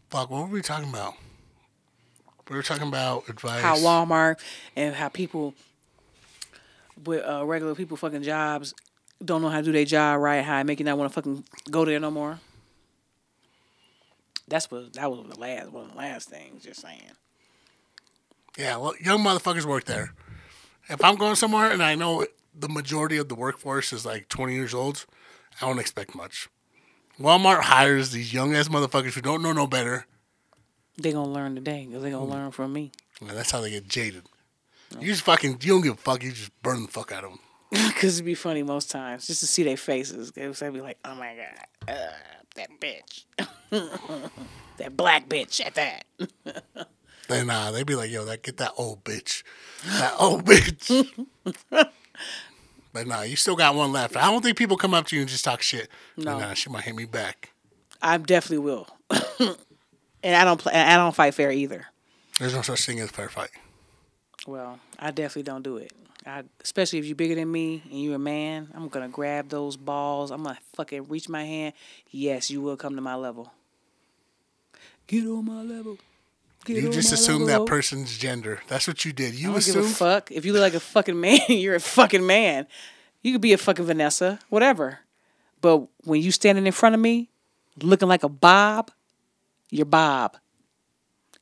Fuck, 0.10 0.30
what 0.30 0.42
were 0.42 0.54
we 0.54 0.62
talking 0.62 0.90
about? 0.90 1.16
We 2.50 2.56
were 2.56 2.64
talking 2.64 2.88
about 2.88 3.30
advice. 3.30 3.62
How 3.62 3.78
Walmart 3.78 4.40
and 4.76 4.96
how 4.96 5.10
people 5.10 5.54
with 7.06 7.24
uh, 7.26 7.46
regular 7.46 7.76
people 7.76 7.98
fucking 7.98 8.24
jobs 8.24 8.74
don't 9.24 9.42
know 9.42 9.50
how 9.50 9.60
to 9.60 9.64
do 9.64 9.72
their 9.72 9.86
job 9.86 10.20
right. 10.20 10.44
How 10.44 10.60
it 10.60 10.66
make 10.66 10.80
you 10.80 10.86
not 10.86 10.98
want 10.98 11.12
to 11.12 11.14
fucking 11.14 11.46
go 11.72 11.86
there 11.86 12.00
no 12.00 12.12
more. 12.12 12.40
That's 14.48 14.70
what 14.70 14.94
that 14.94 15.10
was 15.10 15.26
the 15.28 15.40
last 15.40 15.72
one 15.72 15.86
of 15.86 15.92
the 15.92 15.98
last 15.98 16.30
things. 16.30 16.64
Just 16.64 16.82
saying. 16.82 17.02
Yeah, 18.58 18.78
well, 18.78 18.94
young 19.02 19.20
motherfuckers 19.24 19.66
work 19.66 19.86
there. 19.86 20.14
If 20.90 21.04
I'm 21.04 21.16
going 21.16 21.36
somewhere 21.36 21.72
and 21.72 21.82
I 21.82 21.96
know 21.96 22.26
the 22.54 22.70
majority 22.70 23.18
of 23.18 23.30
the 23.30 23.36
workforce 23.36 23.92
is 23.94 24.06
like 24.06 24.30
20 24.30 24.54
years 24.54 24.74
old, 24.74 25.06
I 25.60 25.66
don't 25.66 25.80
expect 25.80 26.14
much. 26.14 26.50
Walmart 27.20 27.62
hires 27.62 28.12
these 28.12 28.34
young 28.34 28.56
ass 28.56 28.68
motherfuckers 28.68 29.14
who 29.14 29.22
don't 29.22 29.42
know 29.42 29.54
no 29.54 29.66
better, 29.66 30.06
They 30.98 31.12
gonna 31.12 31.32
learn 31.32 31.56
today 31.56 31.86
because 31.88 32.04
they 32.04 32.12
gonna 32.12 32.26
learn 32.26 32.52
from 32.52 32.74
me. 32.74 32.92
and 33.22 33.30
that's 33.32 33.52
how 33.52 33.62
they 33.62 33.72
get 33.72 33.88
jaded. 33.88 34.24
You 35.00 35.08
just 35.08 35.24
fucking, 35.24 35.58
you 35.62 35.74
don't 35.74 35.82
give 35.82 35.94
a 35.94 35.98
fuck. 35.98 36.22
You 36.24 36.32
just 36.32 36.52
burn 36.62 36.84
the 36.84 36.88
fuck 36.88 37.12
out 37.12 37.24
of 37.24 37.32
them. 37.32 37.40
Because 37.72 38.16
it'd 38.18 38.26
be 38.26 38.36
funny 38.36 38.62
most 38.62 38.92
times 38.92 39.26
just 39.26 39.40
to 39.40 39.48
see 39.48 39.64
their 39.64 39.78
faces. 39.78 40.32
They 40.32 40.48
would 40.48 40.60
be 40.74 40.82
like, 40.82 41.00
"Oh 41.04 41.16
my 41.16 41.36
god, 41.36 41.94
uh, 41.96 42.12
that 42.56 42.70
bitch, 42.80 43.26
that 44.78 44.96
black 44.96 45.28
bitch 45.28 45.66
at 45.66 45.76
that." 45.76 46.06
Then 47.30 47.50
uh, 47.50 47.72
they'd 47.72 47.88
be 47.88 47.96
like, 47.96 48.12
"Yo, 48.12 48.26
that 48.26 48.44
get 48.44 48.58
that 48.58 48.74
old 48.78 49.04
bitch, 49.06 49.44
that 49.86 50.14
old 50.20 50.44
bitch." 50.46 51.26
but 51.72 53.08
nah, 53.08 53.22
you 53.22 53.38
still 53.38 53.56
got 53.56 53.76
one 53.76 53.94
left. 53.94 54.18
I 54.18 54.30
don't 54.30 54.44
think 54.44 54.58
people 54.58 54.76
come 54.76 54.94
up 54.94 55.08
to 55.08 55.16
you 55.16 55.22
and 55.22 55.30
just 55.30 55.46
talk 55.46 55.62
shit. 55.62 55.88
No. 56.18 56.38
Nah, 56.38 56.54
she 56.54 56.70
might 56.70 56.84
hit 56.84 56.96
me 56.96 57.06
back. 57.06 57.52
I 58.02 58.18
definitely 58.18 58.58
will, 58.60 58.88
and 60.24 60.36
I 60.36 60.44
don't 60.46 60.60
play. 60.60 60.74
I 60.74 60.96
don't 60.98 61.14
fight 61.16 61.34
fair 61.34 61.52
either. 61.52 61.86
There's 62.40 62.54
no 62.56 62.62
such 62.62 62.86
thing 62.86 63.00
as 63.00 63.12
fair 63.12 63.30
fight. 63.30 63.52
Well, 64.48 64.80
I 65.00 65.12
definitely 65.12 65.44
don't 65.44 65.64
do 65.64 65.78
it. 65.78 65.92
I, 66.26 66.44
especially 66.64 67.00
if 67.00 67.06
you're 67.06 67.16
bigger 67.16 67.36
than 67.36 67.52
me 67.52 67.84
and 67.90 68.02
you're 68.02 68.16
a 68.16 68.20
man, 68.20 68.70
I'm 68.74 68.88
gonna 68.88 69.10
grab 69.10 69.50
those 69.50 69.76
balls. 69.78 70.32
I'm 70.32 70.44
gonna 70.44 70.58
fucking 70.76 71.08
reach 71.10 71.28
my 71.30 71.44
hand. 71.44 71.74
Yes, 72.10 72.50
you 72.50 72.62
will 72.62 72.78
come 72.78 72.96
to 72.96 73.02
my 73.02 73.16
level. 73.16 73.52
Get 75.08 75.26
on 75.28 75.46
my 75.46 75.62
level. 75.62 75.98
Get 76.66 76.78
You 76.78 76.90
just 76.90 77.12
assume 77.12 77.44
level. 77.44 77.66
that 77.66 77.70
person's 77.70 78.18
gender. 78.18 78.62
That's 78.70 78.88
what 78.88 79.04
you 79.04 79.12
did. 79.12 79.34
I 79.34 79.38
You 79.38 79.52
don't 79.52 79.66
give 79.66 79.76
a 79.76 79.84
fuck. 79.84 80.32
If 80.32 80.46
you 80.46 80.54
look 80.54 80.62
like 80.62 80.74
a 80.74 80.80
fucking 80.80 81.20
man, 81.20 81.40
you're 81.50 81.76
a 81.76 81.80
fucking 81.80 82.26
man. 82.26 82.68
You 83.22 83.34
could 83.34 83.42
be 83.42 83.54
a 83.54 83.58
fucking 83.58 83.86
Vanessa, 83.86 84.40
whatever. 84.50 85.00
But 85.62 85.88
when 86.06 86.22
you 86.22 86.32
standing 86.32 86.66
in 86.66 86.72
front 86.74 86.96
of 86.96 87.02
me, 87.02 87.30
looking 87.82 88.08
like 88.08 88.24
a 88.24 88.30
Bob, 88.30 88.92
you're 89.74 89.86
Bob. 89.86 90.38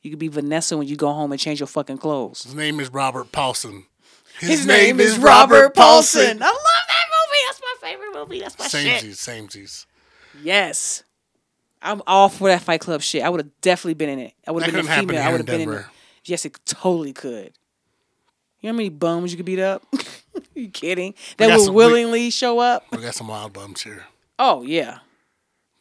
You 0.02 0.10
could 0.10 0.20
be 0.20 0.30
Vanessa 0.30 0.78
when 0.78 0.88
you 0.88 0.96
go 0.96 1.12
home 1.14 1.32
and 1.32 1.40
change 1.40 1.60
your 1.60 1.68
fucking 1.68 1.98
clothes. 2.00 2.44
His 2.44 2.56
name 2.56 2.80
is 2.80 2.92
Robert 2.92 3.32
Paulson. 3.32 3.86
His, 4.40 4.66
name, 4.66 5.00
is 5.00 5.20
Robert 5.20 5.76
Paulson. 5.76 6.42
I 6.42 6.46
love 6.48 6.56
that 6.88 7.06
movie. 7.12 7.40
That's 7.48 7.62
my 7.62 7.88
favorite 7.88 8.14
movie. 8.14 8.40
That's 8.40 8.58
my 8.58 8.68
shit. 8.68 9.04
Samesies, 9.04 9.48
samesies. 9.50 9.86
Yes. 10.42 11.04
I'm 11.84 12.02
all 12.08 12.30
for 12.30 12.48
that 12.48 12.62
Fight 12.62 12.80
Club 12.80 13.02
shit. 13.02 13.22
I 13.22 13.30
would 13.30 13.40
have 13.42 13.62
definitely 13.62 13.94
been 13.96 14.10
in 14.10 14.20
it. 14.20 14.34
I 14.48 14.52
would 14.52 14.64
have 14.64 14.74
been 14.74 14.88
a 14.88 14.96
female. 14.96 15.22
I 15.22 15.32
would 15.32 15.38
have 15.42 15.46
been 15.46 15.62
in 15.62 15.72
it. 15.72 15.86
Yes, 16.26 16.46
it 16.46 16.58
totally 16.66 17.14
could. 17.14 17.52
You 18.62 18.70
know 18.70 18.74
how 18.74 18.78
many 18.78 18.90
bums 18.90 19.32
you 19.32 19.38
could 19.38 19.46
beat 19.46 19.60
up? 19.60 19.84
you 20.56 20.70
kidding? 20.70 21.14
That 21.38 21.50
would 21.50 21.66
some- 21.66 21.74
we- 21.74 21.86
willingly 21.86 22.30
show 22.32 22.60
up? 22.60 22.86
We 22.92 23.00
got 23.00 23.14
some 23.16 23.28
wild 23.28 23.54
bums 23.54 23.82
here. 23.82 24.06
Oh 24.40 24.64
yeah. 24.64 25.00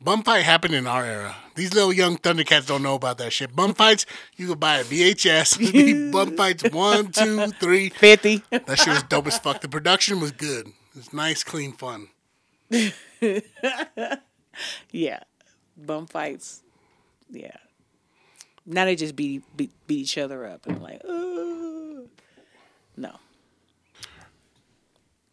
Bum 0.03 0.23
fight 0.23 0.45
happened 0.45 0.75
in 0.75 0.87
our 0.87 1.05
era. 1.05 1.37
These 1.57 1.75
little 1.75 1.93
young 1.93 2.17
Thundercats 2.17 2.67
don't 2.67 2.83
know 2.83 2.95
about 2.95 3.19
that 3.19 3.35
shit. 3.35 3.55
Bum 3.55 3.75
fights, 3.75 4.07
you 4.37 4.49
could 4.49 4.59
buy 4.59 4.79
a 4.79 4.85
VHS. 4.85 6.11
Bum 6.13 6.37
fights 6.37 6.65
one, 6.71 7.13
two, 7.13 7.49
three. 7.49 7.91
Fifty. 7.91 8.43
That 8.51 8.79
shit 8.79 8.89
was 8.89 9.03
dope 9.03 9.27
as 9.27 9.39
fuck. 9.39 9.61
The 9.61 9.69
production 9.69 10.21
was 10.21 10.33
good. 10.33 10.69
It 10.69 10.97
was 10.97 11.13
nice, 11.13 11.45
clean 11.45 11.73
fun. 11.73 12.09
yeah. 14.91 15.21
Bum 15.77 16.07
fights. 16.07 16.63
Yeah. 17.31 17.57
Now 18.65 18.87
they 18.87 18.97
just 18.97 19.15
beat 19.15 19.43
beat, 19.55 19.73
beat 19.87 19.99
each 19.99 20.17
other 20.17 20.47
up 20.47 20.67
and 20.67 20.83
like, 20.83 21.05
no. 22.97 23.17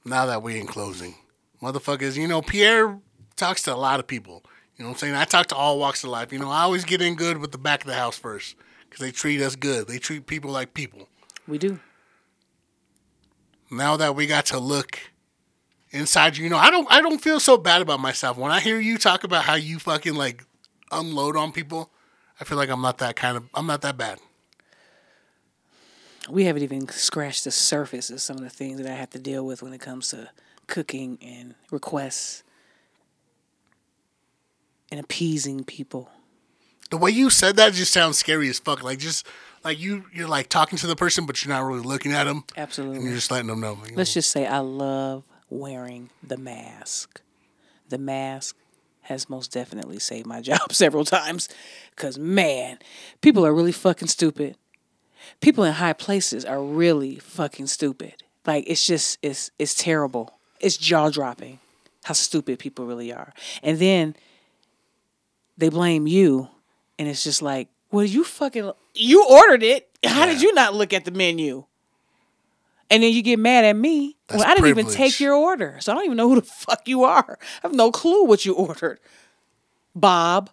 Now 0.04 0.26
that 0.26 0.44
we're 0.44 0.58
in 0.58 0.68
closing, 0.68 1.16
motherfuckers, 1.62 2.18
you 2.18 2.28
know 2.28 2.42
Pierre 2.42 3.00
talks 3.38 3.62
to 3.64 3.74
a 3.74 3.78
lot 3.78 4.02
of 4.02 4.08
people. 4.08 4.44
You 4.78 4.84
know 4.84 4.90
what 4.90 4.96
I'm 4.96 5.00
saying? 5.00 5.16
I 5.16 5.26
talk 5.26 5.48
to 5.48 5.56
all 5.56 5.80
walks 5.80 6.04
of 6.04 6.12
life. 6.12 6.32
You 6.32 6.38
know, 6.40 6.52
I 6.52 6.62
always 6.62 6.86
get 6.86 7.02
in 7.02 7.16
good 7.16 7.40
with 7.40 7.52
the 7.52 7.58
back 7.58 7.82
of 7.82 7.88
the 7.88 7.96
house 7.96 8.18
first 8.18 8.56
because 8.88 9.04
they 9.04 9.12
treat 9.12 9.42
us 9.42 9.56
good. 9.56 9.88
They 9.88 9.98
treat 9.98 10.28
people 10.28 10.52
like 10.52 10.74
people. 10.76 11.10
We 11.48 11.58
do. 11.58 11.80
Now 13.72 13.98
that 13.98 14.16
we 14.16 14.28
got 14.28 14.46
to 14.48 14.60
look 14.60 15.00
inside 15.90 16.38
you, 16.38 16.44
you 16.44 16.50
know, 16.50 16.58
I 16.58 16.70
don't 16.70 16.88
I 16.92 17.02
don't 17.02 17.20
feel 17.20 17.40
so 17.40 17.58
bad 17.58 17.82
about 17.82 18.00
myself. 18.00 18.38
When 18.38 18.52
I 18.52 18.60
hear 18.60 18.80
you 18.80 18.98
talk 18.98 19.24
about 19.24 19.46
how 19.46 19.56
you 19.56 19.80
fucking 19.80 20.14
like 20.14 20.46
unload 20.92 21.36
on 21.36 21.52
people, 21.52 21.92
I 22.40 22.44
feel 22.44 22.58
like 22.58 22.70
I'm 22.70 22.82
not 22.82 23.00
that 23.00 23.16
kind 23.16 23.36
of 23.36 23.50
I'm 23.54 23.66
not 23.66 23.82
that 23.82 23.98
bad. 23.98 24.20
we 26.30 26.44
haven't 26.44 26.64
even 26.64 26.88
scratched 26.90 27.46
the 27.46 27.52
surface 27.52 28.10
of 28.10 28.22
some 28.22 28.38
of 28.38 28.44
the 28.44 28.50
things 28.50 28.80
that 28.80 28.92
I 28.92 28.96
have 28.96 29.10
to 29.12 29.20
deal 29.20 29.46
with 29.46 29.64
when 29.64 29.74
it 29.74 29.82
comes 29.82 30.10
to 30.10 30.30
cooking 30.68 31.18
and 31.22 31.56
requests 31.72 32.44
and 34.92 35.00
appeasing 35.00 35.64
people. 35.64 36.10
The 36.90 36.98
way 36.98 37.12
you 37.12 37.30
said 37.30 37.58
that 37.58 37.74
just 37.74 37.92
sounds 37.92 38.18
scary 38.18 38.50
as 38.50 38.60
fuck. 38.60 38.84
Like 38.84 39.00
just 39.00 39.28
like 39.64 39.80
you 39.80 40.06
you're 40.14 40.28
like 40.28 40.50
talking 40.50 40.78
to 40.80 40.88
the 40.88 40.96
person 40.96 41.26
but 41.26 41.44
you're 41.44 41.54
not 41.54 41.66
really 41.66 41.82
looking 41.82 42.14
at 42.14 42.26
them. 42.26 42.44
And 42.56 42.64
Absolutely. 42.64 43.04
you're 43.04 43.14
just 43.14 43.32
letting 43.32 43.48
them 43.48 43.60
know. 43.60 43.78
you 43.84 43.92
know. 43.92 43.98
Let's 43.98 44.12
oh. 44.12 44.16
just 44.16 44.32
say 44.32 44.46
I 44.46 44.60
love 44.60 45.24
wearing 45.50 46.10
the 46.24 46.38
mask. 46.38 47.22
The 47.90 47.98
mask 47.98 48.56
has 49.02 49.30
most 49.30 49.52
definitely 49.52 50.00
saved 50.00 50.28
my 50.28 50.42
job 50.50 50.72
several 50.72 51.06
times 51.06 51.50
cuz 51.96 52.18
man, 52.18 52.80
people 53.22 53.46
are 53.46 53.54
really 53.54 53.72
fucking 53.74 54.08
stupid. 54.08 54.56
People 55.42 55.66
in 55.66 55.74
high 55.74 55.94
places 55.94 56.46
are 56.46 56.64
really 56.64 57.18
fucking 57.18 57.68
stupid. 57.68 58.24
Like 58.46 58.64
it's 58.68 58.86
just 58.86 59.18
it's 59.22 59.52
it's 59.60 59.74
terrible. 59.76 60.40
It's 60.60 60.78
jaw-dropping 60.78 61.60
how 62.06 62.14
stupid 62.14 62.58
people 62.58 62.86
really 62.86 63.12
are. 63.12 63.34
And 63.62 63.80
then 63.80 64.16
they 65.58 65.70
blame 65.70 66.08
you 66.08 66.50
and 67.00 67.08
it's 67.08 67.24
just 67.24 67.42
like, 67.42 67.70
"Well, 67.92 68.06
you 68.06 68.24
fucking 68.24 68.72
you 68.94 69.26
ordered 69.28 69.64
it. 69.64 69.90
How 70.06 70.26
did 70.26 70.42
you 70.42 70.54
not 70.54 70.74
look 70.74 70.94
at 70.94 71.06
the 71.06 71.12
menu?" 71.12 71.66
And 72.90 73.04
then 73.04 73.12
you 73.12 73.22
get 73.22 73.38
mad 73.38 73.66
at 73.66 73.76
me. 73.76 74.16
That's 74.28 74.40
when 74.40 74.50
I 74.50 74.56
didn't 74.56 74.70
even 74.70 74.88
take 74.88 75.20
your 75.20 75.34
order. 75.36 75.78
So 75.82 75.92
I 75.92 75.96
don't 75.96 76.06
even 76.06 76.18
know 76.18 76.30
who 76.30 76.36
the 76.36 76.42
fuck 76.66 76.88
you 76.88 77.04
are. 77.04 77.38
I 77.42 77.68
have 77.68 77.74
no 77.74 77.92
clue 77.92 78.24
what 78.24 78.46
you 78.46 78.54
ordered. 78.54 79.00
Bob. 79.96 80.50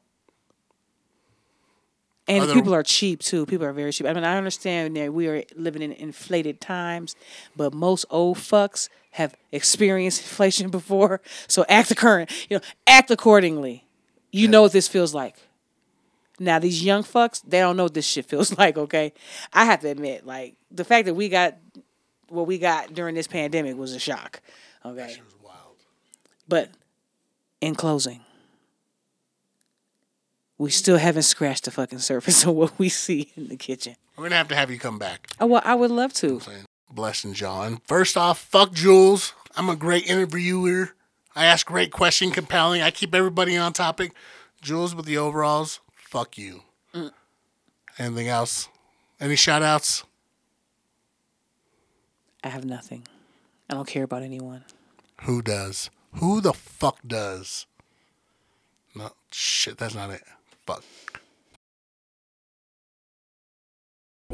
And 2.27 2.45
Other- 2.45 2.55
people 2.55 2.75
are 2.75 2.83
cheap 2.83 3.21
too. 3.21 3.45
People 3.47 3.67
are 3.67 3.73
very 3.73 3.93
cheap. 3.93 4.07
I 4.07 4.13
mean, 4.15 4.25
I 4.25 4.37
understand 4.37 4.97
that 4.97 5.13
we 5.13 5.29
are 5.29 5.45
living 5.55 5.83
in 5.83 5.93
inflated 5.93 6.61
times, 6.61 7.15
but 7.55 7.75
most 7.75 8.07
old 8.11 8.39
fucks 8.39 8.89
have 9.13 9.37
experienced 9.53 10.23
inflation 10.23 10.71
before. 10.71 11.21
So 11.47 11.65
act 11.69 11.91
the 11.91 11.95
current, 11.95 12.31
you 12.49 12.57
know, 12.57 12.63
act 12.87 13.11
accordingly. 13.11 13.87
You 14.35 14.49
know 14.49 14.63
what 14.63 14.73
this 14.73 14.89
feels 14.89 15.15
like. 15.15 15.37
Now 16.41 16.59
these 16.59 16.83
young 16.83 17.05
fucks, 17.05 17.41
they 17.47 17.61
don't 17.61 17.77
know 17.77 17.85
what 17.85 17.95
this 17.95 18.07
shit 18.07 18.27
feels 18.29 18.57
like, 18.59 18.77
okay? 18.77 19.13
I 19.53 19.65
have 19.65 19.81
to 19.81 19.89
admit, 19.89 20.27
like, 20.27 20.57
the 20.71 20.85
fact 20.85 21.07
that 21.07 21.15
we 21.15 21.29
got 21.29 21.57
what 22.29 22.47
we 22.47 22.59
got 22.59 22.93
during 22.95 23.15
this 23.15 23.29
pandemic 23.29 23.77
was 23.77 23.93
a 23.93 24.01
shock. 24.01 24.41
Okay. 24.85 25.07
Was 25.07 25.37
wild. 25.43 25.77
But 26.49 26.71
in 27.61 27.77
closing, 27.77 28.21
we 30.59 30.71
still 30.71 30.97
haven't 30.99 31.23
scratched 31.23 31.65
the 31.65 31.71
fucking 31.71 32.01
surface 32.01 32.45
of 32.47 32.55
what 32.55 32.77
we 32.79 32.89
see 32.89 33.31
in 33.37 33.49
the 33.49 33.57
kitchen. 33.57 33.95
We're 34.17 34.25
gonna 34.25 34.37
have 34.37 34.49
to 34.49 34.57
have 34.57 34.71
you 34.71 34.79
come 34.79 34.99
back. 34.99 35.29
Oh, 35.41 35.47
well, 35.47 35.63
I 35.65 35.75
would 35.75 35.91
love 35.91 36.13
to. 36.15 36.41
saying? 36.41 36.65
Blessing 36.91 37.35
John. 37.35 37.81
First 37.87 38.17
off, 38.17 38.41
fuck 38.41 38.73
Jules. 38.73 39.33
I'm 39.57 39.69
a 39.69 39.77
great 39.77 40.07
interviewer. 40.09 40.95
I 41.37 41.47
ask 41.47 41.67
great 41.67 41.91
question, 41.91 42.31
compelling. 42.31 42.83
I 42.83 42.91
keep 42.91 43.15
everybody 43.15 43.57
on 43.57 43.73
topic. 43.73 44.13
Jules 44.63 44.95
with 44.95 45.07
the 45.07 45.19
overalls. 45.19 45.81
Fuck 45.95 46.39
you. 46.39 46.63
Mm. 46.95 47.11
Anything 47.99 48.29
else? 48.29 48.69
Any 49.21 49.37
shout 49.37 49.63
outs? 49.63 50.05
I 52.43 52.49
have 52.49 52.65
nothing. 52.65 53.07
I 53.69 53.75
don't 53.75 53.87
care 53.87 54.05
about 54.05 54.23
anyone. 54.23 54.65
Who 55.23 55.43
does? 55.43 55.91
Who 56.15 56.41
the 56.41 56.53
fuck 56.53 56.99
does? 57.07 57.67
No, 58.95 59.11
shit, 59.33 59.79
that's 59.79 59.95
not 59.95 60.11
it. 60.11 60.23
Fuck. 60.67 60.85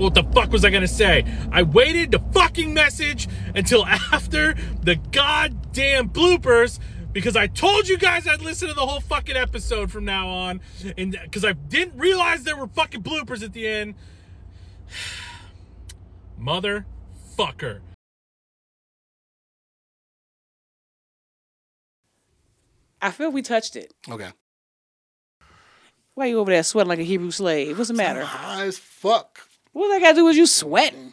What 0.01 0.15
the 0.15 0.23
fuck 0.23 0.51
was 0.51 0.65
I 0.65 0.71
gonna 0.71 0.89
say? 0.89 1.27
I 1.53 1.63
waited 1.63 2.11
the 2.11 2.21
fucking 2.33 2.73
message 2.73 3.29
until 3.55 3.85
after 4.13 4.55
the 4.83 4.97
goddamn 4.97 6.09
bloopers 6.09 6.79
because 7.13 7.37
I 7.37 7.49
told 7.49 7.87
you 7.87 7.99
guys 7.99 8.27
I'd 8.27 8.41
listen 8.41 8.69
to 8.69 8.75
the 8.75 8.87
whole 8.87 9.01
fucking 9.01 9.37
episode 9.37 9.91
from 9.91 10.07
now 10.07 10.27
on, 10.27 10.63
and 10.97 11.19
because 11.23 11.45
I 11.45 11.53
didn't 11.53 11.99
realize 11.99 12.45
there 12.45 12.57
were 12.57 12.69
fucking 12.69 13.03
bloopers 13.03 13.43
at 13.43 13.53
the 13.53 13.69
end. 13.69 13.95
Motherfucker. 16.41 17.81
I 23.03 23.11
feel 23.11 23.31
we 23.31 23.43
touched 23.43 23.77
it. 23.77 23.93
Okay. 24.11 24.31
Why 26.15 26.27
you 26.27 26.39
over 26.39 26.51
there 26.51 26.63
sweating 26.63 26.89
like 26.89 26.99
a 26.99 27.03
Hebrew 27.03 27.31
slave? 27.31 27.77
What's 27.77 27.89
the 27.89 27.95
matter? 27.95 28.25
High 28.25 28.65
as 28.65 28.79
fuck. 28.79 29.50
What 29.73 29.89
that 29.89 30.01
got 30.01 30.11
to 30.11 30.17
do 30.17 30.25
with 30.25 30.37
you 30.37 30.47
sweating? 30.47 31.13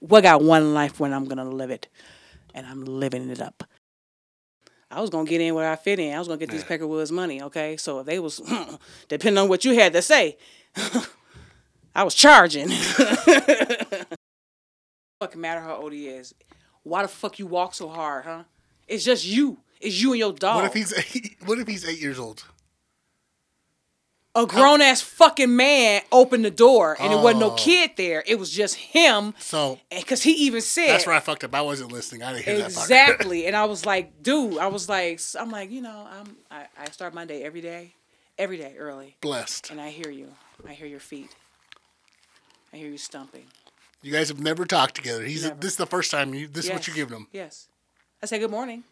What 0.00 0.22
got 0.22 0.42
one 0.42 0.74
life 0.74 0.98
when 0.98 1.12
I'm 1.12 1.26
gonna 1.26 1.44
live 1.44 1.70
it, 1.70 1.86
and 2.54 2.66
I'm 2.66 2.84
living 2.84 3.30
it 3.30 3.40
up. 3.40 3.62
I 4.90 5.00
was 5.00 5.10
gonna 5.10 5.28
get 5.28 5.40
in 5.40 5.54
where 5.54 5.70
I 5.70 5.76
fit 5.76 6.00
in. 6.00 6.12
I 6.14 6.18
was 6.18 6.26
gonna 6.26 6.38
get 6.38 6.50
these 6.50 6.64
Peckerwoods 6.64 7.12
money, 7.12 7.40
okay? 7.42 7.76
So 7.76 8.00
if 8.00 8.06
they 8.06 8.18
was 8.18 8.40
depending 9.08 9.40
on 9.40 9.48
what 9.48 9.64
you 9.64 9.74
had 9.74 9.92
to 9.92 10.02
say, 10.02 10.36
I 11.94 12.02
was 12.02 12.14
charging. 12.14 12.68
Fucking 15.20 15.40
matter 15.40 15.60
how 15.60 15.76
old 15.76 15.92
he 15.92 16.08
is. 16.08 16.34
Why 16.82 17.02
the 17.02 17.08
fuck 17.08 17.38
you 17.38 17.46
walk 17.46 17.74
so 17.74 17.88
hard, 17.88 18.24
huh? 18.24 18.42
It's 18.88 19.04
just 19.04 19.24
you. 19.24 19.58
It's 19.80 20.00
you 20.00 20.10
and 20.12 20.18
your 20.18 20.32
dog. 20.32 20.56
What 20.56 20.64
if 20.64 20.74
he's 20.74 20.92
eight, 20.92 21.36
what 21.44 21.58
if 21.58 21.68
he's 21.68 21.88
eight 21.88 22.00
years 22.00 22.18
old? 22.18 22.44
A 24.34 24.46
grown 24.46 24.80
ass 24.80 25.02
fucking 25.02 25.54
man 25.54 26.00
opened 26.10 26.44
the 26.44 26.50
door 26.50 26.96
and 26.98 27.12
it 27.12 27.16
wasn't 27.16 27.40
no 27.40 27.50
Oh. 27.52 27.56
kid 27.56 27.90
there. 27.96 28.22
It 28.26 28.38
was 28.38 28.50
just 28.50 28.76
him. 28.76 29.34
So 29.38 29.78
Because 29.90 30.22
he 30.22 30.32
even 30.46 30.60
said 30.62 30.88
that's 30.88 31.06
where 31.06 31.14
I 31.14 31.20
fucked 31.20 31.44
up. 31.44 31.54
I 31.54 31.60
wasn't 31.60 31.92
listening. 31.92 32.22
I 32.22 32.32
didn't 32.32 32.44
hear 32.46 32.56
that 32.58 32.64
exactly. 32.66 33.46
and 33.46 33.54
I 33.54 33.66
was 33.66 33.84
like, 33.84 34.22
dude, 34.22 34.56
I 34.58 34.68
was 34.68 34.88
like, 34.88 35.20
I'm 35.38 35.50
like, 35.50 35.70
you 35.70 35.82
know, 35.82 36.08
I'm 36.10 36.36
I, 36.50 36.66
I 36.78 36.90
start 36.90 37.12
my 37.14 37.24
day 37.26 37.42
every 37.44 37.60
day, 37.60 37.94
every 38.38 38.56
day 38.56 38.74
early, 38.78 39.16
Blessed. 39.20 39.70
and 39.70 39.80
I 39.80 39.90
hear 39.90 40.10
you. 40.10 40.28
I 40.66 40.72
hear 40.72 40.86
your 40.86 41.00
feet. 41.00 41.30
I 42.72 42.78
hear 42.78 42.88
you 42.88 42.98
stumping. 42.98 43.44
You 44.00 44.12
guys 44.12 44.28
have 44.28 44.40
never 44.40 44.64
talked 44.64 44.94
together. 44.94 45.24
He's 45.24 45.42
Never. 45.44 45.56
this 45.56 45.72
is 45.72 45.76
the 45.76 45.86
first 45.86 46.10
time 46.10 46.32
you. 46.34 46.48
This 46.48 46.64
is 46.64 46.70
what 46.72 46.86
you're 46.86 46.96
giving 46.96 47.16
him. 47.16 47.26
Yes. 47.32 47.68
I 48.22 48.26
say 48.26 48.38
good 48.38 48.50
morning. 48.50 48.84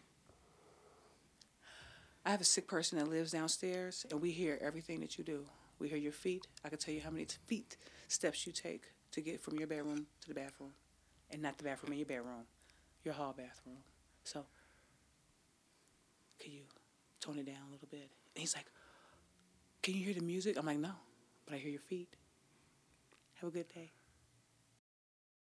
I 2.25 2.29
have 2.29 2.41
a 2.41 2.45
sick 2.45 2.67
person 2.67 2.99
that 2.99 3.07
lives 3.07 3.31
downstairs, 3.31 4.05
and 4.11 4.21
we 4.21 4.31
hear 4.31 4.59
everything 4.61 4.99
that 4.99 5.17
you 5.17 5.23
do. 5.23 5.45
We 5.79 5.89
hear 5.89 5.97
your 5.97 6.11
feet. 6.11 6.45
I 6.63 6.69
can 6.69 6.77
tell 6.77 6.93
you 6.93 7.01
how 7.01 7.09
many 7.09 7.25
feet 7.47 7.77
steps 8.07 8.45
you 8.45 8.53
take 8.53 8.91
to 9.11 9.21
get 9.21 9.41
from 9.41 9.57
your 9.57 9.67
bedroom 9.67 10.05
to 10.21 10.27
the 10.27 10.35
bathroom, 10.35 10.73
and 11.31 11.41
not 11.41 11.57
the 11.57 11.63
bathroom 11.63 11.93
in 11.93 11.97
your 11.97 12.07
bedroom, 12.07 12.45
your 13.03 13.15
hall 13.15 13.33
bathroom. 13.35 13.77
So, 14.23 14.45
can 16.39 16.51
you 16.53 16.61
tone 17.19 17.39
it 17.39 17.45
down 17.47 17.67
a 17.67 17.71
little 17.71 17.87
bit? 17.89 18.11
And 18.35 18.41
he's 18.41 18.55
like, 18.55 18.67
"Can 19.81 19.95
you 19.95 20.05
hear 20.05 20.13
the 20.13 20.21
music?" 20.21 20.57
I'm 20.57 20.65
like, 20.65 20.77
"No, 20.77 20.93
but 21.45 21.55
I 21.55 21.57
hear 21.57 21.71
your 21.71 21.81
feet." 21.81 22.15
Have 23.35 23.49
a 23.49 23.51
good 23.51 23.67
day. 23.73 23.91